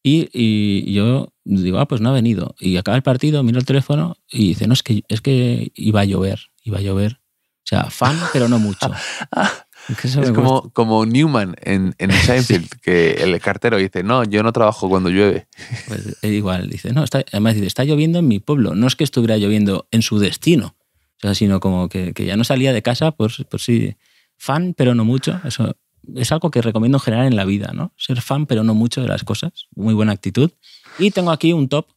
y, 0.01 0.29
y, 0.31 0.93
yo 0.93 1.33
digo, 1.43 1.79
ah, 1.79 1.87
pues 1.87 1.99
no 1.99 2.09
ha 2.09 2.13
venido. 2.13 2.55
Y 2.59 2.77
acaba 2.77 2.95
el 2.95 3.03
partido, 3.03 3.43
miro 3.43 3.59
el 3.59 3.65
teléfono 3.65 4.15
y 4.31 4.49
dice, 4.49 4.67
no, 4.67 4.73
es 4.73 4.83
que, 4.83 5.03
es 5.09 5.19
que 5.19 5.73
iba 5.75 5.99
a 5.99 6.05
llover, 6.05 6.51
iba 6.63 6.77
a 6.77 6.81
llover. 6.81 7.19
O 7.65 7.67
sea, 7.67 7.89
fan, 7.89 8.17
pero 8.31 8.47
no 8.47 8.57
mucho. 8.59 8.89
es 9.89 10.31
como, 10.31 10.69
como 10.71 11.05
Newman 11.05 11.55
en, 11.61 11.95
en 11.97 12.11
Seinfeld, 12.25 12.69
que 12.81 13.11
el 13.11 13.39
cartero 13.39 13.77
dice, 13.77 14.03
no, 14.03 14.23
yo 14.23 14.43
no 14.43 14.51
trabajo 14.51 14.89
cuando 14.89 15.09
llueve. 15.09 15.47
Pues 15.87 16.17
igual, 16.23 16.69
dice, 16.69 16.91
no, 16.91 17.03
está, 17.03 17.23
además 17.31 17.55
dice, 17.55 17.67
está 17.67 17.83
lloviendo 17.83 18.19
en 18.19 18.27
mi 18.27 18.39
pueblo. 18.39 18.75
No 18.75 18.87
es 18.87 18.95
que 18.95 19.03
estuviera 19.03 19.37
lloviendo 19.37 19.87
en 19.91 20.01
su 20.01 20.19
destino, 20.19 20.75
o 21.17 21.19
sea, 21.19 21.35
sino 21.35 21.59
como 21.59 21.89
que, 21.89 22.13
que 22.13 22.25
ya 22.25 22.35
no 22.35 22.43
salía 22.43 22.73
de 22.73 22.81
casa, 22.81 23.11
pues, 23.11 23.45
pues 23.49 23.63
sí, 23.63 23.95
fan, 24.37 24.73
pero 24.75 24.95
no 24.95 25.05
mucho. 25.05 25.39
Eso 25.43 25.75
es 26.15 26.31
algo 26.31 26.51
que 26.51 26.61
recomiendo 26.61 26.97
en 26.97 27.01
general 27.01 27.27
en 27.27 27.35
la 27.35 27.45
vida, 27.45 27.71
¿no? 27.73 27.93
Ser 27.97 28.21
fan, 28.21 28.45
pero 28.45 28.63
no 28.63 28.73
mucho 28.73 29.01
de 29.01 29.07
las 29.07 29.23
cosas. 29.23 29.67
Muy 29.75 29.93
buena 29.93 30.11
actitud. 30.11 30.51
Y 30.99 31.11
tengo 31.11 31.31
aquí 31.31 31.53
un 31.53 31.67
top 31.67 31.87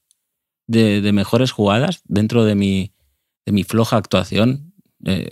de, 0.67 1.13
mejores 1.13 1.53
jugadas 1.53 2.03
dentro 2.05 2.45
de 2.45 2.55
mi, 2.55 2.93
de 3.47 3.53
mi 3.53 3.65
floja 3.65 3.97
actuación, 3.97 4.68
eh, 5.05 5.31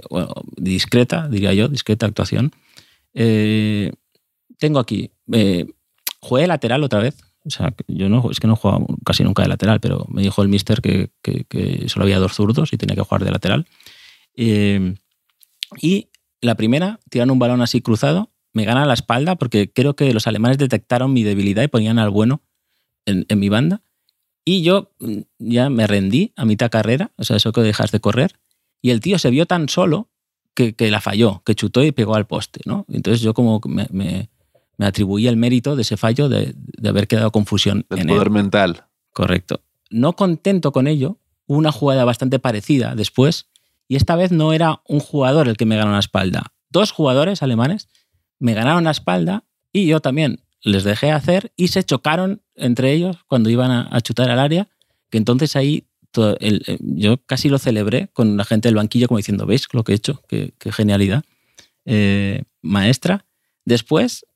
discreta, 0.56 1.28
diría 1.28 1.52
yo, 1.54 1.68
discreta 1.68 2.06
actuación. 2.06 2.52
Eh, 3.14 3.92
tengo 4.58 4.78
aquí, 4.78 5.10
eh, 5.32 5.66
jugué 6.20 6.46
lateral 6.46 6.82
otra 6.84 7.00
vez. 7.00 7.16
O 7.44 7.50
sea, 7.50 7.72
yo 7.86 8.08
no, 8.08 8.30
es 8.30 8.40
que 8.40 8.46
no 8.46 8.54
he 8.54 8.56
jugado 8.56 8.86
casi 9.04 9.22
nunca 9.22 9.42
de 9.42 9.48
lateral, 9.48 9.80
pero 9.80 10.04
me 10.08 10.22
dijo 10.22 10.42
el 10.42 10.48
mister 10.48 10.80
que, 10.80 11.10
que, 11.22 11.88
solo 11.88 12.04
había 12.04 12.18
dos 12.18 12.34
zurdos 12.34 12.72
y 12.72 12.76
tenía 12.76 12.96
que 12.96 13.02
jugar 13.02 13.24
de 13.24 13.30
lateral. 13.30 13.66
y 15.80 16.08
la 16.40 16.54
primera, 16.54 16.98
tiran 17.08 17.30
un 17.30 17.38
balón 17.38 17.62
así 17.62 17.80
cruzado 17.80 18.30
me 18.56 18.64
gana 18.64 18.86
la 18.86 18.94
espalda 18.94 19.36
porque 19.36 19.70
creo 19.70 19.96
que 19.96 20.14
los 20.14 20.26
alemanes 20.26 20.56
detectaron 20.56 21.12
mi 21.12 21.22
debilidad 21.24 21.62
y 21.62 21.68
ponían 21.68 21.98
al 21.98 22.08
bueno 22.08 22.40
en, 23.04 23.26
mi 23.38 23.50
banda. 23.50 23.82
Y 24.46 24.62
yo 24.62 24.94
mm, 24.98 25.18
ya 25.38 25.68
me 25.68 25.86
rendí 25.86 26.32
a 26.36 26.46
mitad 26.46 26.70
carrera, 26.70 27.12
o 27.16 27.24
sea, 27.24 27.36
eso 27.36 27.52
que 27.52 27.60
dejas 27.60 27.92
de 27.92 28.00
correr. 28.00 28.40
Y 28.86 28.90
el 28.92 29.00
tío 29.00 29.18
se 29.18 29.30
vio 29.30 29.46
tan 29.46 29.68
solo 29.68 30.10
que, 30.54 30.76
la 30.92 31.00
falló, 31.00 31.42
que 31.44 31.56
chutó 31.56 31.82
y 31.82 31.90
pegó 31.90 32.14
al 32.14 32.28
poste. 32.28 32.60
¿no? 32.66 32.86
Entonces 32.88 33.20
yo 33.20 33.34
como 33.34 33.60
me, 33.66 33.88
me, 33.90 34.28
atribuí 34.78 35.26
el 35.26 35.36
mérito 35.36 35.74
de 35.74 35.82
ese 35.82 35.96
fallo 35.96 36.28
de, 36.28 36.54
haber 36.88 37.08
quedado 37.08 37.32
confusión. 37.32 37.84
El 37.90 38.02
en 38.02 38.06
poder 38.06 38.30
mental. 38.30 38.84
Correcto. 39.12 39.64
No 39.90 40.12
contento 40.12 40.70
con 40.70 40.86
ello, 40.86 41.18
una 41.48 41.72
jugada 41.72 42.04
bastante 42.04 42.38
parecida 42.38 42.94
después, 42.94 43.48
y 43.88 43.96
esta 43.96 44.14
vez 44.14 44.30
no 44.30 44.52
era 44.52 44.82
un 44.86 45.00
jugador 45.00 45.48
el 45.48 45.56
que 45.56 45.66
me 45.66 45.76
ganó 45.76 45.90
la 45.90 45.98
espalda. 45.98 46.52
Dos 46.70 46.92
jugadores 46.92 47.42
alemanes 47.42 47.88
me 48.38 48.54
ganaron 48.54 48.84
la 48.84 48.92
espalda 48.92 49.42
y 49.72 49.86
yo 49.88 49.98
también 49.98 50.44
les 50.62 50.84
dejé 50.84 51.10
hacer 51.10 51.52
y 51.56 51.68
se 51.68 51.82
chocaron 51.82 52.40
entre 52.54 52.92
ellos 52.92 53.16
cuando 53.26 53.50
iban 53.50 53.72
a, 53.72 54.00
chutar 54.00 54.30
al 54.30 54.38
área, 54.38 54.68
que 55.10 55.18
entonces 55.18 55.56
ahí 55.56 55.88
eh, 56.40 56.78
yo 56.80 57.18
casi 57.18 57.48
lo 57.48 57.58
celebré 57.58 58.08
con 58.12 58.36
la 58.36 58.44
gente 58.44 58.68
del 58.68 58.76
banquillo 58.76 59.08
como 59.08 59.18
diciendo, 59.18 59.46
¿veis 59.46 59.66
lo 59.72 59.84
que 59.84 59.92
he 59.92 59.94
hecho? 59.96 60.22
Qué, 60.28 60.52
genialidad. 60.70 61.24
Eh, 61.84 62.42
maestra. 62.62 63.24
Después, 63.64 64.26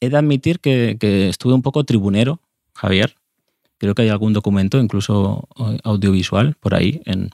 he 0.00 0.08
de 0.08 0.16
admitir 0.16 0.60
que, 0.60 0.96
estuve 1.28 1.54
un 1.54 1.62
poco 1.62 1.84
tribunero, 1.84 2.40
Javier. 2.74 3.16
Creo 3.78 3.94
que 3.94 4.02
hay 4.02 4.08
algún 4.08 4.32
documento, 4.32 4.78
incluso 4.78 5.48
audiovisual, 5.84 6.56
por 6.60 6.74
ahí 6.74 7.02
en, 7.04 7.30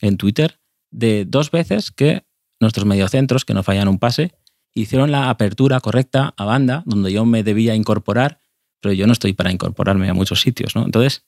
en 0.00 0.16
Twitter, 0.16 0.58
de 0.90 1.24
dos 1.24 1.50
veces 1.50 1.90
que 1.90 2.24
nuestros 2.60 2.86
mediocentros, 2.86 3.44
que 3.44 3.54
no 3.54 3.62
fallan 3.62 3.88
un 3.88 3.98
pase, 3.98 4.32
hicieron 4.74 5.10
la 5.10 5.30
apertura 5.30 5.80
correcta 5.80 6.34
a 6.36 6.44
banda, 6.44 6.82
donde 6.86 7.12
yo 7.12 7.24
me 7.24 7.42
debía 7.42 7.74
incorporar, 7.74 8.40
pero 8.80 8.92
yo 8.92 9.06
no 9.06 9.12
estoy 9.12 9.32
para 9.32 9.52
incorporarme 9.52 10.08
a 10.08 10.14
muchos 10.14 10.40
sitios, 10.40 10.76
¿no? 10.76 10.84
Entonces, 10.84 11.24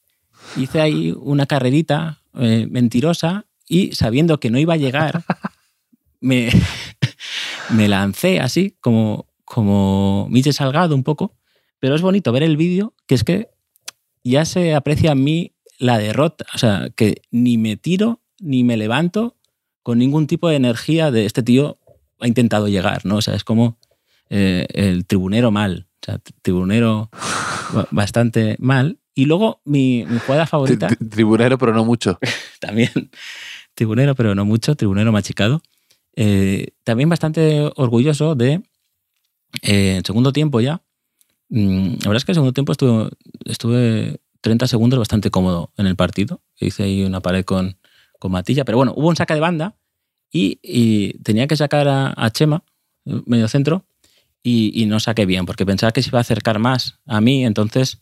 hice 0.57 0.81
ahí 0.81 1.15
una 1.17 1.47
carrerita 1.47 2.23
eh, 2.35 2.67
mentirosa 2.71 3.47
y 3.69 3.93
sabiendo 3.93 4.41
que 4.41 4.51
no 4.51 4.59
iba 4.59 4.75
a 4.75 4.79
llegar, 4.79 5.25
me, 6.21 6.51
me 7.71 7.89
lancé 7.89 8.41
así, 8.41 8.77
como, 8.81 9.27
como 9.45 10.29
Miche 10.31 10.53
Salgado 10.53 10.95
un 10.95 11.05
poco, 11.05 11.37
pero 11.81 11.95
es 11.95 12.03
bonito 12.03 12.33
ver 12.33 12.43
el 12.43 12.57
vídeo, 12.57 12.95
que 13.07 13.15
es 13.15 13.25
que 13.25 13.49
ya 14.25 14.45
se 14.45 14.75
aprecia 14.75 15.13
en 15.13 15.25
mí 15.25 15.53
la 15.79 15.99
derrota, 15.99 16.45
o 16.55 16.59
sea, 16.59 16.91
que 16.95 17.23
ni 17.31 17.57
me 17.57 17.77
tiro 17.77 18.21
ni 18.41 18.65
me 18.65 18.77
levanto 18.77 19.37
con 19.83 19.99
ningún 19.99 20.27
tipo 20.27 20.49
de 20.49 20.57
energía 20.57 21.11
de 21.11 21.25
este 21.25 21.43
tío 21.43 21.79
ha 22.21 22.27
intentado 22.27 22.69
llegar, 22.69 23.05
¿no? 23.07 23.17
O 23.17 23.23
sea, 23.23 23.35
es 23.35 23.45
como 23.45 23.79
eh, 24.29 24.67
el 24.71 25.07
tribunero 25.07 25.51
mal, 25.51 25.89
o 26.03 26.05
sea, 26.05 26.21
tribunero 26.43 27.11
bastante 27.91 28.57
mal. 28.59 28.99
Y 29.19 29.25
luego 29.25 29.61
mi, 29.65 30.07
jugada 30.25 30.47
favorita... 30.47 30.87
Tribunero, 31.11 31.59
pero 31.59 31.73
no 31.73 31.85
mucho. 31.85 32.21
también, 32.61 33.11
tribunero, 33.75 34.15
pero 34.15 34.37
no 34.37 34.45
mucho, 34.45 34.77
tribunero 34.77 35.11
machicado. 35.11 35.61
Eh, 36.15 36.69
también 36.85 37.09
bastante 37.09 37.69
orgulloso 37.75 38.37
de, 38.37 38.63
eh, 39.63 39.97
en 39.97 40.05
segundo 40.05 40.33
tiempo 40.33 40.61
ya, 40.61 40.83
mm, 41.49 41.95
la 41.95 42.11
verdad 42.11 42.19
es 42.19 42.25
que 42.27 42.31
en 42.31 42.37
segundo 42.37 42.53
tiempo 42.53 42.71
estuve, 42.71 43.11
estuve 43.45 44.21
30 44.41 44.69
segundos 44.69 45.01
bastante 45.01 45.33
cómodo 45.33 45.73
en 45.77 45.89
el 45.89 45.97
partido. 45.97 46.41
Hice 46.61 46.85
ahí 46.85 47.03
una 47.03 47.19
pared 47.19 47.45
con, 47.45 47.77
con 48.21 48.31
Matilla, 48.31 48.65
pero 48.65 48.79
bueno, 48.79 48.95
hubo 48.95 49.09
un 49.09 49.17
saque 49.17 49.35
de 49.35 49.41
banda 49.41 49.75
y, 50.31 51.19
tenía 51.25 51.49
que 51.49 51.57
sacar 51.57 51.89
a, 51.89 52.31
Chema, 52.31 52.63
medio 53.05 53.49
centro, 53.49 53.85
y, 54.45 54.87
no 54.87 55.01
saqué 55.01 55.27
bien, 55.27 55.45
porque 55.45 55.67
pensaba 55.67 55.91
que 55.91 56.03
se 56.03 56.11
iba 56.11 56.19
a 56.19 56.21
acercar 56.21 56.61
más 56.61 57.01
a 57.05 57.21
mí, 57.21 57.45
entonces 57.45 58.01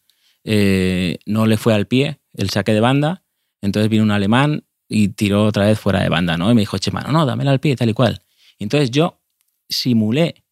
eh, 0.48 1.18
no 1.26 1.46
le 1.46 1.56
fue 1.56 1.74
al 1.74 1.86
pie 1.86 2.20
el 2.32 2.50
saque 2.50 2.72
de 2.72 2.80
banda, 2.80 3.24
entonces 3.60 3.90
vino 3.90 4.04
un 4.04 4.12
alemán 4.12 4.64
y 4.88 5.08
tiró 5.08 5.44
otra 5.44 5.66
vez 5.66 5.78
fuera 5.80 6.00
de 6.00 6.08
banda, 6.08 6.36
¿no? 6.36 6.50
Y 6.52 6.54
me 6.54 6.60
dijo, 6.60 6.78
Chema, 6.78 7.00
no, 7.00 7.10
no, 7.10 7.26
dámela 7.26 7.50
al 7.50 7.58
pie, 7.58 7.74
tal 7.74 7.88
y 7.88 7.94
cual. 7.94 8.22
Entonces 8.60 8.92
yo 8.92 9.20
simulé 9.68 10.44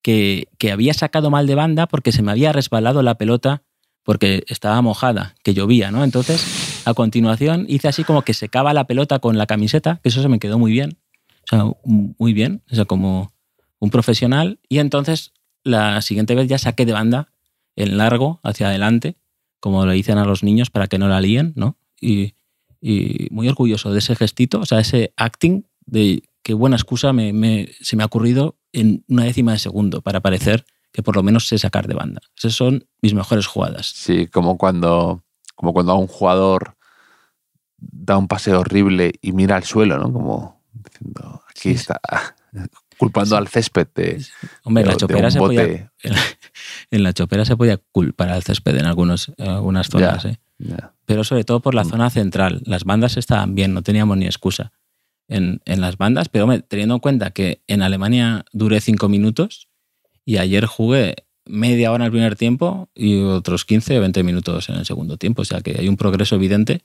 que, 0.00 0.48
que, 0.56 0.72
había 0.72 0.94
sacado 0.94 1.28
mal 1.28 1.46
de 1.46 1.54
banda 1.54 1.86
porque 1.86 2.10
se 2.10 2.22
me 2.22 2.30
había 2.30 2.52
resbalado 2.54 3.02
la 3.02 3.16
pelota 3.16 3.62
porque 4.02 4.44
estaba 4.46 4.80
mojada, 4.80 5.34
que 5.44 5.52
llovía, 5.52 5.90
¿no? 5.90 6.04
Entonces, 6.04 6.80
a 6.86 6.94
continuación 6.94 7.66
hice 7.68 7.88
así 7.88 8.04
como 8.04 8.22
que 8.22 8.32
secaba 8.32 8.72
la 8.72 8.86
pelota 8.86 9.18
con 9.18 9.36
la 9.36 9.44
camiseta, 9.44 10.00
que 10.02 10.08
eso 10.08 10.22
se 10.22 10.28
me 10.28 10.38
quedó 10.38 10.58
muy 10.58 10.72
bien. 10.72 10.96
O 11.42 11.46
sea, 11.48 11.64
muy 11.84 12.32
bien, 12.32 12.62
o 12.70 12.74
sea, 12.74 12.86
como 12.86 13.34
un 13.78 13.90
profesional. 13.90 14.60
Y 14.70 14.78
entonces, 14.78 15.34
la 15.62 16.00
siguiente 16.00 16.34
vez 16.34 16.48
ya 16.48 16.56
saqué 16.56 16.86
de 16.86 16.92
banda 16.94 17.28
en 17.78 17.96
largo, 17.96 18.40
hacia 18.42 18.68
adelante, 18.68 19.16
como 19.60 19.86
le 19.86 19.94
dicen 19.94 20.18
a 20.18 20.24
los 20.24 20.42
niños 20.42 20.68
para 20.68 20.88
que 20.88 20.98
no 20.98 21.08
la 21.08 21.20
líen, 21.20 21.52
¿no? 21.56 21.76
Y, 22.00 22.34
muy 23.30 23.48
orgulloso 23.48 23.92
de 23.92 23.98
ese 23.98 24.14
gestito, 24.14 24.60
o 24.60 24.66
sea, 24.66 24.78
ese 24.78 25.12
acting 25.16 25.64
de 25.84 26.22
qué 26.44 26.54
buena 26.54 26.76
excusa 26.76 27.12
me, 27.12 27.68
se 27.80 27.96
me 27.96 28.04
ha 28.04 28.06
ocurrido 28.06 28.56
en 28.72 29.04
una 29.08 29.24
décima 29.24 29.50
de 29.50 29.58
segundo 29.58 30.00
para 30.00 30.20
parecer 30.20 30.64
que 30.92 31.02
por 31.02 31.16
lo 31.16 31.24
menos 31.24 31.48
sé 31.48 31.58
sacar 31.58 31.88
de 31.88 31.94
banda. 31.94 32.20
Esas 32.36 32.54
son 32.54 32.86
mis 33.02 33.14
mejores 33.14 33.48
jugadas. 33.48 33.86
Sí, 33.86 34.28
como 34.28 34.58
cuando, 34.58 35.24
como 35.56 35.72
cuando 35.72 35.90
a 35.90 35.96
un 35.96 36.06
jugador 36.06 36.76
da 37.76 38.16
un 38.16 38.28
pase 38.28 38.54
horrible 38.54 39.14
y 39.20 39.32
mira 39.32 39.56
al 39.56 39.64
suelo, 39.64 39.98
¿no? 39.98 40.12
Como 40.12 40.62
diciendo, 40.72 41.42
aquí 41.50 41.70
está, 41.70 42.00
culpando 42.96 43.36
al 43.36 43.48
césped 43.48 43.88
de. 43.94 44.24
Hombre, 44.62 44.84
la 44.84 44.96
chopera 44.96 45.32
se 45.32 45.38
podía, 45.40 45.92
en 46.90 47.02
la 47.02 47.12
chopera 47.12 47.44
se 47.44 47.56
podía 47.56 47.78
culpar 47.92 48.30
al 48.30 48.42
césped 48.42 48.76
en, 48.76 48.86
algunos, 48.86 49.32
algunas 49.38 49.88
zonas, 49.88 50.24
¿eh? 50.24 50.38
Pero 51.04 51.24
sobre 51.24 51.44
todo 51.44 51.60
por 51.60 51.74
la 51.74 51.84
mm. 51.84 51.88
zona 51.90 52.10
central. 52.10 52.62
Las 52.64 52.84
bandas 52.84 53.16
estaban 53.16 53.54
bien, 53.54 53.74
no 53.74 53.82
teníamos 53.82 54.16
ni 54.16 54.26
excusa 54.26 54.72
en, 55.28 55.60
en 55.64 55.80
las 55.80 55.96
bandas, 55.96 56.28
pero 56.28 56.48
teniendo 56.62 56.94
en 56.94 57.00
cuenta 57.00 57.30
que 57.30 57.62
en 57.66 57.82
Alemania 57.82 58.44
duré 58.52 58.80
cinco 58.80 59.08
minutos, 59.08 59.68
y 60.28 60.36
ayer 60.36 60.66
jugué 60.66 61.24
media 61.46 61.90
hora 61.90 62.04
en 62.04 62.06
el 62.08 62.12
primer 62.12 62.36
tiempo 62.36 62.90
y 62.94 63.22
otros 63.22 63.64
15 63.64 63.96
o 63.96 64.00
20 64.02 64.22
minutos 64.22 64.68
en 64.68 64.74
el 64.74 64.84
segundo 64.84 65.16
tiempo. 65.16 65.40
O 65.40 65.44
sea 65.46 65.62
que 65.62 65.74
hay 65.78 65.88
un 65.88 65.96
progreso 65.96 66.34
evidente. 66.34 66.82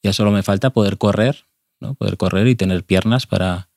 Ya 0.00 0.12
solo 0.12 0.30
me 0.30 0.44
falta 0.44 0.70
poder 0.70 0.96
correr, 0.96 1.46
¿no? 1.80 1.94
poder 1.94 2.16
correr 2.16 2.46
y 2.46 2.54
tener 2.54 2.84
piernas 2.84 3.26
para, 3.26 3.68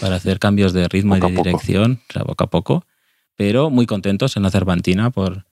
para 0.00 0.14
hacer 0.14 0.38
cambios 0.38 0.72
de 0.72 0.86
ritmo 0.86 1.16
y 1.16 1.20
de 1.20 1.28
dirección, 1.28 2.00
o 2.08 2.12
sea, 2.12 2.22
poco 2.22 2.44
a 2.44 2.50
poco. 2.50 2.86
Pero 3.36 3.70
muy 3.70 3.86
contentos 3.86 4.36
en 4.36 4.42
la 4.42 4.50
Cervantina 4.50 5.10
por, 5.10 5.46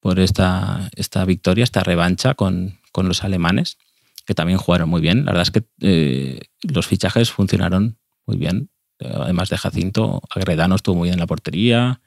por 0.00 0.20
esta, 0.20 0.90
esta 0.96 1.24
victoria, 1.24 1.64
esta 1.64 1.82
revancha 1.82 2.34
con, 2.34 2.78
con 2.92 3.08
los 3.08 3.24
alemanes, 3.24 3.78
que 4.26 4.34
también 4.34 4.58
jugaron 4.58 4.88
muy 4.88 5.00
bien. 5.00 5.24
La 5.24 5.32
verdad 5.32 5.42
es 5.42 5.50
que 5.50 5.64
eh, 5.80 6.40
los 6.62 6.86
fichajes 6.86 7.30
funcionaron 7.30 7.98
muy 8.26 8.36
bien. 8.36 8.70
Además 9.00 9.48
de 9.50 9.58
Jacinto, 9.58 10.22
Agredano 10.30 10.76
estuvo 10.76 10.96
muy 10.96 11.06
bien 11.06 11.14
en 11.14 11.20
la 11.20 11.26
portería 11.26 12.00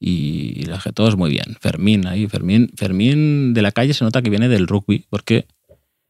y 0.00 0.64
la 0.66 0.78
todos 0.78 1.16
muy 1.16 1.30
bien. 1.30 1.56
Fermín 1.60 2.06
ahí, 2.06 2.26
Fermín, 2.26 2.70
Fermín 2.76 3.54
de 3.54 3.62
la 3.62 3.72
calle 3.72 3.94
se 3.94 4.04
nota 4.04 4.20
que 4.20 4.30
viene 4.30 4.48
del 4.48 4.66
rugby 4.66 5.06
porque 5.08 5.46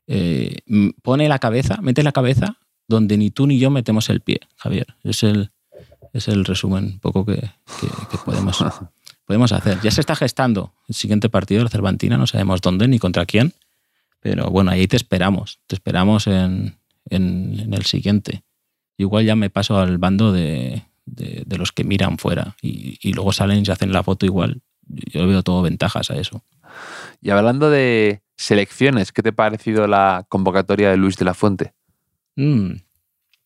eh, 0.07 0.59
pone 1.03 1.29
la 1.29 1.39
cabeza, 1.39 1.79
mete 1.83 2.03
la 2.03 2.13
cabeza 2.13 2.59
donde 2.89 3.17
ni 3.17 3.31
tú 3.31 3.47
ni 3.47 3.59
yo 3.59 3.71
metemos 3.71 4.11
el 4.11 4.21
pie, 4.21 4.41
Javier. 4.57 4.87
Es 5.05 5.23
el, 5.23 5.51
es 6.15 6.29
el 6.29 6.45
resumen 6.45 7.01
poco 7.01 7.27
que, 7.27 7.51
podemos, 8.25 8.65
podemos 9.27 9.53
hacer. 9.53 9.81
Ya 9.83 9.91
se 9.91 10.01
está 10.01 10.15
gestando 10.15 10.73
el 10.89 10.95
siguiente 10.95 11.29
partido 11.29 11.59
de 11.59 11.65
la 11.65 11.71
Cervantina, 11.71 12.17
no 12.17 12.27
sabemos 12.27 12.61
dónde 12.61 12.89
ni 12.89 12.99
contra 12.99 13.27
quién, 13.27 13.53
pero 14.21 14.49
bueno, 14.49 14.71
ahí 14.71 14.87
te 14.87 14.97
esperamos, 14.97 15.59
te 15.67 15.75
esperamos 15.75 16.29
en, 16.29 16.79
el 17.11 17.85
siguiente. 17.85 18.45
Igual 18.97 19.27
ya 19.27 19.35
me 19.35 19.51
paso 19.51 19.77
al 19.77 19.99
bando 19.99 20.33
de, 20.33 20.85
los 21.49 21.73
que 21.73 21.85
miran 21.85 22.17
fuera 22.17 22.57
y, 22.63 23.13
luego 23.13 23.33
salen 23.33 23.59
y 23.59 23.65
se 23.67 23.73
hacen 23.73 23.93
la 23.93 24.05
foto 24.05 24.25
igual. 24.25 24.63
Yo 24.87 25.27
veo 25.27 25.43
todo 25.43 25.63
ventajas 25.63 26.11
a 26.11 26.17
eso. 26.17 26.45
Y 27.21 27.31
hablando 27.31 27.71
de 27.71 28.23
selecciones, 28.37 29.11
¿qué 29.11 29.23
te 29.23 29.31
ha 29.31 29.33
parecido 29.33 29.89
la 29.89 30.25
convocatoria 30.29 30.91
de 30.91 30.97
Luis 30.97 31.17
de 31.17 31.25
la 31.25 31.35
Fuente? 31.35 31.75
Mm. 32.37 32.75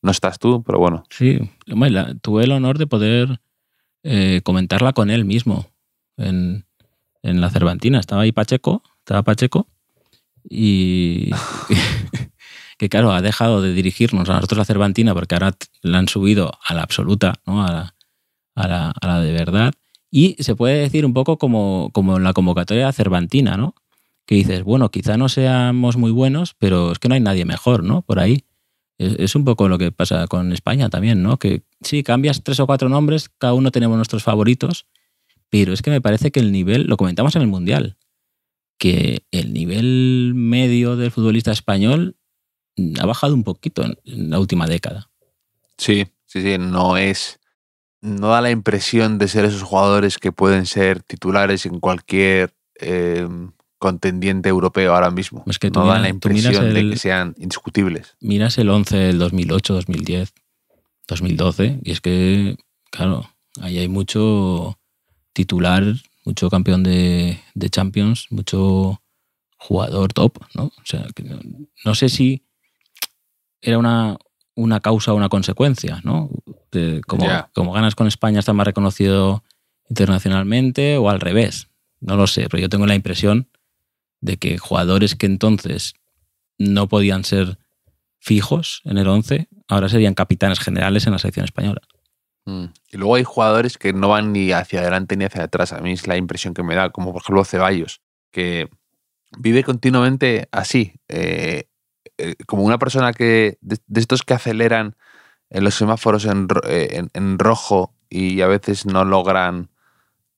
No 0.02 0.10
estás 0.10 0.38
tú, 0.38 0.62
pero 0.62 0.78
bueno. 0.78 1.04
Sí, 1.10 1.38
tuve 2.22 2.44
el 2.44 2.52
honor 2.52 2.78
de 2.78 2.86
poder 2.86 3.40
eh, 4.02 4.40
comentarla 4.44 4.92
con 4.92 5.10
él 5.10 5.24
mismo 5.24 5.66
en, 6.16 6.66
en, 7.22 7.40
la 7.40 7.50
Cervantina. 7.50 7.98
Estaba 7.98 8.22
ahí 8.22 8.32
Pacheco, 8.32 8.82
estaba 9.00 9.22
Pacheco, 9.22 9.66
y 10.48 11.30
que 12.78 12.88
claro, 12.88 13.12
ha 13.12 13.22
dejado 13.22 13.60
de 13.60 13.72
dirigirnos 13.74 14.28
a 14.28 14.34
nosotros 14.34 14.58
la 14.58 14.64
Cervantina 14.64 15.14
porque 15.14 15.34
ahora 15.34 15.52
la 15.82 15.98
han 15.98 16.08
subido 16.08 16.52
a 16.64 16.74
la 16.74 16.82
absoluta, 16.82 17.34
¿no? 17.46 17.64
a, 17.64 17.72
la, 17.72 17.94
a, 18.54 18.68
la, 18.68 18.90
a 18.90 19.06
la 19.06 19.20
de 19.20 19.32
verdad. 19.32 19.74
Y 20.10 20.36
se 20.42 20.54
puede 20.54 20.78
decir 20.78 21.04
un 21.04 21.12
poco 21.12 21.38
como, 21.38 21.90
como 21.92 22.16
en 22.16 22.24
la 22.24 22.32
convocatoria 22.32 22.90
Cervantina, 22.92 23.56
¿no? 23.56 23.74
Que 24.24 24.36
dices, 24.36 24.62
bueno, 24.62 24.90
quizá 24.90 25.16
no 25.16 25.28
seamos 25.28 25.96
muy 25.96 26.10
buenos, 26.10 26.54
pero 26.58 26.92
es 26.92 26.98
que 26.98 27.08
no 27.08 27.14
hay 27.14 27.20
nadie 27.20 27.44
mejor, 27.44 27.82
¿no? 27.82 28.02
Por 28.02 28.18
ahí. 28.18 28.44
Es, 28.98 29.36
un 29.36 29.44
poco 29.44 29.68
lo 29.68 29.78
que 29.78 29.92
pasa 29.92 30.26
con 30.26 30.52
España 30.52 30.90
también, 30.90 31.22
¿no? 31.22 31.38
Que 31.38 31.62
sí, 31.82 32.02
cambias 32.02 32.42
tres 32.42 32.58
o 32.58 32.66
cuatro 32.66 32.88
nombres, 32.88 33.28
cada 33.38 33.54
uno 33.54 33.70
tenemos 33.70 33.96
nuestros 33.96 34.24
favoritos, 34.24 34.86
pero 35.50 35.72
es 35.72 35.82
que 35.82 35.90
me 35.90 36.00
parece 36.00 36.32
que 36.32 36.40
el 36.40 36.50
nivel, 36.50 36.86
lo 36.86 36.96
comentamos 36.96 37.36
en 37.36 37.42
el 37.42 37.48
Mundial, 37.48 37.96
que 38.76 39.24
el 39.30 39.52
nivel 39.52 40.32
medio 40.34 40.96
del 40.96 41.12
futbolista 41.12 41.52
español 41.52 42.16
ha 43.00 43.06
bajado 43.06 43.34
un 43.34 43.44
poquito 43.44 43.84
en 43.84 44.30
la 44.30 44.40
última 44.40 44.66
década. 44.66 45.10
Sí, 45.76 46.06
sí, 46.26 46.42
sí, 46.42 46.58
no 46.58 46.96
es. 46.96 47.38
No 48.00 48.28
da 48.28 48.40
la 48.40 48.50
impresión 48.50 49.18
de 49.18 49.28
ser 49.28 49.44
esos 49.44 49.62
jugadores 49.62 50.18
que 50.18 50.32
pueden 50.32 50.66
ser 50.66 51.02
titulares 51.02 51.66
en 51.66 51.80
cualquier 51.80 52.54
eh, 52.80 53.28
contendiente 53.78 54.48
europeo 54.48 54.94
ahora 54.94 55.10
mismo. 55.10 55.44
Es 55.46 55.58
que 55.58 55.70
no 55.70 55.86
dan 55.86 56.02
la 56.02 56.08
impresión 56.08 56.74
de 56.74 56.90
que 56.90 56.96
sean 56.96 57.34
indiscutibles. 57.38 58.16
Miras 58.20 58.58
el 58.58 58.68
11 58.70 58.96
del 58.96 59.18
2008, 59.18 59.74
2010, 59.74 60.32
2012, 61.06 61.80
y 61.82 61.92
es 61.92 62.00
que, 62.00 62.56
claro, 62.90 63.30
ahí 63.60 63.78
hay 63.78 63.88
mucho 63.88 64.78
titular, 65.32 65.84
mucho 66.24 66.50
campeón 66.50 66.82
de, 66.82 67.38
Champions, 67.70 68.26
mucho 68.30 69.00
jugador 69.56 70.12
top, 70.12 70.38
¿no? 70.54 70.64
O 70.64 70.84
sea, 70.84 71.06
no, 71.84 71.94
sé 71.94 72.08
si 72.08 72.44
era 73.60 73.78
una, 73.78 74.16
una 74.54 74.80
causa 74.80 75.12
o 75.12 75.16
una 75.16 75.28
consecuencia, 75.28 76.00
¿no? 76.04 76.30
como, 77.06 77.26
como 77.54 77.72
ganas 77.72 77.94
con 77.94 78.06
España 78.06 78.40
está 78.40 78.52
más 78.52 78.66
reconocido 78.66 79.42
internacionalmente 79.88 80.98
o 80.98 81.08
al 81.08 81.20
revés. 81.20 81.68
No 82.00 82.16
lo 82.16 82.26
sé, 82.26 82.48
pero 82.48 82.60
yo 82.60 82.68
tengo 82.68 82.86
la 82.86 82.94
impresión 82.94 83.48
de 84.20 84.36
que 84.36 84.58
jugadores 84.58 85.14
que 85.14 85.26
entonces 85.26 85.94
no 86.58 86.88
podían 86.88 87.24
ser 87.24 87.58
fijos 88.18 88.82
en 88.84 88.98
el 88.98 89.08
11, 89.08 89.48
ahora 89.68 89.88
serían 89.88 90.14
capitanes 90.14 90.58
generales 90.58 91.06
en 91.06 91.12
la 91.12 91.18
selección 91.18 91.44
española. 91.44 91.80
Mm. 92.46 92.64
Y 92.90 92.96
luego 92.96 93.14
hay 93.14 93.24
jugadores 93.24 93.78
que 93.78 93.92
no 93.92 94.08
van 94.08 94.32
ni 94.32 94.52
hacia 94.52 94.80
adelante 94.80 95.16
ni 95.16 95.24
hacia 95.24 95.44
atrás. 95.44 95.72
A 95.72 95.80
mí 95.80 95.92
es 95.92 96.06
la 96.06 96.16
impresión 96.16 96.54
que 96.54 96.62
me 96.62 96.74
da, 96.74 96.90
como 96.90 97.12
por 97.12 97.22
ejemplo 97.22 97.44
Ceballos, 97.44 98.00
que 98.30 98.68
vive 99.38 99.62
continuamente 99.64 100.48
así, 100.50 100.94
eh, 101.08 101.68
eh, 102.16 102.34
como 102.46 102.64
una 102.64 102.78
persona 102.78 103.12
que 103.12 103.58
de, 103.60 103.78
estos 103.94 104.22
que 104.22 104.34
aceleran 104.34 104.96
en 105.50 105.64
los 105.64 105.74
semáforos 105.74 106.24
en, 106.24 106.48
eh, 106.66 107.04
en, 107.12 107.38
rojo 107.38 107.94
y 108.08 108.40
a 108.40 108.46
veces 108.46 108.86
no 108.86 109.04
logran 109.04 109.70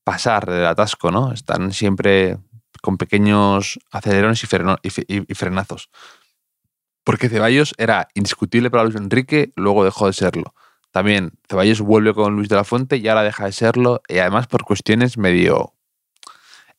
pasar 0.05 0.51
del 0.51 0.67
atasco, 0.67 1.11
¿no? 1.11 1.33
Están 1.33 1.73
siempre 1.73 2.39
con 2.83 2.97
pequeños 2.99 3.79
acelerones 3.91 4.43
y, 4.43 5.35
frenazos. 5.35 5.91
Porque 7.05 7.29
Ceballos 7.29 7.75
era 7.79 8.09
indiscutible 8.15 8.71
para 8.71 8.85
Luis 8.85 8.97
Enrique, 8.97 9.53
luego 9.57 9.85
dejó 9.85 10.07
de 10.07 10.13
serlo. 10.13 10.55
También 10.91 11.33
Ceballos 11.49 11.81
vuelve 11.81 12.15
con 12.15 12.35
Luis 12.37 12.49
de 12.49 12.57
la 12.57 12.65
Fuente 12.65 12.97
y 12.97 13.09
ahora 13.09 13.23
deja 13.23 13.45
de 13.45 13.53
serlo, 13.53 14.03
y 14.09 14.19
además 14.19 14.47
por 14.47 14.65
cuestiones 14.65 15.17
medio 15.17 15.75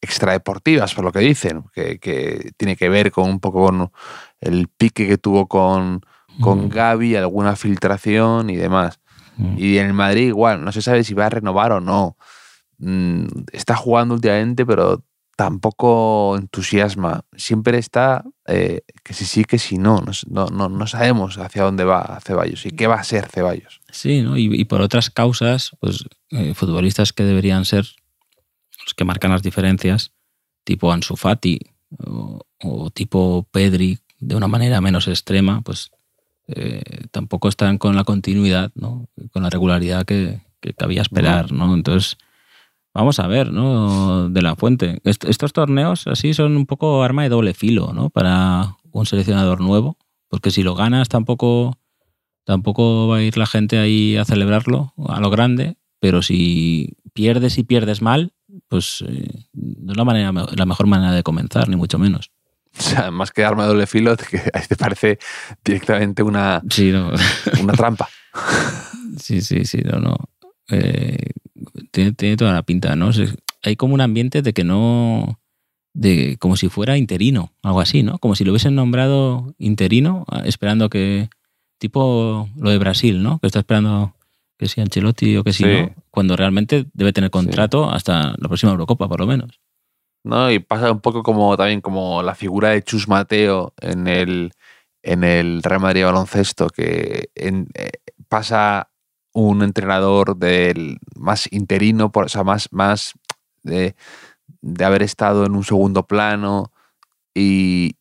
extradeportivas, 0.02 0.96
por 0.96 1.06
lo 1.06 1.12
que 1.12 1.20
dicen, 1.20 1.66
que, 1.74 2.52
tiene 2.58 2.76
que 2.76 2.90
ver 2.90 3.12
con 3.12 3.30
un 3.30 3.40
poco 3.40 3.66
con 3.66 3.92
el 4.40 4.68
pique 4.68 5.08
que 5.08 5.18
tuvo 5.18 5.48
con, 5.48 6.02
con 6.42 6.66
mm. 6.66 6.70
Gaby, 6.70 7.16
alguna 7.16 7.56
filtración 7.56 8.50
y 8.50 8.56
demás. 8.56 9.00
Mm. 9.38 9.56
Y 9.58 9.78
en 9.78 9.88
el 9.88 9.94
Madrid 9.94 10.28
igual, 10.28 10.64
no 10.64 10.72
se 10.72 10.82
sabe 10.82 11.04
si 11.04 11.14
va 11.14 11.28
a 11.28 11.30
renovar 11.30 11.72
o 11.72 11.80
no. 11.80 12.18
Mm, 12.80 13.26
está 13.52 13.76
jugando 13.76 14.16
últimamente, 14.16 14.66
pero 14.66 15.04
tampoco 15.42 16.38
entusiasma. 16.38 17.26
Siempre 17.36 17.80
está 17.80 18.24
eh, 18.46 18.82
que 19.04 19.16
si 19.16 19.26
sí, 19.26 19.44
que 19.44 19.58
si 19.58 19.80
no. 19.80 20.04
No, 20.30 20.46
no. 20.46 20.70
no, 20.70 20.86
sabemos 20.86 21.40
hacia 21.40 21.64
dónde 21.64 21.84
va 21.84 22.20
Ceballos 22.24 22.68
y 22.68 22.70
qué 22.70 22.86
va 22.86 22.98
a 22.98 23.04
ser 23.04 23.28
Ceballos. 23.28 23.82
Sí, 23.90 24.22
¿no? 24.22 24.38
y, 24.38 24.64
por 24.66 24.82
otras 24.82 25.10
causas, 25.10 25.72
pues 25.80 26.06
eh, 26.30 26.54
futbolistas 26.54 27.12
que 27.12 27.24
deberían 27.24 27.66
ser 27.66 27.88
los 28.86 28.94
que 28.96 29.04
marcan 29.04 29.32
las 29.32 29.42
diferencias, 29.42 30.12
tipo 30.64 30.92
Ansu 30.92 31.16
Fati 31.16 31.60
o, 31.98 32.92
tipo 32.92 33.48
Pedri, 33.52 33.98
de 34.20 34.36
una 34.36 34.48
manera 34.48 34.80
menos 34.80 35.08
extrema, 35.08 35.62
pues 35.62 35.90
eh, 36.50 36.84
tampoco 37.10 37.50
están 37.50 37.80
con 37.80 37.96
la 37.96 38.04
continuidad, 38.04 38.72
¿no? 38.76 39.08
con 39.32 39.42
la 39.42 39.50
regularidad 39.50 40.06
que, 40.06 40.42
que 40.60 40.76
cabía 40.76 41.02
esperar. 41.02 41.52
¿no? 41.52 41.74
Entonces, 41.74 42.20
Vamos 42.94 43.20
a 43.20 43.28
ver, 43.28 43.52
¿no? 43.52 44.30
De 44.30 44.42
la 44.42 44.56
fuente. 44.56 45.00
estos 45.04 45.54
torneos 45.54 46.08
así 46.08 46.34
son 46.34 46.58
un 46.58 46.66
poco 46.66 47.04
arma 47.04 47.24
de 47.24 47.30
doble 47.30 47.54
filo, 47.54 47.94
¿no? 47.94 48.10
Para 48.10 48.76
un 48.92 49.06
seleccionador 49.06 49.62
nuevo. 49.62 49.98
Porque 50.28 50.52
si 50.52 50.64
lo 50.64 50.76
ganas 50.76 51.10
tampoco, 51.10 51.78
tampoco 52.46 53.08
va 53.08 53.18
a 53.18 53.22
ir 53.22 53.38
la 53.38 53.46
gente 53.46 53.78
ahí 53.80 54.18
a 54.18 54.26
celebrarlo 54.26 54.94
a 55.08 55.20
lo 55.20 55.30
grande. 55.30 55.78
Pero 56.00 56.22
si 56.22 56.96
pierdes 57.14 57.58
y 57.58 57.64
pierdes 57.64 58.02
mal, 58.02 58.34
pues 58.68 59.04
eh, 59.08 59.46
no 59.54 59.92
es 59.92 59.98
la, 59.98 60.06
manera, 60.06 60.32
la 60.32 60.66
mejor 60.66 60.88
manera 60.88 61.14
de 61.14 61.24
comenzar, 61.24 61.70
ni 61.70 61.76
mucho 61.76 62.00
menos. 62.00 62.32
O 62.78 62.82
sea, 62.82 63.12
más 63.12 63.32
que 63.32 63.44
arma 63.44 63.64
de 63.64 63.70
doble 63.70 63.88
filo, 63.88 64.16
que 64.30 64.40
te 64.40 64.76
parece 64.76 65.20
directamente 65.64 66.24
una, 66.24 66.62
una 67.62 67.74
trampa. 67.74 68.10
Sí, 69.18 69.42
sí, 69.42 69.66
sí, 69.66 69.80
no, 69.84 70.00
no. 70.00 70.16
Eh, 70.70 71.32
tiene, 71.92 72.38
toda 72.38 72.54
la 72.54 72.64
pinta, 72.64 72.96
¿no? 72.96 73.12
hay 73.64 73.76
como 73.76 73.94
un 73.94 74.02
ambiente 74.02 74.42
de 74.42 74.54
que 74.54 74.64
no. 74.64 75.40
de 75.94 76.38
como 76.40 76.56
si 76.56 76.70
fuera 76.70 76.98
interino, 76.98 77.54
algo 77.64 77.82
así, 77.82 78.04
¿no? 78.04 78.18
Como 78.20 78.36
si 78.36 78.44
lo 78.44 78.52
hubiesen 78.52 78.76
nombrado 78.76 79.54
interino, 79.58 80.26
ah, 80.30 80.44
esperando 80.46 80.90
que. 80.90 81.30
tipo 81.80 82.50
lo 82.58 82.70
de 82.70 82.78
Brasil, 82.78 83.24
¿no? 83.24 83.40
Que 83.40 83.48
está 83.48 83.60
esperando 83.60 84.16
que 84.58 84.68
sea 84.68 84.84
Ancelotti 84.84 85.38
o 85.38 85.44
que 85.44 85.54
sí, 85.54 85.64
no, 85.66 85.96
cuando 86.12 86.36
realmente 86.36 86.86
debe 86.94 87.14
tener 87.14 87.32
contrato 87.32 87.90
hasta 87.90 88.36
la 88.38 88.48
próxima 88.48 88.72
Eurocopa, 88.72 89.08
por 89.10 89.20
lo 89.20 89.26
menos. 89.26 89.60
No, 90.24 90.52
y 90.52 90.60
pasa 90.60 90.92
un 90.92 91.02
poco 91.02 91.24
como 91.24 91.58
también 91.58 91.82
como 91.82 92.22
la 92.22 92.36
figura 92.36 92.70
de 92.70 92.84
Chus 92.84 93.08
Mateo 93.08 93.74
en 93.82 94.08
el, 94.08 94.52
en 95.02 95.24
el 95.24 95.64
Real 95.64 95.82
Madrid 95.82 96.04
baloncesto, 96.04 96.70
que 96.70 97.32
en, 97.34 97.70
eh, 97.74 97.90
pasa 98.30 98.91
un 99.34 99.64
entrenador 99.64 100.38
del 100.38 101.00
más 101.16 101.48
interino, 101.52 102.12
o 102.14 102.30
sea, 102.30 102.44
más, 102.44 102.68
más 102.72 103.14
de, 103.64 103.96
haber 104.84 105.04
estado 105.04 105.46
en 105.46 105.56
un 105.56 105.64
segundo 105.64 106.06
plano 106.06 106.72
y, 107.34 107.96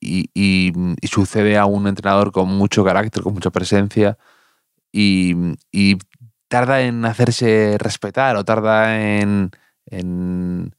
sucede 1.02 1.56
a 1.56 1.66
un 1.66 1.86
entrenador 1.86 2.32
con 2.32 2.48
mucho 2.48 2.84
carácter, 2.84 3.22
con 3.22 3.34
mucha 3.34 3.50
presencia 3.50 4.18
y, 4.92 5.56
tarda 6.48 6.82
en 6.82 7.04
hacerse 7.04 7.76
respetar 7.78 8.36
o 8.36 8.44
tarda 8.44 9.20
en, 9.20 9.52
en, 9.86 10.74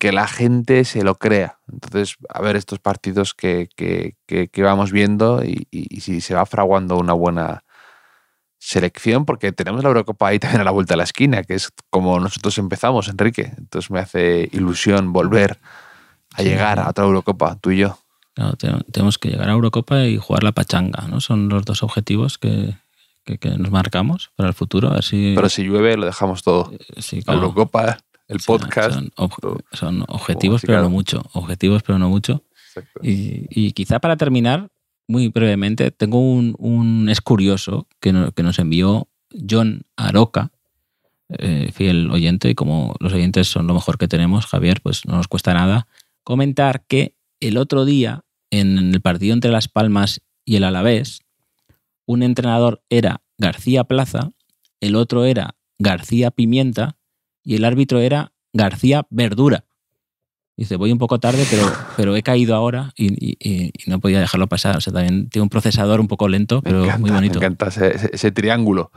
que 0.00 0.10
la 0.10 0.26
gente 0.26 0.84
se 0.84 1.02
lo 1.04 1.14
crea. 1.14 1.60
Entonces, 1.72 2.16
a 2.28 2.42
ver 2.42 2.56
estos 2.56 2.80
partidos 2.80 3.34
que, 3.34 3.68
que, 3.76 4.16
que 4.26 4.62
vamos 4.62 4.90
viendo 4.90 5.44
y, 5.44 5.68
si 6.00 6.20
se 6.20 6.34
va 6.34 6.44
fraguando 6.44 6.98
una 6.98 7.12
buena 7.12 7.64
selección, 8.58 9.24
porque 9.24 9.52
tenemos 9.52 9.82
la 9.82 9.88
Eurocopa 9.88 10.28
ahí 10.28 10.38
también 10.38 10.60
a 10.60 10.64
la 10.64 10.70
vuelta 10.70 10.94
de 10.94 10.98
la 10.98 11.04
esquina, 11.04 11.42
que 11.44 11.54
es 11.54 11.70
como 11.90 12.18
nosotros 12.20 12.58
empezamos, 12.58 13.08
Enrique. 13.08 13.52
Entonces 13.56 13.90
me 13.90 14.00
hace 14.00 14.48
ilusión 14.52 15.12
volver 15.12 15.58
a 16.34 16.42
Sí. 16.42 16.48
llegar 16.48 16.78
a 16.80 16.88
otra 16.90 17.04
Eurocopa, 17.04 17.56
tú 17.56 17.70
y 17.70 17.78
yo. 17.78 17.98
Claro, 18.34 18.52
te- 18.54 18.70
tenemos 18.92 19.18
que 19.18 19.30
llegar 19.30 19.48
a 19.48 19.52
Eurocopa 19.52 20.04
y 20.04 20.16
jugar 20.18 20.42
la 20.44 20.52
pachanga, 20.52 21.06
¿no? 21.08 21.20
Son 21.20 21.48
los 21.48 21.64
dos 21.64 21.82
objetivos 21.82 22.38
que, 22.38 22.74
que- 23.24 23.38
que 23.38 23.50
nos 23.50 23.70
marcamos 23.70 24.30
para 24.36 24.48
el 24.48 24.54
futuro. 24.54 24.88
A 24.90 24.94
ver 24.94 25.04
si, 25.04 25.32
Pero 25.34 25.48
si 25.48 25.62
llueve, 25.64 25.96
lo 25.96 26.06
dejamos 26.06 26.42
todo. 26.42 26.72
sí, 26.98 27.16
La 27.16 27.22
claro. 27.22 27.40
Eurocopa, 27.40 27.98
el 28.28 28.38
podcast. 28.44 28.92
Son, 28.94 29.10
ob- 29.16 29.40
todo. 29.40 29.58
son 29.72 30.04
objetivos, 30.08 30.60
sí, 30.60 30.66
pero 30.66 30.76
claro. 30.78 30.88
no 30.88 30.90
mucho. 30.90 31.22
Objetivos, 31.32 31.82
pero 31.82 31.98
no 31.98 32.08
mucho. 32.08 32.44
Y, 33.02 33.46
y 33.50 33.72
quizá 33.72 33.98
para 33.98 34.16
terminar, 34.16 34.68
muy 35.08 35.28
brevemente, 35.28 35.90
tengo 35.90 36.20
un, 36.20 36.54
un 36.58 37.08
es 37.08 37.20
curioso 37.20 37.88
que, 38.00 38.30
que 38.36 38.42
nos 38.42 38.58
envió 38.58 39.08
John 39.48 39.82
Aroca, 39.96 40.52
eh, 41.30 41.70
fiel 41.72 42.10
oyente, 42.10 42.50
y 42.50 42.54
como 42.54 42.94
los 43.00 43.12
oyentes 43.12 43.48
son 43.48 43.66
lo 43.66 43.74
mejor 43.74 43.98
que 43.98 44.08
tenemos, 44.08 44.46
Javier, 44.46 44.80
pues 44.82 45.04
no 45.06 45.16
nos 45.16 45.28
cuesta 45.28 45.52
nada 45.54 45.88
comentar 46.28 46.84
que 46.86 47.14
el 47.40 47.56
otro 47.56 47.86
día, 47.86 48.24
en 48.50 48.76
el 48.76 49.00
partido 49.00 49.32
entre 49.32 49.50
Las 49.50 49.66
Palmas 49.66 50.20
y 50.44 50.56
el 50.56 50.64
Alavés, 50.64 51.22
un 52.06 52.22
entrenador 52.22 52.82
era 52.90 53.22
García 53.38 53.84
Plaza, 53.84 54.32
el 54.80 54.94
otro 54.94 55.24
era 55.24 55.56
García 55.78 56.30
Pimienta 56.30 56.98
y 57.42 57.54
el 57.54 57.64
árbitro 57.64 58.00
era 58.00 58.32
García 58.52 59.06
Verdura. 59.08 59.64
Dice, 60.58 60.74
voy 60.76 60.90
un 60.90 60.98
poco 60.98 61.20
tarde, 61.20 61.46
pero, 61.48 61.62
pero 61.96 62.16
he 62.16 62.22
caído 62.24 62.56
ahora 62.56 62.92
y, 62.96 63.06
y- 63.14 63.36
y- 63.38 63.66
y 63.72 63.90
no 63.90 64.00
podía 64.00 64.18
dejarlo 64.18 64.48
pasar. 64.48 64.76
O 64.76 64.80
sea, 64.80 64.92
también 64.92 65.28
tiene 65.30 65.44
un 65.44 65.48
procesador 65.48 66.00
un 66.00 66.08
poco 66.08 66.28
lento, 66.28 66.60
pero 66.62 66.80
encanta, 66.82 66.98
muy 66.98 67.10
bonito. 67.12 67.38
Me 67.38 67.46
encanta 67.46 67.68
ese, 67.68 67.94
ese- 67.94 68.10
ese 68.12 68.32
triángulo. 68.32 68.90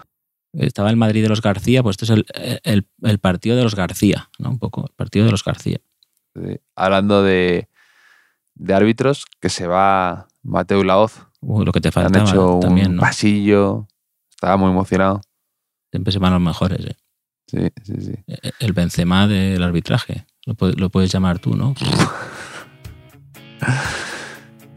Estaba 0.53 0.89
el 0.89 0.97
Madrid 0.97 1.22
de 1.22 1.30
los 1.30 1.41
García, 1.43 1.84
pues 1.84 1.93
esto 2.01 2.05
es 2.05 2.09
el, 2.09 2.26
el- 2.64 2.88
el 3.03 3.20
partido 3.20 3.55
de 3.55 3.64
los 3.64 3.76
García, 3.76 4.30
¿no? 4.39 4.49
Un 4.49 4.57
poco, 4.59 4.86
el 4.89 4.95
partido 4.95 5.24
de 5.26 5.32
los 5.32 5.43
García. 5.45 5.78
Sí. 6.36 6.57
Hablando 6.76 7.22
de, 7.22 7.70
de 8.55 8.74
árbitros, 8.74 9.26
que 9.39 9.49
se 9.49 9.68
va 9.68 10.28
Mateo 10.41 10.84
Laoz. 10.84 11.28
Uh, 11.41 11.64
lo 11.64 11.72
que 11.72 11.80
te 11.82 11.89
Han 11.89 11.93
faltaba 11.93 12.28
hecho 12.28 12.55
un 12.55 12.59
también, 12.59 12.95
¿no? 12.95 13.01
pasillo. 13.01 13.88
Estaba 14.32 14.57
muy 14.57 14.72
emocionado. 14.72 15.22
Siempre 15.91 16.12
se 16.12 16.18
van 16.20 16.34
los 16.34 16.41
mejores, 16.41 16.86
¿eh? 16.86 16.95
Sí, 17.47 17.68
sí, 17.84 17.93
sí. 18.01 18.14
El 18.59 18.74
Benzema 18.74 19.28
del 19.28 19.62
arbitraje. 19.62 20.26
Lo, 20.46 20.56
lo 20.72 20.89
puedes 20.89 21.12
llamar 21.12 21.39
tú, 21.39 21.56
¿no? 21.56 21.74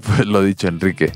Pues 0.07 0.27
lo 0.27 0.43
dicho, 0.43 0.69
Enrique. 0.69 1.13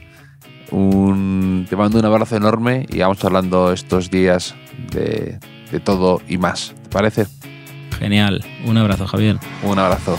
Un, 0.70 1.66
te 1.68 1.76
mando 1.76 1.99
un 1.99 2.05
abrazo 2.05 2.36
enorme 2.36 2.86
y 2.88 2.99
vamos 2.99 3.22
hablando 3.24 3.72
estos 3.72 4.11
días 4.11 4.55
de, 4.90 5.38
de 5.70 5.80
todo 5.80 6.20
y 6.28 6.38
más. 6.38 6.74
¿Te 6.84 6.88
parece? 6.88 7.26
Genial. 7.99 8.44
Un 8.64 8.76
abrazo, 8.76 9.07
Javier. 9.07 9.38
Un 9.62 9.78
abrazo. 9.78 10.18